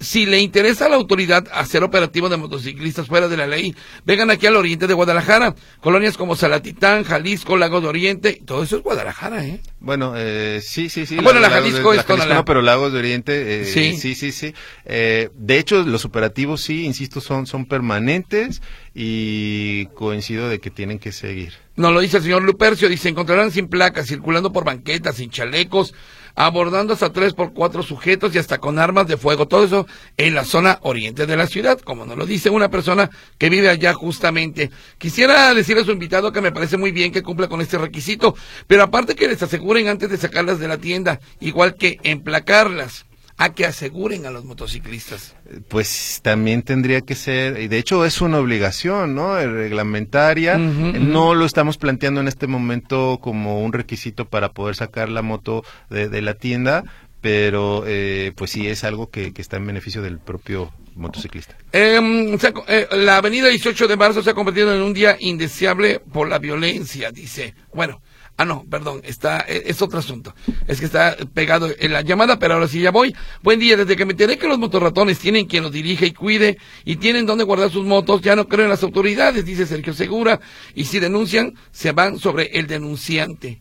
si 0.00 0.24
le 0.24 0.40
interesa 0.40 0.86
a 0.86 0.88
la 0.88 0.96
autoridad 0.96 1.46
hacer 1.52 1.84
operativo 1.84 2.30
de 2.30 2.38
motociclistas 2.38 3.06
fuera 3.06 3.28
de 3.28 3.36
la 3.36 3.46
ley, 3.46 3.76
vengan 4.06 4.30
aquí 4.30 4.46
al 4.46 4.56
oriente 4.56 4.86
de 4.86 4.94
Guadalajara. 4.94 5.54
Colonias 5.80 6.16
como 6.16 6.36
Salatitán, 6.36 7.04
Jalisco, 7.04 7.58
Lago 7.58 7.82
de 7.82 7.88
Oriente, 7.88 8.40
todo 8.46 8.62
eso 8.62 8.78
es 8.78 8.82
Guadalajara, 8.82 9.44
¿eh? 9.44 9.60
Bueno, 9.78 10.14
eh, 10.16 10.60
sí, 10.62 10.88
sí, 10.88 11.04
sí. 11.04 11.16
Ah, 11.18 11.22
bueno, 11.22 11.38
la 11.38 11.50
Jalisco 11.50 11.92
es 11.92 12.08
la 12.08 12.34
No, 12.34 12.44
pero 12.46 12.62
Lagos 12.62 12.92
de 12.92 12.98
Oriente, 12.98 13.60
eh, 13.60 13.64
sí, 13.66 13.94
sí, 13.96 14.14
sí. 14.14 14.32
sí. 14.32 14.54
Eh, 14.86 15.28
de 15.34 15.58
hecho, 15.58 15.82
los 15.82 16.06
operativos, 16.06 16.62
sí, 16.62 16.86
insisto, 16.86 17.20
son, 17.20 17.46
son 17.46 17.66
permanentes 17.66 18.62
y 18.94 19.86
coincido 19.94 20.48
de 20.48 20.60
que 20.60 20.70
tienen 20.70 20.98
que 20.98 21.12
seguir. 21.12 21.52
No 21.76 21.90
lo 21.92 22.00
dice 22.00 22.18
el 22.18 22.22
señor 22.22 22.42
Lupercio, 22.42 22.88
dice, 22.88 23.08
encontrarán 23.08 23.50
sin 23.50 23.68
placas, 23.68 24.06
circulando 24.06 24.52
por 24.52 24.64
banquetas, 24.64 25.16
sin 25.16 25.30
chalecos, 25.30 25.94
abordando 26.34 26.92
hasta 26.92 27.12
tres 27.12 27.34
por 27.34 27.52
cuatro 27.52 27.82
sujetos 27.82 28.34
y 28.34 28.38
hasta 28.38 28.58
con 28.58 28.78
armas 28.78 29.06
de 29.06 29.16
fuego. 29.16 29.48
Todo 29.48 29.64
eso 29.64 29.86
en 30.16 30.34
la 30.34 30.44
zona 30.44 30.78
oriente 30.82 31.26
de 31.26 31.36
la 31.36 31.46
ciudad, 31.46 31.78
como 31.80 32.06
nos 32.06 32.16
lo 32.16 32.26
dice 32.26 32.50
una 32.50 32.70
persona 32.70 33.10
que 33.38 33.50
vive 33.50 33.68
allá 33.68 33.92
justamente. 33.94 34.70
Quisiera 34.98 35.52
decirle 35.54 35.82
a 35.82 35.84
su 35.84 35.92
invitado 35.92 36.32
que 36.32 36.40
me 36.40 36.52
parece 36.52 36.76
muy 36.76 36.92
bien 36.92 37.12
que 37.12 37.22
cumpla 37.22 37.48
con 37.48 37.60
este 37.60 37.78
requisito, 37.78 38.34
pero 38.66 38.82
aparte 38.82 39.14
que 39.14 39.28
les 39.28 39.42
aseguren 39.42 39.88
antes 39.88 40.10
de 40.10 40.16
sacarlas 40.16 40.58
de 40.58 40.68
la 40.68 40.78
tienda, 40.78 41.20
igual 41.40 41.74
que 41.74 41.98
emplacarlas 42.02 43.06
a 43.40 43.54
que 43.54 43.64
aseguren 43.64 44.26
a 44.26 44.30
los 44.30 44.44
motociclistas. 44.44 45.34
Pues 45.68 46.20
también 46.22 46.60
tendría 46.62 47.00
que 47.00 47.14
ser, 47.14 47.58
y 47.58 47.68
de 47.68 47.78
hecho 47.78 48.04
es 48.04 48.20
una 48.20 48.38
obligación, 48.38 49.14
¿no? 49.14 49.34
Reglamentaria. 49.34 50.58
No 50.58 51.34
lo 51.34 51.46
estamos 51.46 51.78
planteando 51.78 52.20
en 52.20 52.28
este 52.28 52.46
momento 52.46 53.18
como 53.22 53.62
un 53.62 53.72
requisito 53.72 54.26
para 54.26 54.52
poder 54.52 54.76
sacar 54.76 55.08
la 55.08 55.22
moto 55.22 55.64
de, 55.88 56.20
la 56.20 56.34
tienda, 56.34 56.84
pero 57.22 57.84
eh, 57.86 58.32
pues 58.36 58.50
sí 58.50 58.68
es 58.68 58.84
algo 58.84 59.08
que, 59.08 59.32
está 59.34 59.56
en 59.56 59.66
beneficio 59.66 60.02
del 60.02 60.18
propio 60.18 60.70
motociclista. 60.94 61.56
Em, 61.72 62.36
eh, 62.68 62.88
la 62.92 63.16
avenida 63.16 63.48
18 63.48 63.88
de 63.88 63.96
marzo 63.96 64.22
se 64.22 64.28
ha 64.28 64.34
convertido 64.34 64.74
en 64.74 64.82
un 64.82 64.92
día 64.92 65.16
indeseable 65.18 66.00
por 66.12 66.28
la 66.28 66.38
violencia, 66.38 67.10
dice. 67.10 67.54
Bueno, 67.72 68.02
Ah, 68.40 68.46
no, 68.46 68.64
perdón, 68.70 69.02
está, 69.04 69.44
e, 69.46 69.64
es, 69.66 69.82
otro 69.82 69.98
asunto. 69.98 70.34
Es 70.66 70.80
que 70.80 70.86
está 70.86 71.14
pegado 71.34 71.68
en 71.78 71.92
la 71.92 72.00
llamada, 72.00 72.38
pero 72.38 72.54
ahora 72.54 72.68
sí 72.68 72.80
ya 72.80 72.90
voy. 72.90 73.14
Buen 73.42 73.60
día, 73.60 73.76
desde 73.76 73.96
que 73.96 74.06
me 74.06 74.12
enteré 74.12 74.38
que 74.38 74.48
los 74.48 74.58
motorratones 74.58 75.18
tienen 75.18 75.44
quien 75.44 75.62
los 75.62 75.72
dirige 75.72 76.06
y 76.06 76.12
cuide 76.12 76.56
y 76.86 76.96
tienen 76.96 77.26
donde 77.26 77.44
guardar 77.44 77.70
sus 77.70 77.84
motos, 77.84 78.22
ya 78.22 78.34
no 78.36 78.48
creo 78.48 78.64
en 78.64 78.70
las 78.70 78.82
autoridades, 78.82 79.44
dice 79.44 79.66
Sergio 79.66 79.92
Segura. 79.92 80.40
Y 80.74 80.86
si 80.86 81.00
denuncian, 81.00 81.52
se 81.70 81.92
van 81.92 82.18
sobre 82.18 82.46
el 82.58 82.66
denunciante. 82.66 83.60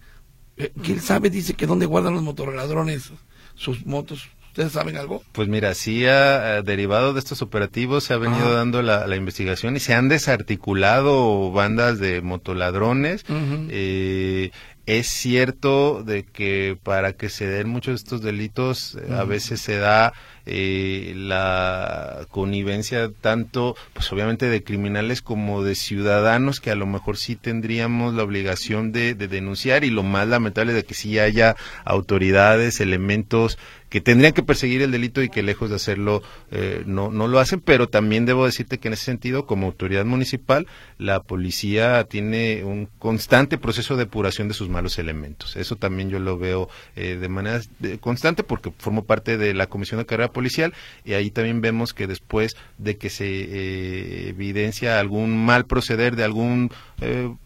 Eh, 0.55 0.71
¿Quién 0.81 1.01
sabe? 1.01 1.29
Dice 1.29 1.55
que 1.55 1.67
dónde 1.67 1.85
guardan 1.85 2.13
los 2.13 2.23
motorladrones 2.23 3.11
sus 3.55 3.85
motos. 3.85 4.29
¿Ustedes 4.59 4.73
saben 4.73 4.97
algo? 4.97 5.23
Pues 5.31 5.47
mira, 5.47 5.73
sí 5.73 6.05
ha 6.05 6.61
derivado 6.63 7.13
de 7.13 7.19
estos 7.19 7.41
operativos, 7.41 8.03
se 8.03 8.13
ha 8.13 8.17
venido 8.17 8.53
dando 8.53 8.81
la, 8.81 9.15
investigación 9.15 9.77
y 9.77 9.79
se 9.79 9.93
han 9.93 10.09
desarticulado 10.09 11.49
bandas 11.53 11.97
de 11.97 12.21
motoladrones. 12.21 13.23
eh, 13.69 14.51
es 14.85 15.07
cierto 15.07 16.03
de 16.03 16.23
que 16.25 16.77
para 16.83 17.13
que 17.13 17.29
se 17.29 17.47
den 17.47 17.69
muchos 17.69 17.93
de 17.93 17.95
estos 17.95 18.21
delitos 18.21 18.95
eh, 18.95 19.13
a 19.13 19.23
veces 19.23 19.61
se 19.61 19.77
da 19.77 20.11
eh, 20.51 21.13
la 21.15 22.25
connivencia 22.31 23.11
tanto, 23.21 23.75
pues 23.93 24.11
obviamente 24.11 24.49
de 24.49 24.63
criminales 24.63 25.21
como 25.21 25.63
de 25.63 25.75
ciudadanos 25.75 26.59
que 26.59 26.71
a 26.71 26.75
lo 26.75 26.87
mejor 26.87 27.17
sí 27.17 27.35
tendríamos 27.35 28.15
la 28.15 28.23
obligación 28.23 28.91
de, 28.91 29.13
de 29.13 29.27
denunciar 29.27 29.83
y 29.83 29.91
lo 29.91 30.01
más 30.01 30.27
lamentable 30.27 30.73
de 30.73 30.83
que 30.83 30.95
sí 30.95 31.19
haya 31.19 31.55
autoridades, 31.85 32.79
elementos 32.79 33.59
que 33.89 34.01
tendrían 34.01 34.33
que 34.33 34.43
perseguir 34.43 34.81
el 34.81 34.91
delito 34.91 35.21
y 35.21 35.29
que 35.29 35.43
lejos 35.43 35.69
de 35.69 35.75
hacerlo 35.75 36.21
eh, 36.51 36.83
no, 36.85 37.09
no 37.11 37.27
lo 37.27 37.39
hacen, 37.39 37.59
pero 37.59 37.89
también 37.89 38.25
debo 38.25 38.45
decirte 38.45 38.77
que 38.77 38.87
en 38.87 38.93
ese 38.93 39.05
sentido, 39.05 39.45
como 39.45 39.65
autoridad 39.67 40.05
municipal, 40.05 40.67
la 40.97 41.21
policía 41.21 42.03
tiene 42.03 42.63
un 42.63 42.87
constante 42.99 43.57
proceso 43.57 43.95
de 43.95 44.03
depuración 44.05 44.47
de 44.47 44.53
sus 44.53 44.69
malos 44.69 44.99
elementos. 44.99 45.55
Eso 45.55 45.75
también 45.75 46.09
yo 46.09 46.19
lo 46.19 46.37
veo 46.37 46.69
eh, 46.95 47.17
de 47.19 47.29
manera 47.29 47.61
constante 47.99 48.43
porque 48.43 48.71
formo 48.77 49.05
parte 49.05 49.37
de 49.37 49.53
la 49.53 49.67
Comisión 49.67 49.99
de 49.99 50.05
Carrera 50.05 50.31
Policial 50.39 50.73
y 51.03 51.13
ahí 51.13 51.31
también 51.31 51.59
vemos 51.59 51.93
que 51.93 52.07
después 52.07 52.55
de 52.77 52.97
que 52.97 53.09
se 53.09 53.25
eh, 53.27 54.29
evidencia 54.29 54.97
algún 54.97 55.45
mal 55.45 55.65
proceder 55.65 56.15
de 56.15 56.23
algún 56.23 56.71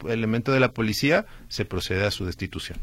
elemento 0.08 0.52
de 0.52 0.60
la 0.60 0.72
policía, 0.72 1.26
se 1.48 1.66
procede 1.66 2.06
a 2.06 2.12
su 2.12 2.26
destitución. 2.26 2.78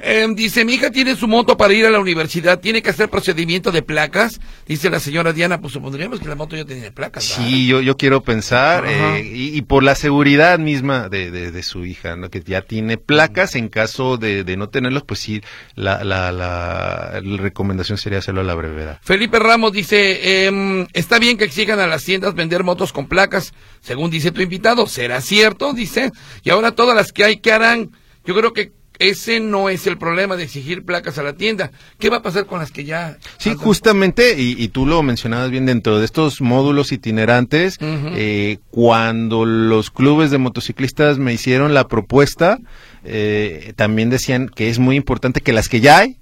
Em, 0.00 0.34
dice, 0.34 0.64
mi 0.64 0.74
hija 0.74 0.90
tiene 0.90 1.16
su 1.16 1.26
moto 1.26 1.56
para 1.56 1.74
ir 1.74 1.84
a 1.84 1.90
la 1.90 1.98
universidad, 1.98 2.60
tiene 2.60 2.82
que 2.82 2.90
hacer 2.90 3.08
procedimiento 3.08 3.72
de 3.72 3.82
placas. 3.82 4.40
Dice 4.66 4.90
la 4.90 5.00
señora 5.00 5.32
Diana, 5.32 5.60
pues 5.60 5.72
supondríamos 5.72 6.20
que 6.20 6.28
la 6.28 6.36
moto 6.36 6.56
ya 6.56 6.64
tiene 6.64 6.92
placas. 6.92 7.24
Sí, 7.24 7.66
yo, 7.66 7.80
yo 7.80 7.96
quiero 7.96 8.22
pensar, 8.22 8.84
eh, 8.86 9.22
y, 9.24 9.60
por 9.62 9.82
la 9.82 9.94
seguridad 9.94 10.58
misma 10.58 11.08
de, 11.08 11.30
de, 11.30 11.62
su 11.62 11.84
hija, 11.84 12.16
¿no? 12.16 12.30
que 12.30 12.42
ya 12.42 12.62
tiene 12.62 12.96
placas, 12.96 13.56
en 13.56 13.68
caso 13.68 14.16
de, 14.16 14.44
de 14.44 14.56
no 14.56 14.68
tenerlos, 14.68 15.02
pues 15.02 15.20
sí, 15.20 15.42
la, 15.74 16.04
la, 16.04 16.30
la, 16.30 17.20
recomendación 17.20 17.98
sería 17.98 18.20
hacerlo 18.20 18.42
a 18.42 18.44
la 18.44 18.54
brevedad. 18.54 19.00
Felipe 19.02 19.38
Ramos 19.38 19.72
dice, 19.72 20.46
em, 20.46 20.86
está 20.92 21.18
bien 21.18 21.36
que 21.36 21.44
exijan 21.44 21.80
a 21.80 21.86
las 21.86 22.04
tiendas 22.04 22.34
vender 22.34 22.62
motos 22.62 22.92
con 22.92 23.08
placas, 23.08 23.52
según 23.80 24.10
dice 24.10 24.30
tu 24.30 24.40
invitado, 24.40 24.86
¿será 24.86 25.20
cierto? 25.20 25.72
Dice, 25.72 26.12
y 26.44 26.50
ahora 26.50 26.72
todas 26.72 26.94
las 26.94 27.12
que 27.12 27.24
hay, 27.24 27.36
¿qué 27.38 27.52
harán? 27.52 27.90
Yo 28.24 28.34
creo 28.34 28.52
que 28.52 28.77
ese 28.98 29.40
no 29.40 29.68
es 29.68 29.86
el 29.86 29.98
problema 29.98 30.36
de 30.36 30.44
exigir 30.44 30.84
placas 30.84 31.18
a 31.18 31.22
la 31.22 31.34
tienda. 31.34 31.70
¿Qué 31.98 32.10
va 32.10 32.18
a 32.18 32.22
pasar 32.22 32.46
con 32.46 32.58
las 32.58 32.72
que 32.72 32.84
ya... 32.84 33.18
Sí, 33.38 33.54
justamente, 33.54 34.34
y, 34.38 34.68
tú 34.68 34.86
lo 34.86 35.02
mencionabas 35.02 35.50
bien 35.50 35.66
dentro 35.66 35.98
de 35.98 36.04
estos 36.04 36.40
módulos 36.40 36.92
itinerantes, 36.92 37.78
eh, 37.80 38.58
cuando 38.70 39.44
los 39.44 39.90
clubes 39.90 40.30
de 40.30 40.38
motociclistas 40.38 41.18
me 41.18 41.32
hicieron 41.32 41.74
la 41.74 41.88
propuesta, 41.88 42.58
eh, 43.04 43.72
también 43.76 44.10
decían 44.10 44.48
que 44.48 44.68
es 44.68 44.78
muy 44.78 44.96
importante 44.96 45.40
que 45.40 45.52
las 45.52 45.68
que 45.68 45.80
ya 45.80 45.98
hay, 45.98 46.18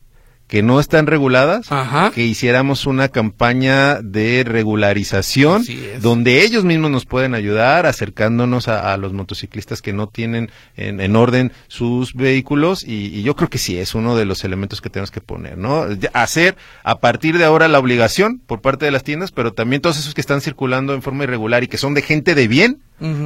que 0.46 0.62
no 0.62 0.78
están 0.78 1.06
reguladas, 1.06 1.68
que 2.14 2.24
hiciéramos 2.24 2.86
una 2.86 3.08
campaña 3.08 4.00
de 4.00 4.44
regularización 4.44 5.64
donde 6.00 6.42
ellos 6.42 6.64
mismos 6.64 6.90
nos 6.90 7.04
pueden 7.04 7.34
ayudar 7.34 7.86
acercándonos 7.86 8.68
a, 8.68 8.96
los 8.96 9.12
motociclistas 9.12 9.82
que 9.82 9.92
no 9.92 10.06
tienen 10.06 10.50
en, 10.76 11.16
orden 11.16 11.52
sus 11.68 12.14
vehículos 12.14 12.84
y, 12.86 13.22
yo 13.22 13.34
creo 13.34 13.50
que 13.50 13.58
sí 13.58 13.76
es 13.76 13.94
uno 13.94 14.16
de 14.16 14.24
los 14.24 14.44
elementos 14.44 14.80
que 14.80 14.90
tenemos 14.90 15.10
que 15.10 15.20
poner, 15.20 15.58
¿no? 15.58 15.86
Hacer 16.12 16.56
a 16.84 17.00
partir 17.00 17.38
de 17.38 17.44
ahora 17.44 17.66
la 17.66 17.80
obligación 17.80 18.38
por 18.38 18.60
parte 18.60 18.84
de 18.84 18.92
las 18.92 19.02
tiendas, 19.02 19.32
pero 19.32 19.52
también 19.52 19.82
todos 19.82 19.98
esos 19.98 20.14
que 20.14 20.20
están 20.20 20.40
circulando 20.40 20.94
en 20.94 21.02
forma 21.02 21.24
irregular 21.24 21.64
y 21.64 21.68
que 21.68 21.78
son 21.78 21.94
de 21.94 22.02
gente 22.02 22.36
de 22.36 22.46
bien, 22.46 22.78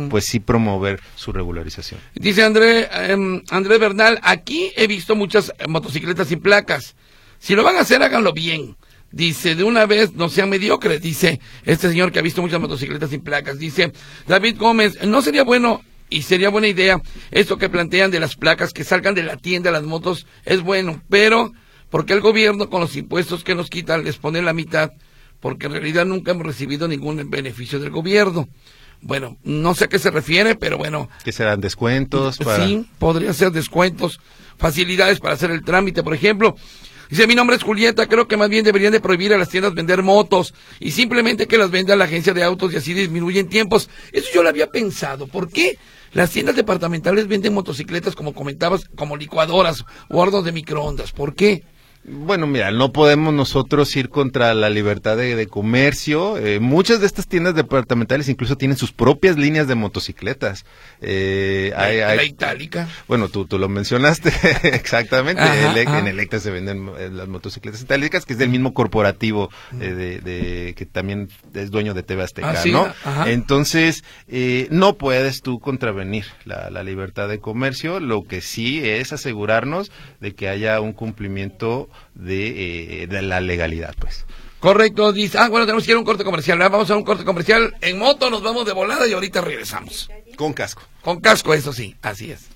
pues 0.08 0.24
sí 0.24 0.40
promover 0.40 1.00
su 1.16 1.32
regularización. 1.32 2.00
Dice 2.14 2.42
André, 2.42 2.88
eh, 2.90 3.42
Andrés 3.50 3.78
Bernal, 3.78 4.18
aquí 4.22 4.72
he 4.76 4.86
visto 4.86 5.14
muchas 5.14 5.52
motocicletas 5.68 6.28
sin 6.28 6.40
placas. 6.40 6.96
Si 7.41 7.55
lo 7.57 7.64
van 7.64 7.76
a 7.76 7.80
hacer, 7.80 8.03
háganlo 8.03 8.32
bien. 8.32 8.76
Dice, 9.11 9.57
de 9.57 9.64
una 9.64 9.86
vez 9.86 10.12
no 10.14 10.28
sean 10.28 10.51
mediocres, 10.51 11.03
dice 11.03 11.41
este 11.64 11.88
señor 11.88 12.12
que 12.12 12.20
ha 12.20 12.22
visto 12.22 12.43
muchas 12.43 12.61
motocicletas 12.61 13.11
sin 13.11 13.22
placas. 13.22 13.59
Dice, 13.59 13.93
David 14.28 14.57
Gómez, 14.57 15.03
no 15.05 15.20
sería 15.20 15.43
bueno 15.43 15.82
y 16.09 16.22
sería 16.22 16.49
buena 16.49 16.68
idea 16.68 17.01
esto 17.32 17.59
que 17.59 17.68
plantean 17.68 18.12
de 18.12 18.20
las 18.20 18.36
placas 18.36 18.72
que 18.72 18.84
salgan 18.84 19.16
de 19.16 19.24
la 19.24 19.36
tienda 19.36 19.72
las 19.72 19.82
motos, 19.82 20.26
es 20.45 20.61
bueno, 20.61 21.03
pero 21.09 21.53
porque 21.88 22.12
el 22.12 22.20
gobierno 22.20 22.70
con 22.70 22.80
los 22.80 22.95
impuestos 22.95 23.43
que 23.43 23.57
nos 23.57 23.68
quitan 23.68 24.05
les 24.05 24.18
pone 24.18 24.43
la 24.43 24.53
mitad, 24.53 24.91
porque 25.41 25.66
en 25.66 25.72
realidad 25.72 26.05
nunca 26.05 26.30
hemos 26.30 26.47
recibido 26.47 26.86
ningún 26.86 27.30
beneficio 27.30 27.80
del 27.80 27.91
gobierno. 27.91 28.49
Bueno, 29.03 29.38
no 29.43 29.74
sé 29.74 29.84
a 29.84 29.88
qué 29.88 29.99
se 29.99 30.11
refiere, 30.11 30.55
pero 30.55 30.76
bueno. 30.76 31.09
¿Que 31.24 31.32
serán 31.32 31.61
descuentos? 31.61 32.36
Sí, 32.36 32.86
podría 32.99 33.32
ser 33.32 33.51
descuentos, 33.51 34.20
facilidades 34.59 35.18
para 35.20 35.34
hacer 35.34 35.51
el 35.51 35.64
trámite, 35.64 36.03
por 36.03 36.14
ejemplo. 36.14 36.55
Dice, 37.11 37.26
mi 37.26 37.34
nombre 37.34 37.56
es 37.56 37.64
Julieta, 37.64 38.06
creo 38.06 38.28
que 38.28 38.36
más 38.36 38.48
bien 38.48 38.64
deberían 38.64 38.92
de 38.92 39.00
prohibir 39.00 39.34
a 39.34 39.38
las 39.38 39.48
tiendas 39.48 39.74
vender 39.74 40.04
motos 40.04 40.54
y 40.78 40.92
simplemente 40.92 41.48
que 41.48 41.58
las 41.58 41.72
venda 41.72 41.96
la 41.96 42.04
agencia 42.04 42.32
de 42.32 42.44
autos 42.44 42.72
y 42.72 42.76
así 42.76 42.94
disminuyen 42.94 43.48
tiempos. 43.48 43.90
Eso 44.12 44.28
yo 44.32 44.44
lo 44.44 44.48
había 44.48 44.68
pensado. 44.68 45.26
¿Por 45.26 45.50
qué? 45.50 45.76
Las 46.12 46.30
tiendas 46.30 46.54
departamentales 46.54 47.26
venden 47.26 47.52
motocicletas, 47.52 48.14
como 48.14 48.32
comentabas, 48.32 48.84
como 48.94 49.16
licuadoras 49.16 49.84
o 50.08 50.20
hornos 50.20 50.44
de 50.44 50.52
microondas. 50.52 51.11
¿Por 51.11 51.34
qué? 51.34 51.64
Bueno, 52.03 52.46
mira, 52.46 52.70
no 52.70 52.92
podemos 52.92 53.34
nosotros 53.34 53.94
ir 53.94 54.09
contra 54.09 54.55
la 54.55 54.70
libertad 54.70 55.18
de, 55.18 55.46
comercio. 55.48 56.38
Eh, 56.38 56.59
muchas 56.59 57.01
de 57.01 57.07
estas 57.07 57.26
tiendas 57.26 57.55
departamentales 57.55 58.30
incluso 58.30 58.57
tienen 58.57 58.78
sus 58.78 58.90
propias 58.90 59.36
líneas 59.36 59.68
de 59.68 59.74
motocicletas. 59.74 60.64
Eh, 61.03 61.72
la, 61.76 62.24
itálica. 62.24 62.88
Bueno, 63.07 63.28
tú, 63.28 63.44
tú 63.44 63.59
lo 63.59 63.68
mencionaste 63.68 64.32
exactamente. 64.62 65.42
En 65.42 66.07
Electra 66.07 66.40
se 66.40 66.51
venden 66.51 66.90
eh, 66.98 67.11
las 67.12 67.28
motocicletas 67.28 67.82
itálicas, 67.82 68.24
que 68.24 68.32
es 68.32 68.38
del 68.38 68.48
mismo 68.48 68.72
corporativo 68.72 69.51
de, 69.72 70.72
que 70.76 70.86
también 70.86 71.28
es 71.53 71.70
dueño 71.70 71.92
de 71.92 72.03
TV 72.03 72.22
Azteca, 72.22 72.55
ah, 72.57 72.64
¿no? 72.66 73.26
Entonces, 73.26 74.05
no 74.70 74.96
puedes 74.96 75.42
tú 75.42 75.61
contravenir 75.61 76.24
la, 76.46 76.70
la 76.70 76.82
libertad 76.82 77.28
de 77.28 77.40
comercio. 77.40 78.01
Lo 78.01 78.22
que 78.22 78.40
sí 78.40 78.80
es 78.82 79.12
asegurarnos 79.12 79.92
de 80.20 80.34
que 80.34 80.48
haya 80.48 80.80
un 80.80 80.94
cumplimiento 80.94 81.89
de, 82.14 83.03
eh, 83.03 83.07
de 83.07 83.22
la 83.22 83.41
legalidad, 83.41 83.95
pues. 83.99 84.26
Correcto, 84.61 85.12
dice. 85.12 85.38
Ah, 85.38 85.49
bueno, 85.49 85.64
tenemos 85.64 85.84
que 85.84 85.93
ir 85.93 85.97
a 85.97 85.99
un 85.99 86.05
corte 86.05 86.22
comercial. 86.22 86.59
Vamos 86.59 86.91
a 86.91 86.97
un 86.97 87.03
corte 87.03 87.24
comercial 87.24 87.74
en 87.80 87.99
moto, 87.99 88.28
nos 88.28 88.43
vamos 88.43 88.66
de 88.66 88.72
volada 88.72 89.07
y 89.09 89.12
ahorita 89.12 89.41
regresamos. 89.41 90.11
Con 90.36 90.53
casco. 90.53 90.82
Con 91.01 91.20
casco, 91.20 91.55
eso 91.55 91.72
sí, 91.72 91.97
así 92.03 92.30
es. 92.30 92.49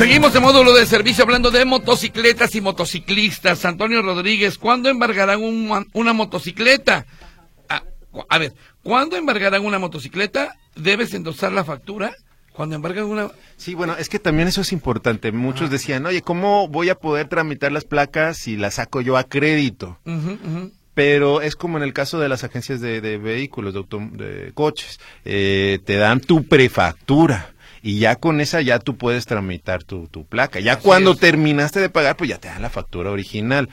Seguimos 0.00 0.34
en 0.34 0.42
módulo 0.42 0.72
de 0.72 0.86
servicio 0.86 1.24
hablando 1.24 1.50
de 1.50 1.64
motocicletas 1.66 2.54
y 2.54 2.62
motociclistas. 2.62 3.66
Antonio 3.66 4.00
Rodríguez, 4.00 4.56
¿cuándo 4.56 4.88
embargarán 4.88 5.40
una 5.92 6.12
motocicleta? 6.14 7.04
A 8.28 8.38
ver, 8.38 8.54
¿cuándo 8.82 9.16
embargarán 9.16 9.64
una 9.64 9.78
motocicleta? 9.78 10.56
¿Debes 10.74 11.14
endosar 11.14 11.52
la 11.52 11.64
factura? 11.64 12.14
Cuando 12.52 12.74
embargan 12.74 13.04
una... 13.04 13.30
Sí, 13.56 13.74
bueno, 13.74 13.96
es 13.96 14.08
que 14.08 14.18
también 14.18 14.48
eso 14.48 14.60
es 14.60 14.72
importante. 14.72 15.32
Muchos 15.32 15.68
ah. 15.68 15.72
decían, 15.72 16.04
oye, 16.06 16.22
¿cómo 16.22 16.68
voy 16.68 16.88
a 16.88 16.96
poder 16.96 17.28
tramitar 17.28 17.72
las 17.72 17.84
placas 17.84 18.36
si 18.38 18.56
las 18.56 18.74
saco 18.74 19.00
yo 19.00 19.16
a 19.16 19.24
crédito? 19.24 19.98
Pero 20.94 21.40
es 21.40 21.56
como 21.56 21.78
en 21.78 21.84
el 21.84 21.92
caso 21.92 22.18
de 22.18 22.28
las 22.28 22.42
agencias 22.44 22.80
de, 22.80 23.00
vehículos, 23.18 23.72
de, 23.72 23.84
de 24.12 24.52
coches. 24.52 25.00
Eh, 25.24 25.78
te 25.84 25.96
dan 25.96 26.20
tu 26.20 26.44
prefactura 26.44 27.54
y 27.82 27.98
ya 27.98 28.16
con 28.16 28.40
esa 28.40 28.60
ya 28.60 28.78
tú 28.78 28.96
puedes 28.96 29.26
tramitar 29.26 29.84
tu, 29.84 30.06
tu 30.08 30.26
placa. 30.26 30.60
Ya 30.60 30.76
cuando 30.76 31.14
terminaste 31.14 31.80
de 31.80 31.88
pagar, 31.88 32.16
pues 32.16 32.30
ya 32.30 32.38
te 32.38 32.48
dan 32.48 32.62
la 32.62 32.70
factura 32.70 33.10
original. 33.10 33.68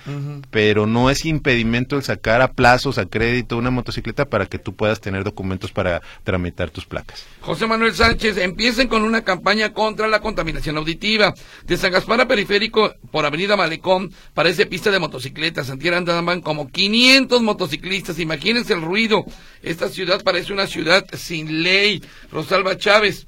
Pero 0.49 0.87
no 0.87 1.09
es 1.09 1.25
impedimento 1.25 1.97
el 1.97 2.03
sacar 2.03 2.41
a 2.41 2.51
plazos, 2.53 2.97
a 2.97 3.05
crédito 3.05 3.57
una 3.57 3.71
motocicleta 3.71 4.25
para 4.25 4.45
que 4.45 4.59
tú 4.59 4.75
puedas 4.75 5.01
tener 5.01 5.23
documentos 5.23 5.71
para 5.71 6.01
tramitar 6.23 6.69
tus 6.69 6.85
placas. 6.85 7.25
José 7.41 7.67
Manuel 7.67 7.93
Sánchez, 7.93 8.37
empiecen 8.37 8.87
con 8.87 9.03
una 9.03 9.23
campaña 9.23 9.73
contra 9.73 10.07
la 10.07 10.21
contaminación 10.21 10.77
auditiva. 10.77 11.33
De 11.65 11.77
San 11.77 11.91
Gaspar 11.91 12.21
a 12.21 12.27
Periférico 12.27 12.93
por 13.11 13.25
Avenida 13.25 13.57
Malecón 13.57 14.11
parece 14.33 14.65
pista 14.65 14.91
de 14.91 14.99
motocicletas. 14.99 15.69
Antier 15.69 15.93
andaban 15.93 16.41
como 16.41 16.69
500 16.69 17.41
motociclistas. 17.41 18.19
Imagínense 18.19 18.73
el 18.73 18.81
ruido. 18.81 19.25
Esta 19.61 19.89
ciudad 19.89 20.23
parece 20.23 20.53
una 20.53 20.67
ciudad 20.67 21.05
sin 21.13 21.63
ley. 21.63 22.01
Rosalba 22.31 22.77
Chávez. 22.77 23.27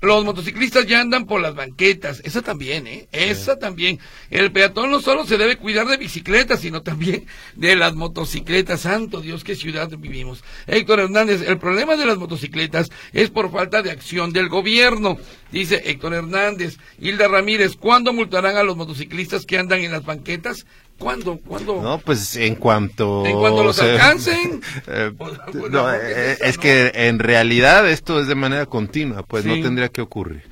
Los 0.00 0.24
motociclistas 0.24 0.86
ya 0.86 1.00
andan 1.00 1.26
por 1.26 1.40
las 1.40 1.56
banquetas, 1.56 2.20
esa 2.24 2.40
también, 2.40 2.86
¿eh? 2.86 3.08
Esa 3.10 3.58
también. 3.58 3.98
El 4.30 4.52
peatón 4.52 4.92
no 4.92 5.00
solo 5.00 5.26
se 5.26 5.38
debe 5.38 5.56
cuidar 5.56 5.88
de 5.88 5.96
bicicletas, 5.96 6.60
sino 6.60 6.82
también 6.82 7.26
de 7.56 7.74
las 7.74 7.96
motocicletas. 7.96 8.82
Santo 8.82 9.20
Dios, 9.20 9.42
qué 9.42 9.56
ciudad 9.56 9.88
vivimos. 9.98 10.44
Héctor 10.68 11.00
Hernández, 11.00 11.42
el 11.44 11.58
problema 11.58 11.96
de 11.96 12.06
las 12.06 12.16
motocicletas 12.16 12.90
es 13.12 13.30
por 13.30 13.50
falta 13.50 13.82
de 13.82 13.90
acción 13.90 14.32
del 14.32 14.48
gobierno, 14.48 15.18
dice 15.52 15.82
Héctor 15.84 16.14
Hernández. 16.14 16.78
Hilda 16.98 17.28
Ramírez, 17.28 17.76
¿cuándo 17.76 18.12
multarán 18.12 18.56
a 18.56 18.62
los 18.62 18.76
motociclistas 18.76 19.46
que 19.46 19.58
andan 19.58 19.80
en 19.80 19.92
las 19.92 20.04
banquetas? 20.04 20.66
¿Cuándo? 20.98 21.38
¿Cuándo? 21.38 21.80
No, 21.80 21.98
pues 21.98 22.36
en 22.36 22.56
cuanto... 22.56 23.24
En 23.24 23.38
cuanto 23.38 23.62
los 23.62 23.78
alcancen. 23.80 24.60
Eh, 24.86 25.12
no, 25.70 25.92
eh, 25.92 26.38
es 26.40 26.58
que 26.58 26.90
en 26.94 27.18
realidad 27.18 27.88
esto 27.88 28.20
es 28.20 28.26
de 28.26 28.34
manera 28.34 28.66
continua, 28.66 29.22
pues 29.22 29.44
no 29.44 29.54
tendría 29.60 29.88
que 29.88 30.00
ocurrir. 30.00 30.42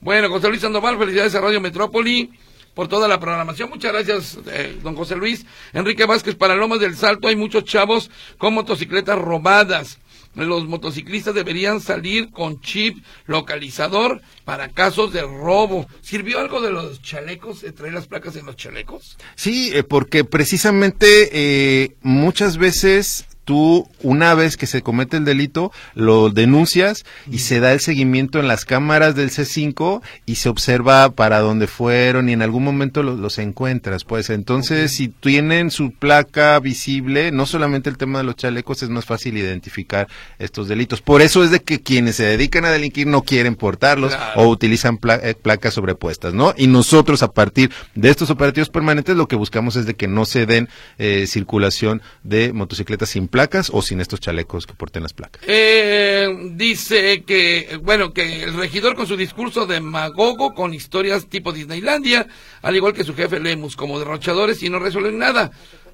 Bueno, 0.00 0.28
José 0.28 0.48
Luis 0.48 0.60
Sandoval, 0.60 0.98
felicidades 0.98 1.34
a 1.34 1.40
Radio 1.40 1.60
Metrópoli 1.60 2.30
por 2.74 2.88
toda 2.88 3.08
la 3.08 3.18
programación. 3.18 3.70
Muchas 3.70 3.92
gracias, 3.92 4.38
eh, 4.50 4.78
don 4.82 4.94
José 4.94 5.16
Luis. 5.16 5.46
Enrique 5.72 6.04
Vázquez, 6.04 6.34
para 6.34 6.54
Lomas 6.54 6.80
del 6.80 6.96
Salto 6.96 7.28
hay 7.28 7.36
muchos 7.36 7.64
chavos 7.64 8.10
con 8.38 8.54
motocicletas 8.54 9.18
robadas 9.18 9.98
los 10.44 10.66
motociclistas 10.66 11.34
deberían 11.34 11.80
salir 11.80 12.30
con 12.30 12.60
chip 12.60 13.02
localizador 13.26 14.20
para 14.44 14.68
casos 14.68 15.12
de 15.12 15.22
robo. 15.22 15.86
¿Sirvió 16.02 16.38
algo 16.38 16.60
de 16.60 16.70
los 16.70 17.00
chalecos, 17.02 17.62
de 17.62 17.72
traer 17.72 17.94
las 17.94 18.06
placas 18.06 18.36
en 18.36 18.46
los 18.46 18.56
chalecos? 18.56 19.16
Sí, 19.34 19.70
eh, 19.72 19.82
porque 19.82 20.24
precisamente 20.24 21.30
eh, 21.32 21.96
muchas 22.02 22.58
veces 22.58 23.26
tú 23.46 23.88
una 24.02 24.34
vez 24.34 24.56
que 24.56 24.66
se 24.66 24.82
comete 24.82 25.16
el 25.16 25.24
delito 25.24 25.72
lo 25.94 26.30
denuncias 26.30 27.06
y 27.30 27.38
se 27.38 27.60
da 27.60 27.72
el 27.72 27.80
seguimiento 27.80 28.40
en 28.40 28.48
las 28.48 28.64
cámaras 28.64 29.14
del 29.14 29.30
C5 29.30 30.02
y 30.26 30.34
se 30.34 30.48
observa 30.48 31.10
para 31.10 31.38
dónde 31.38 31.68
fueron 31.68 32.28
y 32.28 32.32
en 32.32 32.42
algún 32.42 32.64
momento 32.64 33.02
los, 33.02 33.38
encuentras 33.38 34.04
pues. 34.04 34.30
Entonces 34.30 34.92
si 34.92 35.08
tienen 35.08 35.70
su 35.70 35.92
placa 35.92 36.58
visible 36.58 37.30
no 37.30 37.46
solamente 37.46 37.88
el 37.88 37.96
tema 37.96 38.18
de 38.18 38.24
los 38.24 38.36
chalecos 38.36 38.82
es 38.82 38.90
más 38.90 39.04
fácil 39.04 39.38
identificar 39.38 40.08
estos 40.38 40.66
delitos. 40.66 41.00
Por 41.00 41.22
eso 41.22 41.44
es 41.44 41.52
de 41.52 41.60
que 41.60 41.80
quienes 41.80 42.16
se 42.16 42.24
dedican 42.24 42.64
a 42.64 42.70
delinquir 42.70 43.06
no 43.06 43.22
quieren 43.22 43.54
portarlos 43.54 44.12
o 44.34 44.48
utilizan 44.48 44.98
eh, 45.22 45.34
placas 45.40 45.74
sobrepuestas 45.74 46.34
no 46.34 46.52
y 46.56 46.66
nosotros 46.66 47.22
a 47.22 47.30
partir 47.30 47.70
de 47.94 48.10
estos 48.10 48.28
operativos 48.30 48.70
permanentes 48.70 49.16
lo 49.16 49.28
que 49.28 49.36
buscamos 49.36 49.76
es 49.76 49.86
de 49.86 49.94
que 49.94 50.08
no 50.08 50.24
se 50.24 50.46
den 50.46 50.68
eh, 50.98 51.26
circulación 51.28 52.02
de 52.24 52.52
motocicletas 52.52 53.10
sin 53.10 53.28
placas 53.36 53.70
o 53.70 53.82
sin 53.82 54.00
estos 54.00 54.18
chalecos 54.18 54.66
que 54.66 54.72
porten 54.72 55.02
las 55.02 55.12
placas? 55.12 55.42
Eh, 55.46 56.26
dice 56.52 57.22
que, 57.26 57.78
bueno, 57.82 58.14
que 58.14 58.44
el 58.44 58.54
regidor 58.54 58.96
con 58.96 59.06
su 59.06 59.14
discurso 59.14 59.66
demagogo 59.66 60.54
con 60.54 60.72
historias 60.72 61.26
tipo 61.26 61.52
Disneylandia, 61.52 62.28
al 62.62 62.76
igual 62.76 62.94
que 62.94 63.04
su 63.04 63.14
jefe 63.14 63.38
Lemus, 63.38 63.76
como 63.76 63.98
derrochadores 63.98 64.62
y 64.62 64.70
no 64.70 64.78
resuelven 64.78 65.18
nada. 65.18 65.50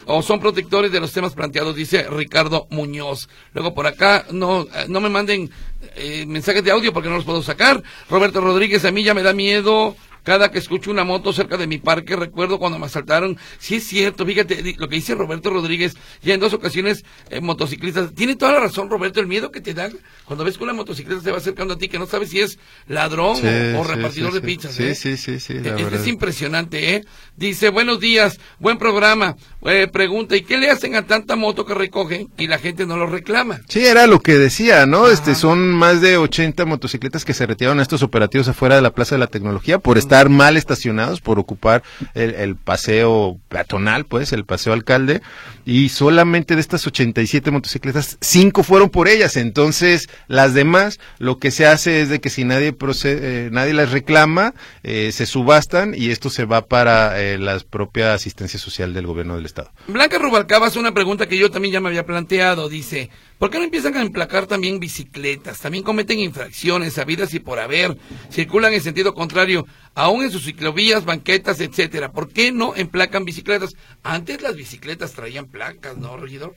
o 0.06 0.22
son 0.22 0.38
protectores 0.38 0.92
de 0.92 1.00
los 1.00 1.12
temas 1.12 1.34
planteados, 1.34 1.74
dice 1.74 2.06
Ricardo 2.08 2.68
Muñoz. 2.70 3.28
Luego 3.54 3.74
por 3.74 3.88
acá, 3.88 4.24
no, 4.30 4.68
no 4.86 5.00
me 5.00 5.08
manden 5.08 5.50
eh, 5.96 6.24
mensajes 6.26 6.62
de 6.62 6.70
audio 6.70 6.92
porque 6.92 7.08
no 7.08 7.16
los 7.16 7.24
puedo 7.24 7.42
sacar. 7.42 7.82
Roberto 8.08 8.40
Rodríguez, 8.40 8.84
a 8.84 8.92
mí 8.92 9.02
ya 9.02 9.14
me 9.14 9.22
da 9.24 9.32
miedo 9.32 9.96
cada 10.22 10.50
que 10.50 10.58
escucho 10.58 10.90
una 10.90 11.04
moto 11.04 11.32
cerca 11.32 11.56
de 11.56 11.66
mi 11.66 11.78
parque, 11.78 12.16
recuerdo 12.16 12.58
cuando 12.58 12.78
me 12.78 12.86
asaltaron. 12.86 13.38
Sí 13.58 13.76
es 13.76 13.84
cierto, 13.84 14.24
fíjate 14.24 14.74
lo 14.78 14.88
que 14.88 14.96
dice 14.96 15.14
Roberto 15.14 15.50
Rodríguez, 15.50 15.94
ya 16.22 16.34
en 16.34 16.40
dos 16.40 16.52
ocasiones 16.52 17.04
eh, 17.30 17.40
motociclistas. 17.40 18.14
Tiene 18.14 18.36
toda 18.36 18.52
la 18.52 18.60
razón, 18.60 18.88
Roberto, 18.88 19.20
el 19.20 19.26
miedo 19.26 19.50
que 19.50 19.60
te 19.60 19.74
da 19.74 19.90
cuando 20.24 20.44
ves 20.44 20.56
que 20.56 20.64
una 20.64 20.72
motocicleta 20.72 21.20
se 21.20 21.30
va 21.30 21.38
acercando 21.38 21.74
a 21.74 21.78
ti, 21.78 21.88
que 21.88 21.98
no 21.98 22.06
sabes 22.06 22.30
si 22.30 22.40
es 22.40 22.58
ladrón 22.86 23.36
o, 23.76 23.84
repartidor 23.84 24.32
de 24.32 24.40
pizzas. 24.40 24.74
Sí, 24.74 24.84
¿eh? 24.84 24.94
sí, 24.94 25.16
sí, 25.16 25.40
sí. 25.40 25.54
es, 25.56 25.92
es, 25.92 26.06
impresionante, 26.06 26.94
¿eh? 26.94 27.04
Dice, 27.36 27.70
buenos 27.70 28.00
días, 28.00 28.38
buen 28.58 28.78
programa. 28.78 29.36
Eh, 29.64 29.88
pregunta, 29.92 30.36
¿y 30.36 30.42
qué 30.42 30.58
le 30.58 30.70
hacen 30.70 30.94
a 30.94 31.06
tanta 31.06 31.36
moto 31.36 31.66
que 31.66 31.74
recogen 31.74 32.30
y 32.38 32.46
la 32.46 32.58
gente 32.58 32.86
no 32.86 32.96
lo 32.96 33.06
reclama? 33.06 33.60
Sí, 33.68 33.84
era 33.84 34.06
lo 34.06 34.20
que 34.20 34.38
decía, 34.38 34.86
¿no? 34.86 35.08
Este, 35.08 35.34
son 35.34 35.70
más 35.70 36.00
de 36.00 36.16
80 36.16 36.64
motocicletas 36.64 37.24
que 37.24 37.34
se 37.34 37.46
retiraron 37.46 37.80
a 37.80 37.82
estos 37.82 38.02
operativos 38.02 38.48
afuera 38.48 38.76
de 38.76 38.82
la 38.82 38.92
Plaza 38.92 39.16
de 39.16 39.20
la 39.20 39.26
Tecnología 39.26 39.78
por 39.78 39.98
estar 39.98 40.11
mal 40.28 40.56
estacionados, 40.56 41.20
por 41.20 41.38
ocupar 41.38 41.82
el, 42.14 42.56
paseo 42.56 43.38
peatonal, 43.48 44.04
pues, 44.04 44.32
el 44.32 44.44
paseo 44.44 44.72
alcalde, 44.72 45.22
y 45.64 45.90
solamente 45.90 46.54
de 46.54 46.60
estas 46.60 46.86
87 46.86 47.50
motocicletas, 47.50 48.18
cinco 48.20 48.62
fueron 48.62 48.90
por 48.90 49.08
ellas. 49.08 49.36
Entonces, 49.36 50.08
las 50.26 50.54
demás, 50.54 50.98
lo 51.18 51.38
que 51.38 51.50
se 51.50 51.66
hace 51.66 52.02
es 52.02 52.08
de 52.08 52.20
que 52.20 52.30
si 52.30 52.44
nadie 52.44 52.72
procede, 52.72 53.46
eh, 53.46 53.50
nadie 53.52 53.74
las 53.74 53.92
reclama, 53.92 54.54
eh, 54.82 55.12
se 55.12 55.26
subastan 55.26 55.94
y 55.96 56.10
esto 56.10 56.30
se 56.30 56.44
va 56.44 56.66
para 56.66 57.12
la 57.38 57.58
propia 57.60 58.14
asistencia 58.14 58.58
social 58.58 58.92
del 58.94 59.06
gobierno 59.06 59.36
del 59.36 59.46
Blanca 59.88 60.18
Rubalcaba 60.18 60.66
hace 60.66 60.78
una 60.78 60.94
pregunta 60.94 61.28
que 61.28 61.36
yo 61.36 61.50
también 61.50 61.72
ya 61.72 61.80
me 61.80 61.88
había 61.88 62.06
planteado. 62.06 62.68
Dice, 62.68 63.10
¿por 63.42 63.50
qué 63.50 63.58
no 63.58 63.64
empiezan 63.64 63.96
a 63.96 64.02
emplacar 64.02 64.46
también 64.46 64.78
bicicletas? 64.78 65.58
También 65.58 65.82
cometen 65.82 66.20
infracciones 66.20 66.96
habidas 66.98 67.34
y 67.34 67.40
por 67.40 67.58
haber. 67.58 67.98
Circulan 68.30 68.72
en 68.72 68.80
sentido 68.80 69.14
contrario, 69.14 69.66
aún 69.96 70.22
en 70.22 70.30
sus 70.30 70.44
ciclovías, 70.44 71.04
banquetas, 71.04 71.58
etcétera. 71.58 72.12
¿Por 72.12 72.32
qué 72.32 72.52
no 72.52 72.76
emplacan 72.76 73.24
bicicletas? 73.24 73.74
Antes 74.04 74.42
las 74.42 74.54
bicicletas 74.54 75.14
traían 75.14 75.46
placas, 75.46 75.96
¿no, 75.96 76.16
regidor? 76.16 76.54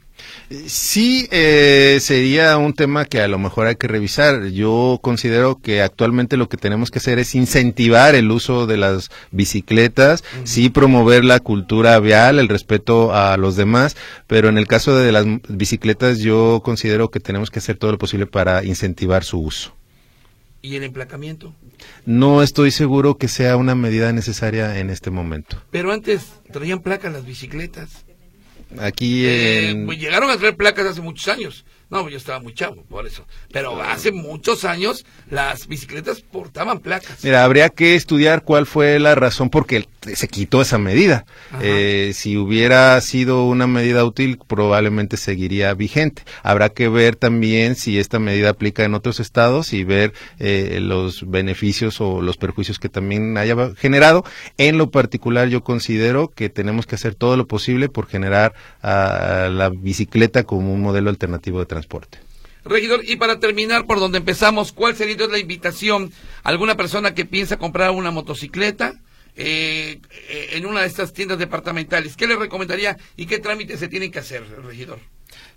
Sí, 0.68 1.28
eh, 1.32 1.98
sería 2.02 2.58
un 2.58 2.74
tema 2.74 3.06
que 3.06 3.22
a 3.22 3.28
lo 3.28 3.40
mejor 3.40 3.68
hay 3.68 3.76
que 3.76 3.88
revisar. 3.88 4.48
Yo 4.48 5.00
considero 5.02 5.60
que 5.60 5.82
actualmente 5.82 6.38
lo 6.38 6.50
que 6.50 6.58
tenemos 6.58 6.92
que 6.92 7.00
hacer 7.00 7.20
es 7.20 7.36
incentivar 7.36 8.16
el 8.16 8.30
uso 8.32 8.68
de 8.68 8.78
las 8.78 9.10
bicicletas, 9.32 10.24
sí 10.44 10.70
promover 10.70 11.26
la 11.26 11.40
cultura 11.40 12.00
vial, 12.00 12.40
el 12.40 12.48
respeto 12.48 13.14
a 13.14 13.38
los 13.38 13.56
demás, 13.56 13.96
pero 14.28 14.50
en 14.50 14.58
el 14.58 14.68
caso 14.68 14.96
de 14.96 15.12
las 15.12 15.26
bicicletas 15.48 16.20
yo 16.20 16.62
considero 16.64 17.10
que 17.10 17.20
tenemos 17.20 17.50
que 17.50 17.60
hacer 17.60 17.78
todo 17.78 17.92
lo 17.92 17.98
posible 17.98 18.28
para 18.28 18.64
incentivar 18.64 19.24
su 19.24 19.40
uso. 19.40 19.76
¿Y 20.62 20.76
el 20.76 20.84
emplacamiento? 20.84 21.54
No 22.06 22.42
estoy 22.42 22.72
seguro 22.72 23.18
que 23.18 23.28
sea 23.28 23.56
una 23.56 23.76
medida 23.76 24.12
necesaria 24.14 24.80
en 24.80 24.90
este 24.90 25.12
momento. 25.12 25.62
Pero 25.70 25.92
antes 25.92 26.34
traían 26.52 26.80
placas 26.80 27.14
las 27.14 27.24
bicicletas. 27.24 28.06
Aquí 28.80 29.26
eh, 29.26 29.84
pues 29.86 30.00
llegaron 30.00 30.30
a 30.30 30.38
traer 30.38 30.56
placas 30.56 30.88
hace 30.88 31.02
muchos 31.02 31.28
años. 31.28 31.66
No, 31.90 32.10
yo 32.10 32.18
estaba 32.18 32.40
muy 32.40 32.54
chavo, 32.54 32.84
por 32.84 33.06
eso. 33.06 33.26
Pero 33.52 33.82
hace 33.82 34.12
muchos 34.12 34.66
años 34.66 35.06
las 35.30 35.68
bicicletas 35.68 36.22
portaban 36.22 36.80
placas. 36.80 37.24
Mira, 37.24 37.44
habría 37.44 37.70
que 37.70 37.96
estudiar 37.96 38.44
cuál 38.44 38.66
fue 38.66 39.00
la 39.00 39.14
razón 39.14 39.50
por 39.50 39.68
qué 39.68 39.86
se 40.14 40.28
quitó 40.28 40.62
esa 40.62 40.78
medida. 40.78 41.26
Eh, 41.62 42.12
si 42.14 42.38
hubiera 42.38 43.00
sido 43.02 43.46
una 43.46 43.68
medida 43.68 44.04
útil, 44.04 44.40
probablemente 44.48 45.18
seguiría 45.18 45.74
vigente. 45.74 46.24
Habrá 46.44 46.70
que 46.70 46.90
ver 46.90 47.16
también 47.16 47.76
si 47.76 48.00
esta 48.00 48.20
medida 48.20 48.50
aplica 48.50 48.84
en 48.84 48.94
otros 48.94 49.20
estados 49.20 49.74
y 49.74 49.84
ver 49.84 50.14
eh, 50.40 50.80
los 50.82 51.30
beneficios 51.30 52.02
o 52.02 52.22
los 52.22 52.38
perjuicios 52.38 52.80
que 52.80 52.90
también 52.90 53.38
haya 53.38 53.56
generado. 53.76 54.24
En 54.58 54.78
lo 54.78 54.90
particular, 54.92 55.50
yo 55.50 55.64
considero 55.64 56.30
que 56.30 56.50
tenemos 56.50 56.86
que 56.86 56.96
hacer 56.96 57.16
todo 57.16 57.38
lo 57.38 57.48
posible 57.48 57.90
por 57.90 58.08
generar 58.08 58.54
a 58.82 59.50
la 59.52 59.70
bicicleta 59.70 60.44
como 60.44 60.74
un 60.74 60.82
modelo 60.82 61.10
alternativo 61.10 61.60
de 61.60 61.66
transporte. 61.66 61.75
Regidor, 62.64 63.02
y 63.06 63.16
para 63.18 63.40
terminar 63.40 63.86
por 63.86 64.00
donde 64.00 64.18
empezamos, 64.18 64.72
¿cuál 64.72 64.96
sería 64.96 65.28
la 65.28 65.38
invitación 65.38 66.12
a 66.44 66.50
alguna 66.50 66.76
persona 66.76 67.14
que 67.14 67.26
piensa 67.26 67.58
comprar 67.58 67.92
una 67.92 68.12
motocicleta? 68.12 69.00
Eh, 69.38 70.00
eh, 70.30 70.50
en 70.54 70.66
una 70.66 70.82
de 70.82 70.88
estas 70.88 71.12
tiendas 71.12 71.38
departamentales. 71.38 72.16
¿Qué 72.16 72.26
le 72.26 72.38
recomendaría 72.38 72.98
y 73.18 73.26
qué 73.26 73.40
trámites 73.40 73.80
se 73.82 73.90
tienen 73.90 74.10
que 74.10 74.20
hacer, 74.20 74.44
regidor? 74.64 75.00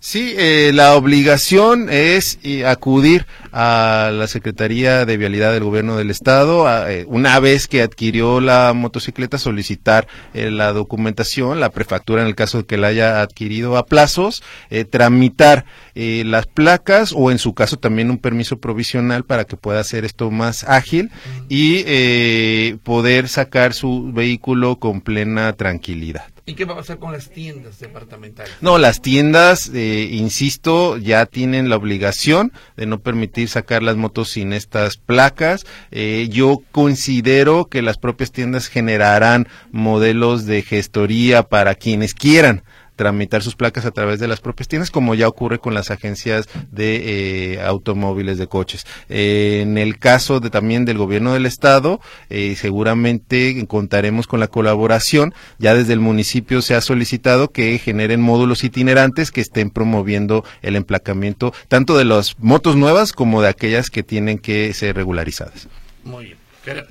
Sí, 0.01 0.33
eh, 0.37 0.71
la 0.73 0.95
obligación 0.95 1.89
es 1.89 2.39
eh, 2.43 2.65
acudir 2.65 3.25
a 3.51 4.11
la 4.13 4.27
Secretaría 4.27 5.05
de 5.05 5.17
Vialidad 5.17 5.51
del 5.51 5.65
Gobierno 5.65 5.97
del 5.97 6.09
Estado, 6.09 6.65
eh, 6.87 7.03
una 7.05 7.37
vez 7.41 7.67
que 7.67 7.81
adquirió 7.81 8.39
la 8.39 8.71
motocicleta, 8.73 9.37
solicitar 9.37 10.07
la 10.33 10.71
documentación, 10.71 11.59
la 11.59 11.71
prefactura 11.71 12.21
en 12.21 12.29
el 12.29 12.35
caso 12.35 12.59
de 12.59 12.65
que 12.65 12.77
la 12.77 12.87
haya 12.87 13.21
adquirido 13.21 13.75
a 13.75 13.85
plazos, 13.85 14.41
tramitar 14.89 15.65
las 15.95 16.45
placas 16.45 17.13
o 17.13 17.31
en 17.31 17.39
su 17.39 17.53
caso 17.53 17.77
también 17.77 18.09
un 18.09 18.19
permiso 18.19 18.57
provisional 18.57 19.25
para 19.25 19.43
que 19.43 19.57
pueda 19.57 19.81
hacer 19.81 20.05
esto 20.05 20.31
más 20.31 20.63
ágil 20.63 21.11
y 21.49 22.73
poder 22.83 23.27
sacar 23.27 23.73
su 23.73 24.11
vehículo 24.13 24.77
con 24.79 25.01
plena 25.01 25.51
tranquilidad. 25.53 26.25
¿Y 26.49 26.55
qué 26.55 26.65
va 26.65 26.73
a 26.73 26.77
pasar 26.77 26.97
con 26.97 27.11
las 27.11 27.29
tiendas 27.29 27.79
departamentales? 27.79 28.51
No, 28.59 28.79
las 28.79 29.01
tiendas, 29.01 29.69
eh, 29.71 30.09
insisto, 30.11 30.97
ya 30.97 31.27
tienen 31.27 31.69
la 31.69 31.75
obligación 31.75 32.51
de 32.75 32.87
no 32.87 33.01
permitir 33.01 33.49
sacar 33.49 33.83
las 33.83 33.97
motos 33.97 34.29
sin 34.31 34.51
estas 34.53 34.97
placas. 34.97 35.67
Eh, 35.91 36.27
yo 36.31 36.63
considero 36.71 37.65
que 37.65 37.83
las 37.83 37.99
propias 37.99 38.31
tiendas 38.31 38.65
generarán 38.65 39.47
modelos 39.71 40.47
de 40.47 40.63
gestoría 40.63 41.43
para 41.43 41.75
quienes 41.75 42.15
quieran 42.15 42.63
tramitar 42.99 43.41
sus 43.41 43.55
placas 43.55 43.85
a 43.85 43.91
través 43.91 44.19
de 44.19 44.27
las 44.27 44.41
propias 44.41 44.67
tiendas, 44.67 44.91
como 44.91 45.15
ya 45.15 45.29
ocurre 45.29 45.59
con 45.59 45.73
las 45.73 45.89
agencias 45.89 46.49
de 46.69 47.53
eh, 47.53 47.61
automóviles 47.61 48.37
de 48.37 48.47
coches. 48.47 48.85
En 49.07 49.77
el 49.77 49.97
caso 49.97 50.41
de 50.41 50.49
también 50.49 50.83
del 50.83 50.97
gobierno 50.97 51.31
del 51.31 51.45
estado, 51.45 52.01
eh, 52.29 52.57
seguramente 52.57 53.65
contaremos 53.67 54.27
con 54.27 54.41
la 54.41 54.49
colaboración. 54.49 55.33
Ya 55.59 55.73
desde 55.75 55.93
el 55.93 56.01
municipio 56.01 56.61
se 56.61 56.75
ha 56.75 56.81
solicitado 56.81 57.53
que 57.53 57.79
generen 57.79 58.19
módulos 58.19 58.65
itinerantes 58.65 59.31
que 59.31 59.39
estén 59.39 59.69
promoviendo 59.69 60.43
el 60.61 60.75
emplacamiento 60.75 61.53
tanto 61.69 61.97
de 61.97 62.03
las 62.03 62.37
motos 62.37 62.75
nuevas 62.75 63.13
como 63.13 63.41
de 63.41 63.47
aquellas 63.47 63.89
que 63.89 64.03
tienen 64.03 64.39
que 64.39 64.73
ser 64.73 64.97
regularizadas. 64.97 65.69
Muy 66.03 66.25
bien. 66.25 66.38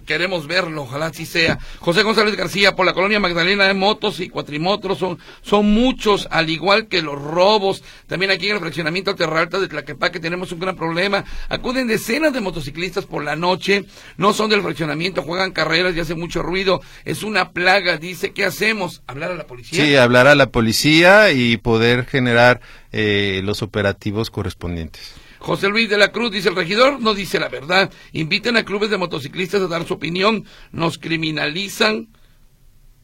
Queremos 0.07 0.47
verlo, 0.47 0.83
ojalá 0.83 1.07
así 1.07 1.27
sea. 1.27 1.59
José 1.79 2.03
González 2.03 2.37
García, 2.37 2.75
por 2.75 2.87
la 2.87 2.95
colonia 2.95 3.21
Magdalena 3.21 3.67
de 3.67 3.75
motos 3.75 4.21
y 4.21 4.29
cuatrimotros, 4.29 4.99
son, 4.99 5.19
son 5.43 5.71
muchos, 5.71 6.27
al 6.31 6.51
igual 6.51 6.89
que 6.89 7.03
los 7.03 7.21
robos. 7.21 7.83
También 8.07 8.31
aquí 8.31 8.49
en 8.49 8.55
el 8.55 8.61
fraccionamiento 8.61 9.15
Alta 9.39 9.61
de 9.61 9.69
Tlaquepaque 9.69 10.21
tenemos 10.21 10.53
un 10.53 10.61
gran 10.61 10.77
problema. 10.77 11.25
Acuden 11.49 11.87
decenas 11.87 12.33
de 12.33 12.41
motociclistas 12.41 13.05
por 13.05 13.23
la 13.23 13.37
noche, 13.37 13.85
no 14.17 14.33
son 14.33 14.51
del 14.51 14.63
fraccionamiento, 14.63 15.23
juegan 15.23 15.53
carreras 15.53 15.95
y 15.95 16.01
hace 16.01 16.15
mucho 16.15 16.43
ruido. 16.43 16.81
Es 17.05 17.23
una 17.23 17.51
plaga, 17.53 17.99
dice, 17.99 18.33
¿qué 18.33 18.45
hacemos? 18.45 19.03
¿Hablar 19.07 19.33
a 19.33 19.35
la 19.35 19.47
policía? 19.47 19.85
Sí, 19.85 19.97
hablar 19.97 20.27
a 20.27 20.35
la 20.35 20.51
policía 20.51 21.31
y 21.33 21.57
poder 21.59 22.07
generar 22.07 22.61
eh, 22.93 23.43
los 23.45 23.63
operativos 23.63 24.31
correspondientes. 24.31 25.15
José 25.39 25.69
Luis 25.69 25.89
de 25.89 25.99
la 25.99 26.13
Cruz 26.13 26.31
dice 26.31 26.49
el 26.49 26.57
regidor, 26.57 27.01
no 27.01 27.15
dice 27.15 27.39
la 27.39 27.49
verdad. 27.49 27.93
Inviten 28.13 28.57
a 28.57 28.65
clubes 28.65 28.91
de 28.91 28.99
motociclistas 28.99 29.63
a 29.63 29.69
dar 29.69 29.87
su 29.87 29.95
opinión. 29.95 30.45
Nos 30.73 30.99
criminalizan 30.99 32.09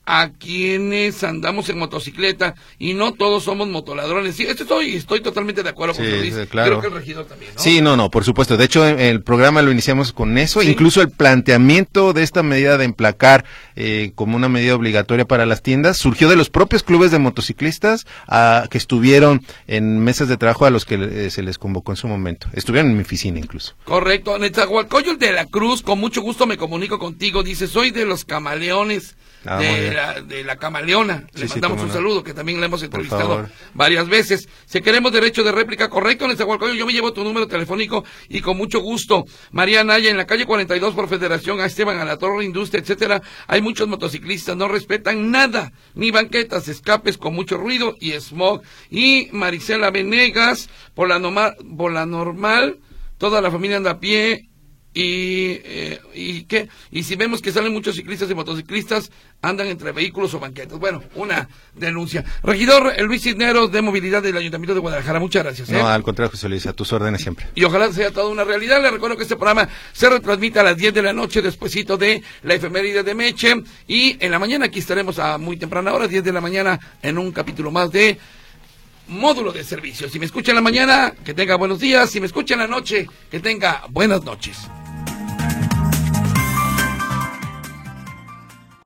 a 0.06 0.30
quienes 0.30 1.24
andamos 1.24 1.68
en 1.68 1.78
motocicleta 1.78 2.54
y 2.78 2.94
no 2.94 3.12
todos 3.12 3.44
somos 3.44 3.68
motoladrones. 3.68 4.36
Sí, 4.36 4.44
estoy, 4.44 4.96
estoy 4.96 5.20
totalmente 5.20 5.62
de 5.62 5.70
acuerdo 5.70 5.94
con 5.94 6.04
sí, 6.04 6.32
Creo 6.50 6.80
que 6.80 6.86
el 6.88 6.92
regidor 6.92 7.26
también, 7.26 7.52
¿no? 7.54 7.60
Sí, 7.60 7.80
no, 7.80 7.96
no, 7.96 8.10
por 8.10 8.24
supuesto. 8.24 8.56
De 8.56 8.64
hecho, 8.64 8.86
el 8.86 9.22
programa 9.22 9.62
lo 9.62 9.72
iniciamos 9.72 10.12
con 10.12 10.36
eso. 10.38 10.62
Incluso 10.62 11.00
el 11.00 11.10
planteamiento 11.10 12.12
de 12.12 12.22
esta 12.22 12.42
medida 12.42 12.76
de 12.76 12.84
emplacar 12.84 13.44
eh, 13.76 14.12
como 14.14 14.36
una 14.36 14.48
medida 14.48 14.74
obligatoria 14.74 15.24
para 15.24 15.46
las 15.46 15.62
tiendas 15.62 15.96
surgió 15.96 16.28
de 16.28 16.36
los 16.36 16.50
propios 16.50 16.82
clubes 16.82 17.10
de 17.10 17.18
motociclistas 17.18 18.06
a, 18.26 18.66
que 18.70 18.78
estuvieron 18.78 19.44
en 19.66 19.98
mesas 20.00 20.28
de 20.28 20.36
trabajo 20.36 20.66
a 20.66 20.70
los 20.70 20.84
que 20.84 20.94
eh, 20.94 21.30
se 21.30 21.42
les 21.42 21.58
convocó 21.58 21.92
en 21.92 21.96
su 21.96 22.08
momento. 22.08 22.48
Estuvieron 22.52 22.90
en 22.90 22.96
mi 22.96 23.02
oficina 23.02 23.38
incluso. 23.38 23.74
Correcto. 23.84 24.38
Netzahualcoyol 24.38 25.18
de 25.18 25.32
la 25.32 25.46
Cruz, 25.46 25.82
con 25.82 25.98
mucho 25.98 26.22
gusto 26.22 26.46
me 26.46 26.56
comunico 26.56 26.98
contigo. 26.98 27.42
Dice, 27.42 27.66
soy 27.66 27.90
de 27.90 28.04
los 28.04 28.24
camaleones 28.24 29.16
Ah, 29.46 29.58
de, 29.58 29.92
la, 29.92 30.20
de 30.22 30.42
la 30.44 30.56
Camaleona. 30.56 31.26
Le 31.34 31.42
Sí, 31.42 31.48
sí, 31.48 31.54
mandamos 31.54 31.82
un 31.82 31.88
no. 31.88 31.94
saludo, 31.94 32.22
que 32.24 32.32
también 32.34 32.60
le 32.60 32.66
hemos 32.66 32.82
entrevistado 32.82 33.46
varias 33.74 34.08
veces. 34.08 34.48
Si 34.66 34.80
queremos 34.80 35.12
derecho 35.12 35.42
de 35.44 35.52
réplica 35.52 35.88
correcto, 35.90 36.26
Nezahualcóyotl, 36.26 36.78
yo 36.78 36.86
me 36.86 36.92
llevo 36.92 37.12
tu 37.12 37.22
número 37.24 37.46
telefónico 37.46 38.04
y 38.28 38.40
con 38.40 38.56
mucho 38.56 38.80
gusto. 38.80 39.24
María 39.50 39.84
Naya, 39.84 40.10
en 40.10 40.16
la 40.16 40.26
calle 40.26 40.46
42 40.46 40.94
por 40.94 41.08
Federación, 41.08 41.60
a 41.60 41.66
Esteban, 41.66 41.98
a 41.98 42.04
la 42.04 42.16
Torre 42.16 42.44
Industria, 42.44 42.80
etcétera, 42.80 43.22
hay 43.46 43.60
muchos 43.60 43.86
motociclistas, 43.88 44.56
no 44.56 44.68
respetan 44.68 45.30
nada, 45.30 45.72
ni 45.94 46.10
banquetas, 46.10 46.68
escapes 46.68 47.18
con 47.18 47.34
mucho 47.34 47.56
ruido 47.56 47.94
y 48.00 48.12
smog. 48.12 48.62
Y 48.90 49.28
Marisela 49.32 49.90
Venegas, 49.90 50.68
por 50.94 51.08
la, 51.08 51.18
noma- 51.18 51.54
por 51.76 51.92
la 51.92 52.06
normal, 52.06 52.78
toda 53.18 53.40
la 53.40 53.50
familia 53.50 53.76
anda 53.76 53.90
a 53.92 54.00
pie 54.00 54.48
y, 54.94 55.60
eh, 55.64 56.00
y 56.14 56.44
qué 56.44 56.68
y 56.90 57.02
si 57.02 57.16
vemos 57.16 57.42
que 57.42 57.52
salen 57.52 57.72
muchos 57.72 57.96
ciclistas 57.96 58.30
y 58.30 58.34
motociclistas 58.34 59.10
andan 59.42 59.66
entre 59.66 59.92
vehículos 59.92 60.32
o 60.34 60.38
banquetas 60.40 60.78
bueno 60.78 61.02
una 61.16 61.48
denuncia 61.74 62.24
regidor 62.42 62.92
eh, 62.96 63.02
Luis 63.02 63.22
Cisneros 63.22 63.72
de 63.72 63.82
movilidad 63.82 64.22
del 64.22 64.36
Ayuntamiento 64.36 64.74
de 64.74 64.80
Guadalajara 64.80 65.18
muchas 65.18 65.42
gracias 65.42 65.68
¿eh? 65.68 65.72
No, 65.74 65.88
al 65.88 66.02
contrario, 66.02 66.30
José 66.30 66.48
Luis, 66.48 66.66
a 66.66 66.72
tus 66.72 66.92
órdenes 66.92 67.20
siempre. 67.22 67.46
y 67.54 67.64
ojalá 67.64 67.92
sea 67.92 68.10
toda 68.10 68.28
una 68.28 68.44
realidad. 68.44 68.80
Le 68.82 68.90
recuerdo 68.90 69.16
que 69.16 69.22
este 69.24 69.36
programa 69.36 69.68
se 69.92 70.08
retransmite 70.08 70.60
a 70.60 70.62
las 70.62 70.76
10 70.76 70.94
de 70.94 71.02
la 71.02 71.12
noche, 71.12 71.42
despuesito 71.42 71.96
de 71.96 72.22
la 72.42 72.54
efeméride 72.54 73.02
de 73.02 73.14
Meche. 73.14 73.62
Y 73.86 74.16
en 74.20 74.30
la 74.30 74.38
mañana 74.38 74.66
aquí 74.66 74.78
estaremos 74.78 75.18
a 75.18 75.38
muy 75.38 75.56
temprana 75.56 75.92
hora, 75.92 76.06
10 76.06 76.24
de 76.24 76.32
la 76.32 76.40
mañana, 76.40 76.78
en 77.02 77.18
un 77.18 77.32
capítulo 77.32 77.70
más 77.70 77.90
de 77.90 78.18
Módulo 79.08 79.52
de 79.52 79.64
Servicio. 79.64 80.08
Si 80.08 80.18
me 80.18 80.26
escucha 80.26 80.52
en 80.52 80.56
la 80.56 80.62
mañana, 80.62 81.12
que 81.24 81.34
tenga 81.34 81.56
buenos 81.56 81.78
días. 81.78 82.10
Si 82.10 82.20
me 82.20 82.26
escucha 82.26 82.54
en 82.54 82.60
la 82.60 82.68
noche, 82.68 83.06
que 83.30 83.40
tenga 83.40 83.84
buenas 83.90 84.24
noches. 84.24 84.58